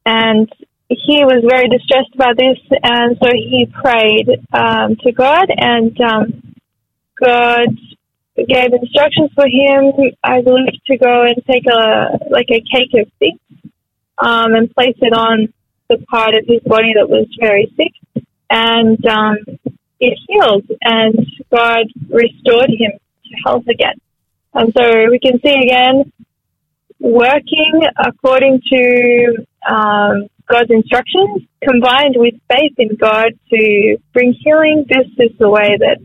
And 0.07 0.49
he 0.89 1.25
was 1.25 1.45
very 1.47 1.69
distressed 1.69 2.15
about 2.15 2.37
this, 2.39 2.59
and 2.83 3.19
so 3.23 3.29
he 3.33 3.67
prayed 3.67 4.29
um, 4.53 4.97
to 5.03 5.13
God, 5.13 5.49
and 5.55 6.01
um, 6.01 6.55
God 7.21 7.69
gave 8.37 8.73
instructions 8.73 9.31
for 9.35 9.47
him, 9.47 9.93
I 10.23 10.41
believe, 10.41 10.73
to 10.87 10.97
go 10.97 11.25
and 11.25 11.37
take 11.47 11.67
a 11.67 12.19
like 12.31 12.47
a 12.51 12.63
cake 12.73 12.95
of 12.95 13.11
figs 13.19 13.41
um, 14.19 14.55
and 14.55 14.73
place 14.75 14.97
it 15.01 15.13
on 15.13 15.53
the 15.89 15.99
part 16.11 16.35
of 16.35 16.45
his 16.47 16.61
body 16.65 16.93
that 16.95 17.09
was 17.09 17.27
very 17.41 17.73
sick, 17.77 18.25
and 18.51 19.05
um, 19.07 19.37
it 20.01 20.19
healed, 20.29 20.67
and 20.83 21.15
God 21.51 21.87
restored 22.09 22.71
him 22.71 22.93
to 22.93 23.31
health 23.45 23.67
again. 23.69 24.01
And 24.55 24.73
so 24.77 25.11
we 25.11 25.19
can 25.19 25.41
see 25.41 25.55
again 25.55 26.13
working 27.01 27.83
according 28.05 28.61
to 28.73 29.47
um, 29.69 30.29
God's 30.49 30.71
instructions 30.71 31.43
combined 31.63 32.15
with 32.17 32.35
faith 32.51 32.73
in 32.79 32.97
God 32.97 33.33
to 33.51 33.99
bring 34.13 34.33
healing, 34.33 34.87
this 34.89 35.07
is 35.19 35.37
the 35.39 35.49
way 35.49 35.77
that 35.79 35.99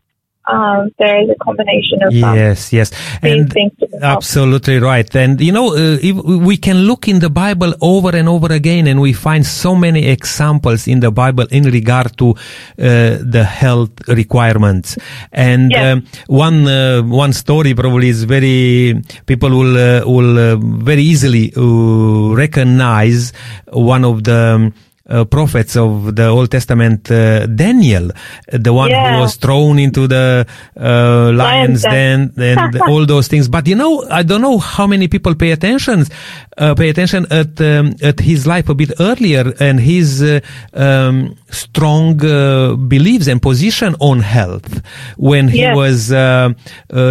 um, 0.45 0.89
there 0.99 1.21
is 1.21 1.29
a 1.29 1.35
combination 1.43 2.03
of 2.03 2.13
yes, 2.13 2.73
yes, 2.73 2.91
and 3.21 3.53
absolutely 4.01 4.79
right. 4.79 5.13
And 5.15 5.39
you 5.39 5.51
know, 5.51 5.75
uh, 5.75 5.97
we 6.23 6.57
can 6.57 6.79
look 6.83 7.07
in 7.07 7.19
the 7.19 7.29
Bible 7.29 7.73
over 7.81 8.15
and 8.15 8.27
over 8.27 8.51
again, 8.51 8.87
and 8.87 8.99
we 8.99 9.13
find 9.13 9.45
so 9.45 9.73
many 9.75 10.07
examples 10.07 10.87
in 10.87 10.99
the 10.99 11.11
Bible 11.11 11.45
in 11.49 11.63
regard 11.63 12.17
to 12.17 12.31
uh, 12.31 12.35
the 13.21 13.47
health 13.49 13.91
requirements. 14.09 14.97
And 15.31 15.71
yes. 15.71 15.93
um, 15.93 16.05
one 16.27 16.67
uh, 16.67 17.01
one 17.03 17.31
story 17.31 17.73
probably 17.73 18.09
is 18.09 18.25
very 18.25 19.01
people 19.25 19.49
will 19.49 19.77
uh, 19.77 20.05
will 20.05 20.37
uh, 20.37 20.55
very 20.57 21.03
easily 21.03 21.53
uh, 21.55 22.35
recognize 22.35 23.31
one 23.71 24.03
of 24.03 24.25
the 24.25 24.55
um, 24.55 24.73
uh, 25.09 25.25
prophets 25.25 25.75
of 25.75 26.15
the 26.15 26.27
Old 26.27 26.49
Testament, 26.49 27.11
uh, 27.11 27.45
Daniel, 27.47 28.11
the 28.47 28.71
one 28.71 28.89
yeah. 28.89 29.15
who 29.15 29.21
was 29.21 29.35
thrown 29.35 29.77
into 29.77 30.07
the 30.07 30.47
uh, 30.79 31.31
lion's 31.33 31.81
den 31.81 32.33
and 32.37 32.81
all 32.87 33.05
those 33.05 33.27
things. 33.27 33.49
But 33.49 33.67
you 33.67 33.75
know, 33.75 34.05
I 34.09 34.23
don't 34.23 34.41
know 34.41 34.57
how 34.59 34.87
many 34.87 35.09
people 35.09 35.35
pay 35.35 35.51
attention, 35.51 36.05
uh, 36.57 36.75
pay 36.75 36.89
attention 36.89 37.25
at 37.31 37.59
um, 37.59 37.95
at 38.01 38.19
his 38.19 38.47
life 38.47 38.69
a 38.69 38.75
bit 38.75 38.91
earlier 38.99 39.53
and 39.59 39.79
his 39.79 40.23
uh, 40.23 40.39
um, 40.73 41.35
strong 41.49 42.23
uh, 42.25 42.75
beliefs 42.75 43.27
and 43.27 43.41
position 43.41 43.95
on 43.99 44.21
health 44.21 44.81
when 45.17 45.49
he 45.49 45.59
yes. 45.59 45.75
was 45.75 46.11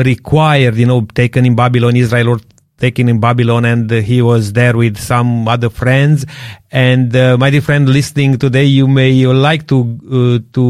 required, 0.06 0.76
you 0.76 0.86
know, 0.86 1.02
taken 1.14 1.44
in 1.44 1.54
Babylon, 1.54 1.96
Israel, 1.96 2.30
or 2.30 2.40
taken 2.82 3.08
in 3.08 3.20
Babylon 3.20 3.64
and 3.64 3.88
he 3.88 4.20
was 4.20 4.52
there 4.52 4.76
with 4.76 4.98
some 4.98 5.46
other 5.46 5.70
friends. 5.70 6.26
And 6.72 7.14
uh, 7.14 7.38
my 7.38 7.48
dear 7.50 7.62
friend 7.62 7.88
listening 7.88 8.38
today, 8.38 8.64
you 8.64 8.88
may 8.88 9.14
like 9.26 9.68
to 9.68 9.78
uh, 10.10 10.38
to 10.52 10.64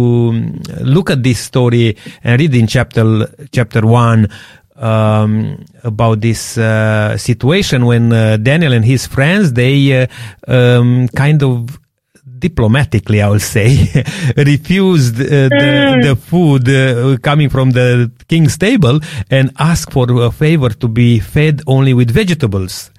look 0.85 1.09
at 1.09 1.23
this 1.25 1.41
story 1.41 1.97
and 2.23 2.39
read 2.39 2.55
in 2.55 2.67
chapter 2.69 3.33
chapter 3.51 3.81
one 3.87 4.29
um, 4.77 5.65
about 5.83 6.21
this 6.21 6.59
uh, 6.59 7.17
situation 7.17 7.87
when 7.87 8.13
uh, 8.13 8.37
Daniel 8.37 8.73
and 8.73 8.85
his 8.85 9.07
friends 9.07 9.55
they 9.55 10.03
uh, 10.03 10.07
um, 10.49 11.09
kind 11.17 11.43
of 11.43 11.82
diplomatically, 12.43 13.23
I 13.23 13.29
will 13.29 13.47
say, 13.57 13.69
refused 14.37 15.17
uh, 15.21 15.49
the, 15.49 15.69
mm. 15.71 16.03
the, 16.03 16.17
food 16.17 16.69
uh, 16.69 17.17
coming 17.23 17.49
from 17.49 17.71
the 17.71 18.11
king's 18.29 18.59
table 18.59 19.01
and 19.31 19.51
asked 19.59 19.93
for 19.93 20.07
a 20.29 20.31
favor 20.31 20.71
to 20.83 20.89
be 20.89 21.21
fed 21.21 21.63
only 21.67 21.95
with 21.95 22.11
vegetables. 22.11 22.91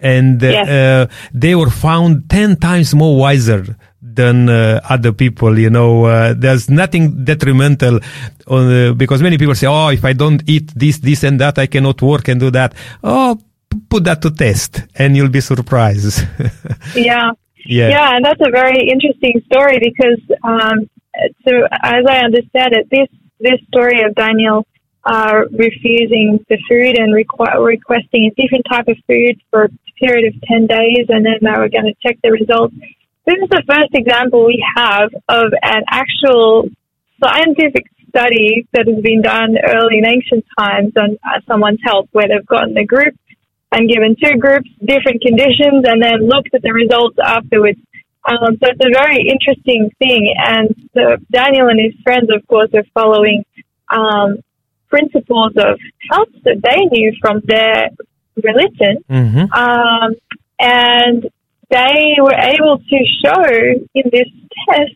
And 0.00 0.42
uh, 0.42 0.48
yes. 0.48 0.68
Uh, 0.68 1.06
they 1.32 1.54
were 1.54 1.70
found 1.70 2.28
10 2.28 2.56
times 2.56 2.94
more 2.94 3.16
wiser 3.16 3.76
than 4.00 4.48
uh, 4.48 4.80
other 4.88 5.12
people. 5.12 5.58
You 5.58 5.70
know, 5.70 6.04
uh, 6.04 6.34
there's 6.36 6.68
nothing 6.68 7.24
detrimental 7.24 8.00
on, 8.46 8.96
because 8.96 9.22
many 9.22 9.38
people 9.38 9.54
say, 9.54 9.66
oh, 9.66 9.88
if 9.88 10.04
I 10.04 10.12
don't 10.12 10.42
eat 10.46 10.72
this, 10.74 10.98
this 10.98 11.24
and 11.24 11.40
that, 11.40 11.58
I 11.58 11.66
cannot 11.66 12.02
work 12.02 12.28
and 12.28 12.38
do 12.40 12.50
that. 12.50 12.74
Oh, 13.02 13.38
put 13.88 14.04
that 14.04 14.22
to 14.22 14.30
test 14.30 14.82
and 14.94 15.16
you'll 15.16 15.28
be 15.28 15.40
surprised. 15.40 16.26
yeah. 16.94 17.32
Yeah. 17.68 17.90
Yeah, 17.90 18.16
and 18.16 18.24
that's 18.24 18.40
a 18.40 18.50
very 18.50 18.88
interesting 18.88 19.42
story 19.44 19.76
because, 19.78 20.24
um, 20.42 20.88
so 21.46 21.52
as 21.84 22.02
I 22.08 22.24
understand 22.24 22.72
it, 22.72 22.88
this 22.90 23.08
this 23.40 23.60
story 23.68 24.02
of 24.02 24.14
Daniel 24.14 24.66
uh, 25.04 25.42
refusing 25.52 26.42
the 26.48 26.56
food 26.66 26.98
and 26.98 27.12
requ- 27.12 27.62
requesting 27.62 28.24
a 28.24 28.32
different 28.40 28.64
type 28.70 28.88
of 28.88 28.96
food 29.06 29.36
for 29.50 29.64
a 29.64 29.70
period 30.00 30.32
of 30.32 30.40
ten 30.48 30.66
days, 30.66 31.06
and 31.10 31.26
then 31.26 31.38
they 31.42 31.60
were 31.60 31.68
going 31.68 31.84
to 31.84 31.94
check 32.02 32.16
the 32.22 32.32
results. 32.32 32.74
This 33.26 33.36
is 33.36 33.50
the 33.50 33.62
first 33.68 33.92
example 33.92 34.46
we 34.46 34.64
have 34.76 35.10
of 35.28 35.52
an 35.62 35.82
actual 35.90 36.70
scientific 37.22 37.84
study 38.08 38.66
that 38.72 38.88
has 38.88 39.02
been 39.02 39.20
done 39.20 39.56
early 39.60 39.98
in 39.98 40.06
ancient 40.08 40.44
times 40.58 40.92
on 40.96 41.18
uh, 41.22 41.40
someone's 41.46 41.80
health, 41.84 42.08
where 42.12 42.28
they've 42.28 42.46
gotten 42.46 42.74
a 42.78 42.84
group 42.86 43.14
and 43.72 43.88
given 43.88 44.16
two 44.22 44.38
groups 44.38 44.68
different 44.84 45.20
conditions 45.20 45.84
and 45.84 46.02
then 46.02 46.26
looked 46.26 46.54
at 46.54 46.62
the 46.62 46.72
results 46.72 47.16
afterwards. 47.22 47.78
Um, 48.28 48.58
so 48.60 48.70
it's 48.70 48.84
a 48.84 48.92
very 48.92 49.28
interesting 49.28 49.90
thing. 49.98 50.34
And 50.36 50.74
so 50.94 51.16
Daniel 51.30 51.68
and 51.68 51.80
his 51.80 51.94
friends, 52.02 52.28
of 52.34 52.46
course, 52.46 52.70
are 52.74 52.84
following 52.92 53.44
um, 53.90 54.38
principles 54.88 55.52
of 55.56 55.78
health 56.10 56.28
that 56.44 56.60
they 56.62 56.84
knew 56.90 57.12
from 57.20 57.40
their 57.44 57.90
religion. 58.42 59.04
Mm-hmm. 59.08 59.52
Um, 59.52 60.14
and 60.58 61.30
they 61.70 62.16
were 62.20 62.34
able 62.34 62.78
to 62.78 62.98
show 63.24 63.44
in 63.94 64.10
this 64.10 64.28
test 64.68 64.92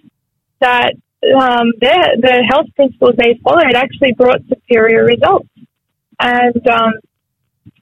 that 0.60 0.94
um, 1.38 1.72
their, 1.80 2.16
the 2.18 2.44
health 2.48 2.66
principles 2.74 3.14
they 3.16 3.38
followed 3.44 3.74
actually 3.74 4.12
brought 4.12 4.40
superior 4.48 5.04
results. 5.04 5.48
And 6.20 6.66
um, 6.68 6.92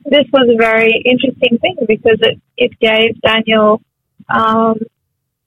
this 0.05 0.25
was 0.33 0.49
a 0.49 0.57
very 0.57 1.03
interesting 1.05 1.59
thing 1.59 1.77
because 1.87 2.19
it, 2.21 2.41
it 2.57 2.73
gave 2.81 3.21
Daniel 3.21 3.81
um, 4.29 4.77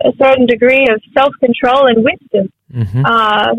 a 0.04 0.12
certain 0.22 0.46
degree 0.46 0.88
of 0.90 1.02
self 1.14 1.34
control 1.40 1.88
and 1.88 2.04
wisdom 2.04 2.52
mm-hmm. 2.72 3.06
uh, 3.06 3.56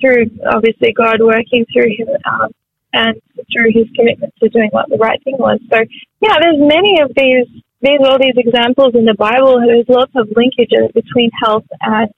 through 0.00 0.26
obviously 0.52 0.92
God 0.92 1.18
working 1.20 1.64
through 1.72 1.90
him 1.96 2.08
um, 2.30 2.50
and 2.92 3.20
through 3.52 3.72
his 3.72 3.86
commitment 3.94 4.32
to 4.40 4.48
doing 4.48 4.68
what 4.72 4.88
the 4.88 4.96
right 4.96 5.22
thing 5.24 5.36
was. 5.38 5.58
So 5.70 5.78
yeah, 6.20 6.36
there's 6.40 6.58
many 6.58 7.00
of 7.02 7.12
these 7.16 7.62
these 7.80 8.00
all 8.04 8.18
these 8.18 8.36
examples 8.36 8.94
in 8.94 9.04
the 9.04 9.14
Bible. 9.14 9.60
There's 9.60 9.88
lots 9.88 10.12
of 10.14 10.28
linkages 10.28 10.92
between 10.94 11.30
health 11.42 11.64
and 11.80 12.10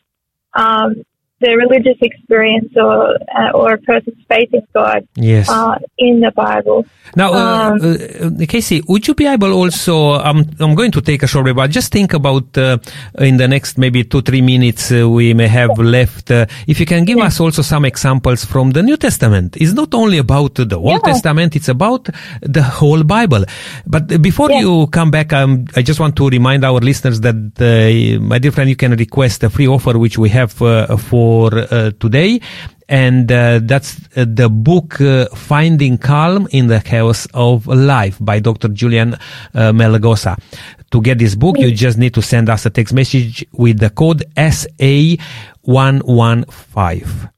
um, 0.55 1.05
the 1.41 1.57
religious 1.57 1.97
experience 2.01 2.73
or 2.77 3.17
uh, 3.37 3.51
or 3.55 3.75
a 3.75 3.79
person's 3.79 4.19
faith 4.29 4.53
in 4.53 4.67
God 4.75 5.07
yes. 5.15 5.49
Uh, 5.49 5.79
in 5.99 6.21
the 6.21 6.33
Bible. 6.33 6.85
Now, 7.15 7.33
uh, 7.33 7.71
um, 7.71 7.75
uh, 7.77 8.45
Kaysie, 8.45 8.83
would 8.89 9.07
you 9.07 9.15
be 9.15 9.27
able 9.27 9.53
also? 9.53 10.15
Um, 10.15 10.45
I'm 10.59 10.75
going 10.75 10.91
to 10.93 11.01
take 11.01 11.23
a 11.23 11.27
short 11.27 11.45
break, 11.45 11.57
but 11.57 11.71
just 11.71 11.93
think 11.93 12.13
about 12.13 12.59
uh, 12.59 12.79
in 13.21 13.37
the 13.37 13.47
next 13.47 13.79
maybe 13.79 14.05
two 14.05 14.23
three 14.23 14.43
minutes 14.43 14.91
uh, 14.91 15.09
we 15.09 15.33
may 15.33 15.47
have 15.47 15.79
left. 15.79 16.31
if 16.67 16.81
you 16.81 16.87
can 16.87 17.05
give 17.05 17.19
yeah. 17.19 17.27
us 17.27 17.39
also 17.39 17.63
some 17.63 17.85
examples 17.85 18.45
from 18.45 18.73
the 18.73 18.83
New 18.83 18.97
Testament, 18.97 19.57
it's 19.57 19.73
not 19.73 19.95
only 19.95 20.19
about 20.19 20.57
the 20.57 20.77
Old 20.77 21.03
yeah. 21.05 21.13
Testament; 21.13 21.55
it's 21.55 21.69
about 21.69 22.09
the 22.43 22.63
whole 22.63 23.05
Bible. 23.05 23.45
But 23.87 24.21
before 24.21 24.51
yeah. 24.51 24.61
you 24.61 24.89
come 24.89 25.13
back, 25.13 25.33
um, 25.33 25.67
I 25.77 25.83
just 25.83 26.01
want 26.01 26.17
to 26.17 26.29
remind 26.29 26.65
our 26.65 26.81
listeners 26.81 27.21
that 27.21 27.37
my 28.21 28.39
dear 28.39 28.51
friend, 28.51 28.69
you 28.69 28.77
can 28.77 28.93
request 28.93 29.45
a 29.45 29.51
free 29.51 29.69
offer 29.69 29.97
which 29.99 30.19
we 30.19 30.29
have 30.31 30.51
for 30.51 30.87
for 31.29 31.53
uh, 31.53 31.93
today 32.01 32.41
and 32.89 33.31
uh, 33.31 33.61
that's 33.63 34.01
uh, 34.17 34.25
the 34.27 34.49
book 34.49 34.99
uh, 35.01 35.27
Finding 35.35 35.99
Calm 35.99 36.49
in 36.53 36.69
the 36.69 36.81
Chaos 36.81 37.27
of 37.35 37.67
Life 37.67 38.17
by 38.19 38.41
Dr. 38.41 38.69
Julian 38.69 39.13
uh, 39.13 39.19
Melgosa. 39.73 40.39
To 40.91 41.03
get 41.03 41.19
this 41.19 41.35
book, 41.35 41.59
you 41.59 41.71
just 41.71 41.99
need 41.99 42.15
to 42.15 42.23
send 42.23 42.49
us 42.49 42.65
a 42.65 42.71
text 42.71 42.95
message 42.95 43.45
with 43.53 43.79
the 43.79 43.91
code 43.91 44.25
SA115. 44.37 47.31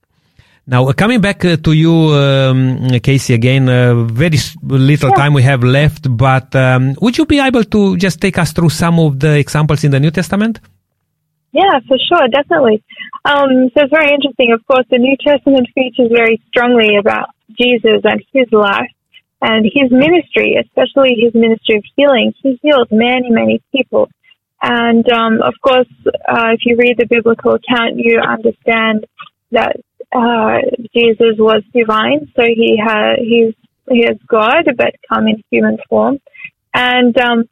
Now, 0.69 0.87
uh, 0.87 0.93
coming 0.93 1.21
back 1.21 1.41
to 1.41 1.73
you, 1.73 1.93
um, 2.15 2.79
Kaysie, 3.03 3.35
again, 3.35 3.67
very 4.15 4.39
little 4.63 5.11
time 5.15 5.35
we 5.35 5.43
have 5.43 5.65
left, 5.65 6.17
but 6.17 6.55
um, 6.55 6.95
would 7.01 7.19
you 7.19 7.27
be 7.27 7.41
able 7.41 7.65
to 7.65 7.97
just 7.97 8.21
take 8.21 8.39
us 8.39 8.53
through 8.53 8.71
some 8.71 9.01
of 9.01 9.19
the 9.19 9.37
examples 9.37 9.83
in 9.83 9.91
the 9.91 9.99
New 9.99 10.13
Testament? 10.13 10.61
Yeah, 11.53 11.81
for 11.89 11.99
sure, 11.99 12.29
definitely. 12.29 12.83
Um, 13.25 13.71
so 13.75 13.85
it's 13.85 13.91
very 13.91 14.15
interesting. 14.15 14.53
Of 14.53 14.65
course, 14.67 14.87
the 14.91 14.99
New 14.99 15.17
Testament 15.17 15.69
features 15.75 16.11
very 16.15 16.41
strongly 16.49 16.97
about 16.97 17.31
Jesus 17.59 18.03
and 18.05 18.23
his 18.33 18.47
life 18.53 18.91
and 19.43 19.65
his 19.65 19.91
ministry, 19.91 20.57
especially 20.61 21.17
his 21.19 21.35
ministry 21.35 21.77
of 21.79 21.85
healing. 21.97 22.33
He 22.43 22.59
healed 22.63 22.89
many, 22.91 23.31
many 23.31 23.63
people. 23.73 24.09
And 24.63 25.11
um, 25.11 25.41
of 25.43 25.55
course, 25.63 25.89
uh, 26.07 26.53
if 26.53 26.61
you 26.65 26.77
read 26.77 26.99
the 26.99 27.07
biblical 27.07 27.55
account, 27.55 27.97
you 27.97 28.21
understand 28.21 29.07
that 29.51 29.77
uh, 30.13 30.59
Jesus 30.95 31.39
was 31.39 31.63
divine, 31.73 32.31
so 32.37 32.43
he 32.45 32.77
had 32.77 33.17
he's 33.19 33.55
he 33.91 34.01
is 34.01 34.19
God, 34.29 34.65
but 34.77 34.95
come 35.09 35.29
in 35.29 35.43
human 35.51 35.79
form. 35.89 36.19
And 36.75 37.17
um, 37.19 37.49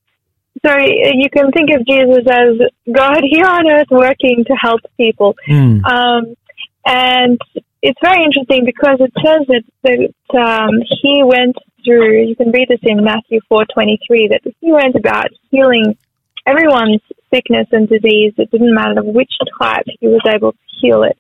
so 0.64 0.76
you 0.78 1.28
can 1.30 1.50
think 1.52 1.70
of 1.74 1.86
Jesus 1.86 2.24
as 2.30 2.92
God 2.92 3.20
here 3.22 3.46
on 3.46 3.70
earth 3.70 3.88
working 3.90 4.44
to 4.46 4.54
help 4.54 4.80
people. 4.96 5.34
Mm. 5.48 5.84
Um, 5.84 6.34
and 6.86 7.40
it's 7.82 7.98
very 8.02 8.24
interesting 8.24 8.64
because 8.64 8.98
it 9.00 9.12
says 9.24 9.46
that, 9.48 9.64
that 9.84 10.38
um, 10.38 10.82
he 11.02 11.22
went 11.22 11.56
through, 11.84 12.24
you 12.24 12.36
can 12.36 12.50
read 12.50 12.68
this 12.68 12.80
in 12.82 13.04
Matthew 13.04 13.40
4.23, 13.50 14.30
that 14.30 14.40
he 14.61 14.72
went 14.72 14.96
about 14.96 15.28
healing 15.50 15.96
everyone's 16.46 17.02
sickness 17.32 17.66
and 17.72 17.88
disease. 17.88 18.32
It 18.38 18.50
didn't 18.50 18.74
matter 18.74 19.02
which 19.02 19.32
type, 19.61 19.84
he 20.00 20.06
was 20.06 20.22
able 20.26 20.52
to 20.52 20.59
heal 20.80 21.02
it. 21.02 21.18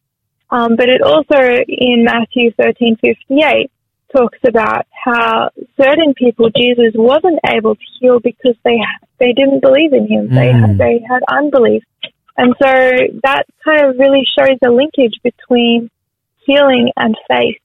Um, 0.50 0.76
but 0.76 0.88
it 0.88 1.02
also 1.02 1.38
in 1.68 2.04
Matthew 2.04 2.52
13:58 2.52 3.70
talks 4.16 4.38
about 4.46 4.86
how 4.90 5.50
certain 5.80 6.14
people 6.14 6.50
Jesus 6.56 6.92
wasn't 6.94 7.40
able 7.46 7.74
to 7.74 7.84
heal 8.00 8.20
because 8.20 8.56
they 8.64 8.78
they 9.18 9.32
didn't 9.32 9.60
believe 9.60 9.92
in 9.92 10.06
him. 10.06 10.28
Mm. 10.28 10.34
They 10.34 10.52
had, 10.52 10.78
they 10.78 11.04
had 11.08 11.22
unbelief, 11.30 11.82
and 12.36 12.54
so 12.60 12.70
that 13.24 13.44
kind 13.64 13.86
of 13.86 13.98
really 13.98 14.24
shows 14.38 14.58
a 14.64 14.70
linkage 14.70 15.20
between 15.22 15.90
healing 16.46 16.92
and 16.96 17.16
faith. 17.28 17.60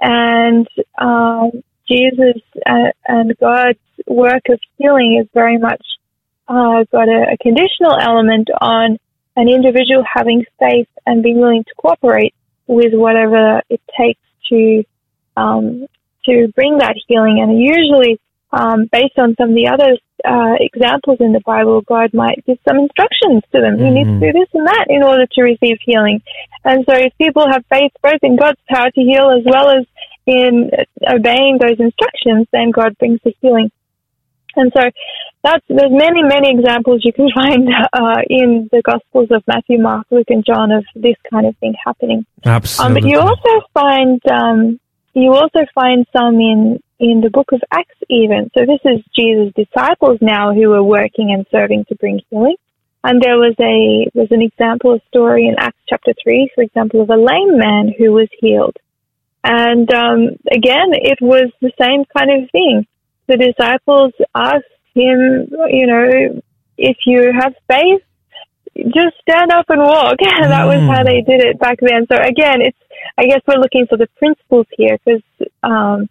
And 0.00 0.68
um, 0.98 1.62
Jesus 1.88 2.42
uh, 2.66 2.90
and 3.06 3.36
God's 3.38 3.78
work 4.06 4.42
of 4.50 4.60
healing 4.76 5.18
is 5.22 5.28
very 5.32 5.58
much 5.58 5.82
uh, 6.48 6.84
got 6.90 7.08
a, 7.08 7.32
a 7.32 7.36
conditional 7.40 7.96
element 8.00 8.48
on 8.60 8.98
an 9.36 9.48
individual 9.48 10.04
having 10.12 10.44
faith 10.58 10.88
and 11.04 11.22
being 11.22 11.38
willing 11.38 11.64
to 11.64 11.74
cooperate 11.76 12.34
with 12.66 12.92
whatever 12.94 13.62
it 13.68 13.80
takes 13.98 14.20
to 14.48 14.84
um, 15.36 15.86
to 16.24 16.52
bring 16.54 16.78
that 16.78 16.96
healing. 17.06 17.40
And 17.40 17.60
usually, 17.60 18.20
um, 18.52 18.88
based 18.90 19.18
on 19.18 19.34
some 19.38 19.50
of 19.50 19.54
the 19.54 19.68
other 19.68 19.96
uh, 20.24 20.56
examples 20.60 21.18
in 21.20 21.32
the 21.32 21.40
Bible, 21.44 21.82
God 21.82 22.14
might 22.14 22.44
give 22.46 22.58
some 22.66 22.78
instructions 22.78 23.42
to 23.52 23.60
them. 23.60 23.76
Mm-hmm. 23.76 23.84
You 23.84 23.90
need 23.90 24.04
to 24.04 24.10
mm-hmm. 24.10 24.20
do 24.20 24.32
this 24.32 24.48
and 24.54 24.66
that 24.66 24.86
in 24.88 25.02
order 25.02 25.26
to 25.26 25.42
receive 25.42 25.78
healing. 25.84 26.22
And 26.64 26.84
so, 26.88 26.96
if 26.96 27.12
people 27.18 27.46
have 27.50 27.64
faith 27.70 27.92
both 28.02 28.22
in 28.22 28.36
God's 28.36 28.60
power 28.68 28.90
to 28.90 29.00
heal 29.00 29.30
as 29.30 29.44
well 29.44 29.70
as 29.70 29.86
in 30.26 30.70
obeying 31.08 31.58
those 31.60 31.78
instructions, 31.78 32.48
then 32.52 32.70
God 32.72 32.98
brings 32.98 33.20
the 33.24 33.34
healing. 33.40 33.70
And 34.56 34.72
so 34.74 34.82
that's, 35.44 35.64
there's 35.68 35.92
many, 35.92 36.22
many 36.22 36.50
examples 36.50 37.02
you 37.04 37.12
can 37.12 37.28
find 37.34 37.68
uh, 37.92 38.22
in 38.28 38.68
the 38.72 38.82
Gospels 38.82 39.28
of 39.30 39.44
Matthew, 39.46 39.78
Mark, 39.78 40.06
Luke, 40.10 40.26
and 40.28 40.44
John 40.44 40.72
of 40.72 40.84
this 40.94 41.16
kind 41.30 41.46
of 41.46 41.56
thing 41.58 41.74
happening. 41.84 42.26
Absolutely. 42.44 42.86
Um, 42.86 42.94
but 42.94 43.08
you 43.08 43.20
also 43.20 43.66
find 43.72 44.20
um, 44.30 44.80
you 45.16 45.32
also 45.32 45.60
find 45.74 46.06
some 46.16 46.36
in 46.36 46.80
in 46.98 47.20
the 47.20 47.30
book 47.30 47.52
of 47.52 47.60
Acts 47.70 47.98
even. 48.08 48.50
So 48.56 48.64
this 48.64 48.80
is 48.84 49.04
Jesus' 49.14 49.52
disciples 49.54 50.18
now 50.20 50.54
who 50.54 50.72
are 50.72 50.82
working 50.82 51.32
and 51.32 51.46
serving 51.50 51.84
to 51.88 51.94
bring 51.96 52.20
healing. 52.30 52.56
And 53.02 53.20
there 53.20 53.36
was 53.36 53.54
a 53.60 54.10
was 54.14 54.28
an 54.30 54.42
example, 54.42 54.94
a 54.94 55.00
story 55.08 55.48
in 55.48 55.56
Acts 55.58 55.82
chapter 55.88 56.12
three, 56.22 56.50
for 56.54 56.62
example, 56.62 57.02
of 57.02 57.10
a 57.10 57.16
lame 57.16 57.58
man 57.58 57.92
who 57.96 58.12
was 58.12 58.28
healed. 58.38 58.76
And 59.42 59.92
um, 59.92 60.36
again, 60.50 60.90
it 60.92 61.18
was 61.20 61.50
the 61.60 61.72
same 61.78 62.04
kind 62.16 62.30
of 62.30 62.50
thing 62.50 62.86
the 63.26 63.36
disciples 63.36 64.12
asked 64.34 64.64
him, 64.94 65.48
you 65.70 65.86
know, 65.86 66.42
if 66.78 66.96
you 67.06 67.32
have 67.38 67.54
faith, 67.68 68.02
just 68.76 69.16
stand 69.22 69.50
up 69.52 69.66
and 69.68 69.80
walk. 69.80 70.16
And 70.20 70.50
that 70.52 70.66
was 70.66 70.80
how 70.88 71.02
they 71.02 71.22
did 71.22 71.44
it 71.44 71.58
back 71.58 71.78
then. 71.80 72.06
So 72.10 72.16
again, 72.16 72.60
it's, 72.62 72.78
I 73.18 73.24
guess 73.26 73.40
we're 73.46 73.60
looking 73.60 73.86
for 73.88 73.96
the 73.96 74.08
principles 74.18 74.66
here 74.76 74.98
because, 75.04 75.22
um, 75.62 76.08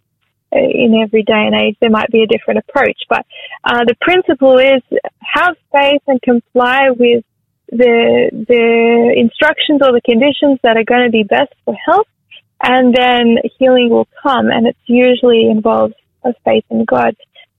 in 0.52 1.00
every 1.02 1.22
day 1.22 1.44
and 1.46 1.54
age, 1.54 1.76
there 1.80 1.90
might 1.90 2.10
be 2.10 2.22
a 2.22 2.26
different 2.26 2.58
approach. 2.58 2.98
But 3.08 3.26
uh, 3.64 3.84
the 3.84 3.96
principle 4.00 4.58
is 4.58 4.82
have 5.20 5.56
faith 5.72 6.02
and 6.06 6.20
comply 6.22 6.90
with 6.90 7.24
the 7.70 8.30
the 8.32 9.14
instructions 9.16 9.80
or 9.82 9.92
the 9.92 10.00
conditions 10.04 10.60
that 10.62 10.76
are 10.76 10.84
going 10.84 11.04
to 11.04 11.10
be 11.10 11.24
best 11.24 11.52
for 11.64 11.74
health, 11.74 12.08
and 12.62 12.94
then 12.94 13.38
healing 13.58 13.90
will 13.90 14.08
come. 14.22 14.50
And 14.50 14.66
it 14.66 14.76
usually 14.86 15.50
involves 15.50 15.94
a 16.24 16.32
faith 16.44 16.64
in 16.70 16.84
God. 16.84 17.16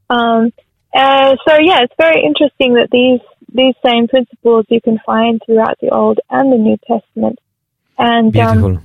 Um, 0.10 0.54
uh, 0.94 1.36
so 1.48 1.58
yeah, 1.62 1.84
it's 1.84 1.94
very 2.00 2.24
interesting 2.24 2.76
that 2.76 2.90
these 2.92 3.22
these 3.54 3.76
same 3.86 4.08
principles 4.08 4.66
you 4.70 4.82
can 4.82 5.00
find 5.06 5.42
throughout 5.46 5.78
the 5.82 5.90
Old 5.90 6.20
and 6.30 6.52
the 6.52 6.58
New 6.58 6.78
Testament. 6.88 7.40
And 7.98 8.36
um, 8.38 8.84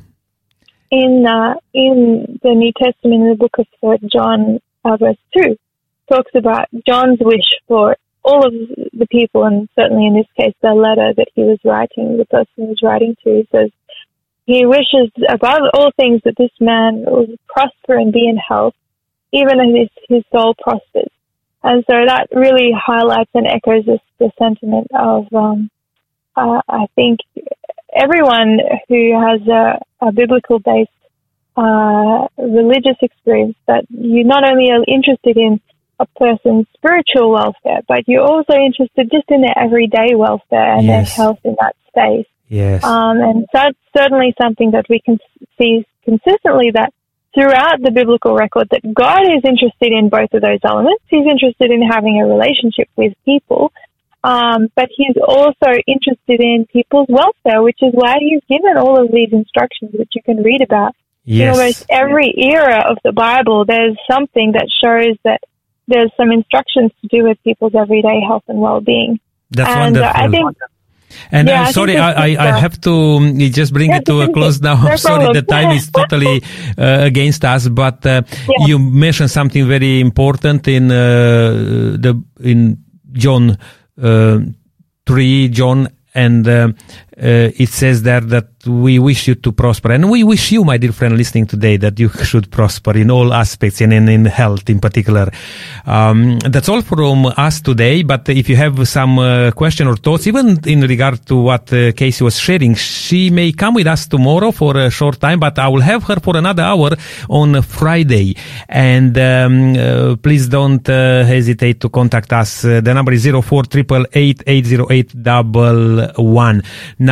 in 0.92 1.24
uh, 1.26 1.54
in 1.72 2.38
the 2.42 2.54
New 2.54 2.72
Testament, 2.76 3.22
in 3.22 3.30
the 3.30 3.34
book 3.34 3.56
of 3.58 4.10
John, 4.12 4.60
uh, 4.84 4.96
verse 4.98 5.16
two, 5.34 5.56
talks 6.12 6.30
about 6.36 6.68
John's 6.86 7.18
wish 7.20 7.48
for 7.66 7.96
all 8.22 8.46
of 8.46 8.52
the 8.52 9.06
people, 9.10 9.44
and 9.44 9.68
certainly 9.74 10.06
in 10.06 10.14
this 10.14 10.30
case, 10.38 10.54
the 10.62 10.74
letter 10.74 11.12
that 11.16 11.28
he 11.34 11.42
was 11.42 11.58
writing, 11.64 12.18
the 12.18 12.26
person 12.26 12.52
he 12.56 12.62
was 12.62 12.80
writing 12.82 13.16
to, 13.24 13.44
says 13.50 13.70
he 14.44 14.66
wishes 14.66 15.10
above 15.28 15.62
all 15.74 15.90
things 15.96 16.20
that 16.24 16.34
this 16.36 16.52
man 16.60 17.04
will 17.06 17.26
prosper 17.48 17.98
and 17.98 18.12
be 18.12 18.28
in 18.28 18.36
health, 18.36 18.74
even 19.32 19.60
as 19.60 19.74
his, 19.74 19.90
his 20.08 20.24
soul 20.30 20.54
prospers. 20.62 21.10
And 21.64 21.84
so 21.88 21.96
that 22.06 22.28
really 22.32 22.70
highlights 22.74 23.30
and 23.34 23.46
echoes 23.46 23.86
this, 23.86 24.00
the 24.18 24.30
sentiment 24.38 24.88
of, 24.94 25.32
um, 25.32 25.70
uh, 26.36 26.60
I 26.68 26.86
think 26.94 27.20
everyone 27.94 28.58
who 28.88 29.12
has 29.20 29.40
a, 29.48 30.06
a 30.06 30.12
biblical 30.12 30.58
based 30.58 30.90
uh, 31.56 32.26
religious 32.38 32.96
experience 33.02 33.56
that 33.66 33.84
you 33.90 34.24
not 34.24 34.48
only 34.48 34.70
are 34.70 34.82
interested 34.88 35.36
in 35.36 35.60
a 36.00 36.06
person's 36.16 36.66
spiritual 36.74 37.30
welfare, 37.30 37.80
but 37.86 38.08
you're 38.08 38.22
also 38.22 38.54
interested 38.54 39.10
just 39.10 39.28
in 39.28 39.42
their 39.42 39.56
everyday 39.56 40.14
welfare 40.14 40.76
and 40.76 40.86
yes. 40.86 41.16
their 41.16 41.24
health 41.24 41.38
in 41.44 41.56
that 41.60 41.76
space. 41.88 42.26
Yes. 42.48 42.84
Um, 42.84 43.20
and 43.20 43.46
that's 43.52 43.78
certainly 43.96 44.34
something 44.40 44.72
that 44.72 44.86
we 44.88 45.00
can 45.00 45.18
see 45.58 45.86
consistently 46.04 46.70
that 46.74 46.92
throughout 47.34 47.80
the 47.80 47.90
biblical 47.90 48.34
record 48.34 48.68
that 48.70 48.82
God 48.94 49.22
is 49.24 49.42
interested 49.44 49.92
in 49.92 50.08
both 50.08 50.32
of 50.34 50.42
those 50.42 50.60
elements. 50.64 51.02
He's 51.08 51.26
interested 51.26 51.70
in 51.70 51.82
having 51.82 52.20
a 52.20 52.26
relationship 52.26 52.88
with 52.96 53.14
people, 53.24 53.72
um, 54.24 54.68
but 54.76 54.88
he's 54.96 55.16
also 55.26 55.70
interested 55.86 56.40
in 56.40 56.66
people's 56.72 57.08
welfare, 57.08 57.62
which 57.62 57.78
is 57.82 57.92
why 57.92 58.16
he's 58.20 58.42
given 58.48 58.76
all 58.76 59.02
of 59.02 59.10
these 59.12 59.32
instructions 59.32 59.90
which 59.94 60.10
you 60.14 60.22
can 60.22 60.42
read 60.42 60.62
about. 60.62 60.94
yes. 61.24 61.42
In 61.42 61.60
almost 61.60 61.84
every 61.90 62.34
era 62.36 62.84
of 62.88 62.98
the 63.04 63.12
Bible, 63.12 63.64
there's 63.64 63.96
something 64.10 64.52
that 64.52 64.68
shows 64.82 65.16
that 65.24 65.40
there's 65.88 66.12
some 66.16 66.30
instructions 66.30 66.92
to 67.00 67.08
do 67.08 67.24
with 67.24 67.38
people's 67.42 67.74
everyday 67.74 68.20
health 68.20 68.44
and 68.48 68.60
well-being. 68.60 69.18
That's 69.50 69.68
and 69.68 69.96
uh, 69.96 70.12
wonderful. 70.12 70.22
I 70.22 70.28
think 70.28 70.56
And 71.30 71.48
Yeah, 71.48 71.62
I'm 71.62 71.72
sorry, 71.72 71.98
I, 71.98 72.12
I, 72.12 72.28
I 72.36 72.50
uh, 72.50 72.60
have 72.60 72.80
to 72.82 72.92
um, 72.92 73.38
just 73.38 73.72
bring 73.72 73.90
Yeah, 73.90 73.98
it 73.98 74.06
to 74.06 74.22
a 74.22 74.32
close 74.32 74.60
now. 74.60 74.74
I'm 74.88 74.96
sorry, 74.96 75.32
the 75.32 75.42
time 75.42 75.72
is 75.72 75.90
totally 75.94 76.42
uh, 76.78 77.00
against 77.02 77.44
us, 77.44 77.68
but 77.68 78.04
uh, 78.06 78.22
Yeah. 78.48 78.66
you 78.66 78.78
mentioned 78.78 79.30
something 79.30 79.66
very 79.68 80.00
important 80.00 80.66
in 80.68 80.90
uh, 80.90 80.94
the 81.98 82.22
in 82.40 82.78
John 83.12 83.58
uh, 84.00 84.40
three, 85.06 85.48
John, 85.48 85.88
and 86.14 86.46
uh, 87.22 87.50
it 87.56 87.68
says 87.68 88.02
there 88.02 88.20
that 88.20 88.48
we 88.66 88.98
wish 88.98 89.28
you 89.28 89.34
to 89.36 89.52
prosper, 89.52 89.92
and 89.92 90.10
we 90.10 90.24
wish 90.24 90.50
you, 90.50 90.64
my 90.64 90.76
dear 90.76 90.92
friend, 90.92 91.16
listening 91.16 91.46
today, 91.46 91.76
that 91.76 91.98
you 91.98 92.08
should 92.24 92.50
prosper 92.50 92.96
in 92.96 93.10
all 93.10 93.32
aspects 93.32 93.80
and 93.80 93.92
in, 93.92 94.08
in 94.08 94.24
health 94.24 94.68
in 94.68 94.80
particular. 94.80 95.30
Um, 95.86 96.38
that's 96.40 96.68
all 96.68 96.82
from 96.82 97.26
us 97.26 97.60
today. 97.60 98.02
But 98.02 98.28
if 98.28 98.48
you 98.48 98.56
have 98.56 98.88
some 98.88 99.18
uh, 99.18 99.52
question 99.52 99.86
or 99.86 99.96
thoughts, 99.96 100.26
even 100.26 100.58
in 100.66 100.80
regard 100.80 101.24
to 101.26 101.36
what 101.36 101.72
uh, 101.72 101.92
Kaysie 101.92 102.22
was 102.22 102.38
sharing, 102.38 102.74
she 102.74 103.30
may 103.30 103.52
come 103.52 103.74
with 103.74 103.86
us 103.86 104.06
tomorrow 104.06 104.50
for 104.50 104.76
a 104.76 104.90
short 104.90 105.20
time, 105.20 105.38
but 105.38 105.58
I 105.58 105.68
will 105.68 105.80
have 105.80 106.02
her 106.04 106.16
for 106.20 106.36
another 106.36 106.62
hour 106.64 106.90
on 107.28 107.62
Friday. 107.62 108.34
And 108.68 109.16
um, 109.16 109.76
uh, 109.76 110.16
please 110.16 110.48
don't 110.48 110.88
uh, 110.88 111.24
hesitate 111.24 111.80
to 111.80 111.88
contact 111.88 112.32
us. 112.32 112.64
Uh, 112.64 112.80
the 112.80 112.92
number 112.92 113.12
is 113.12 113.22
zero 113.22 113.42
four 113.42 113.62
triple 113.62 114.06
eight 114.12 114.42
eight 114.46 114.66
zero 114.66 114.86
eight 114.90 115.10
double 115.22 116.08
one. 116.16 116.62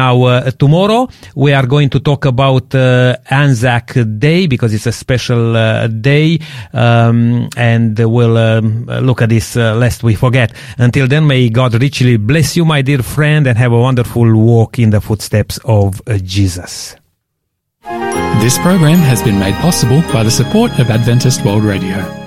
Now 0.00 0.16
uh, 0.24 0.50
tomorrow 0.52 1.08
we 1.34 1.52
are 1.52 1.66
going 1.66 1.90
to 1.90 2.00
talk 2.00 2.24
about 2.24 2.74
uh, 2.74 3.16
Anzac 3.28 3.92
Day 4.18 4.46
because 4.46 4.72
it's 4.72 4.86
a 4.86 4.92
special 4.92 5.54
uh, 5.54 5.88
day, 5.88 6.38
um, 6.72 7.50
and 7.54 7.98
we'll 7.98 8.38
um, 8.38 8.86
look 8.86 9.20
at 9.20 9.28
this 9.28 9.58
uh, 9.58 9.74
lest 9.74 10.02
we 10.02 10.14
forget. 10.14 10.54
Until 10.78 11.06
then, 11.06 11.26
may 11.26 11.50
God 11.50 11.74
richly 11.74 12.16
bless 12.16 12.56
you, 12.56 12.64
my 12.64 12.80
dear 12.80 13.02
friend, 13.02 13.46
and 13.46 13.58
have 13.58 13.72
a 13.72 13.78
wonderful 13.78 14.34
walk 14.34 14.78
in 14.78 14.88
the 14.88 15.02
footsteps 15.02 15.58
of 15.66 16.00
uh, 16.06 16.16
Jesus. 16.36 16.96
This 18.40 18.56
program 18.58 19.00
has 19.00 19.22
been 19.22 19.38
made 19.38 19.54
possible 19.56 20.00
by 20.14 20.22
the 20.22 20.30
support 20.30 20.72
of 20.78 20.88
Adventist 20.88 21.44
World 21.44 21.64
Radio. 21.64 22.19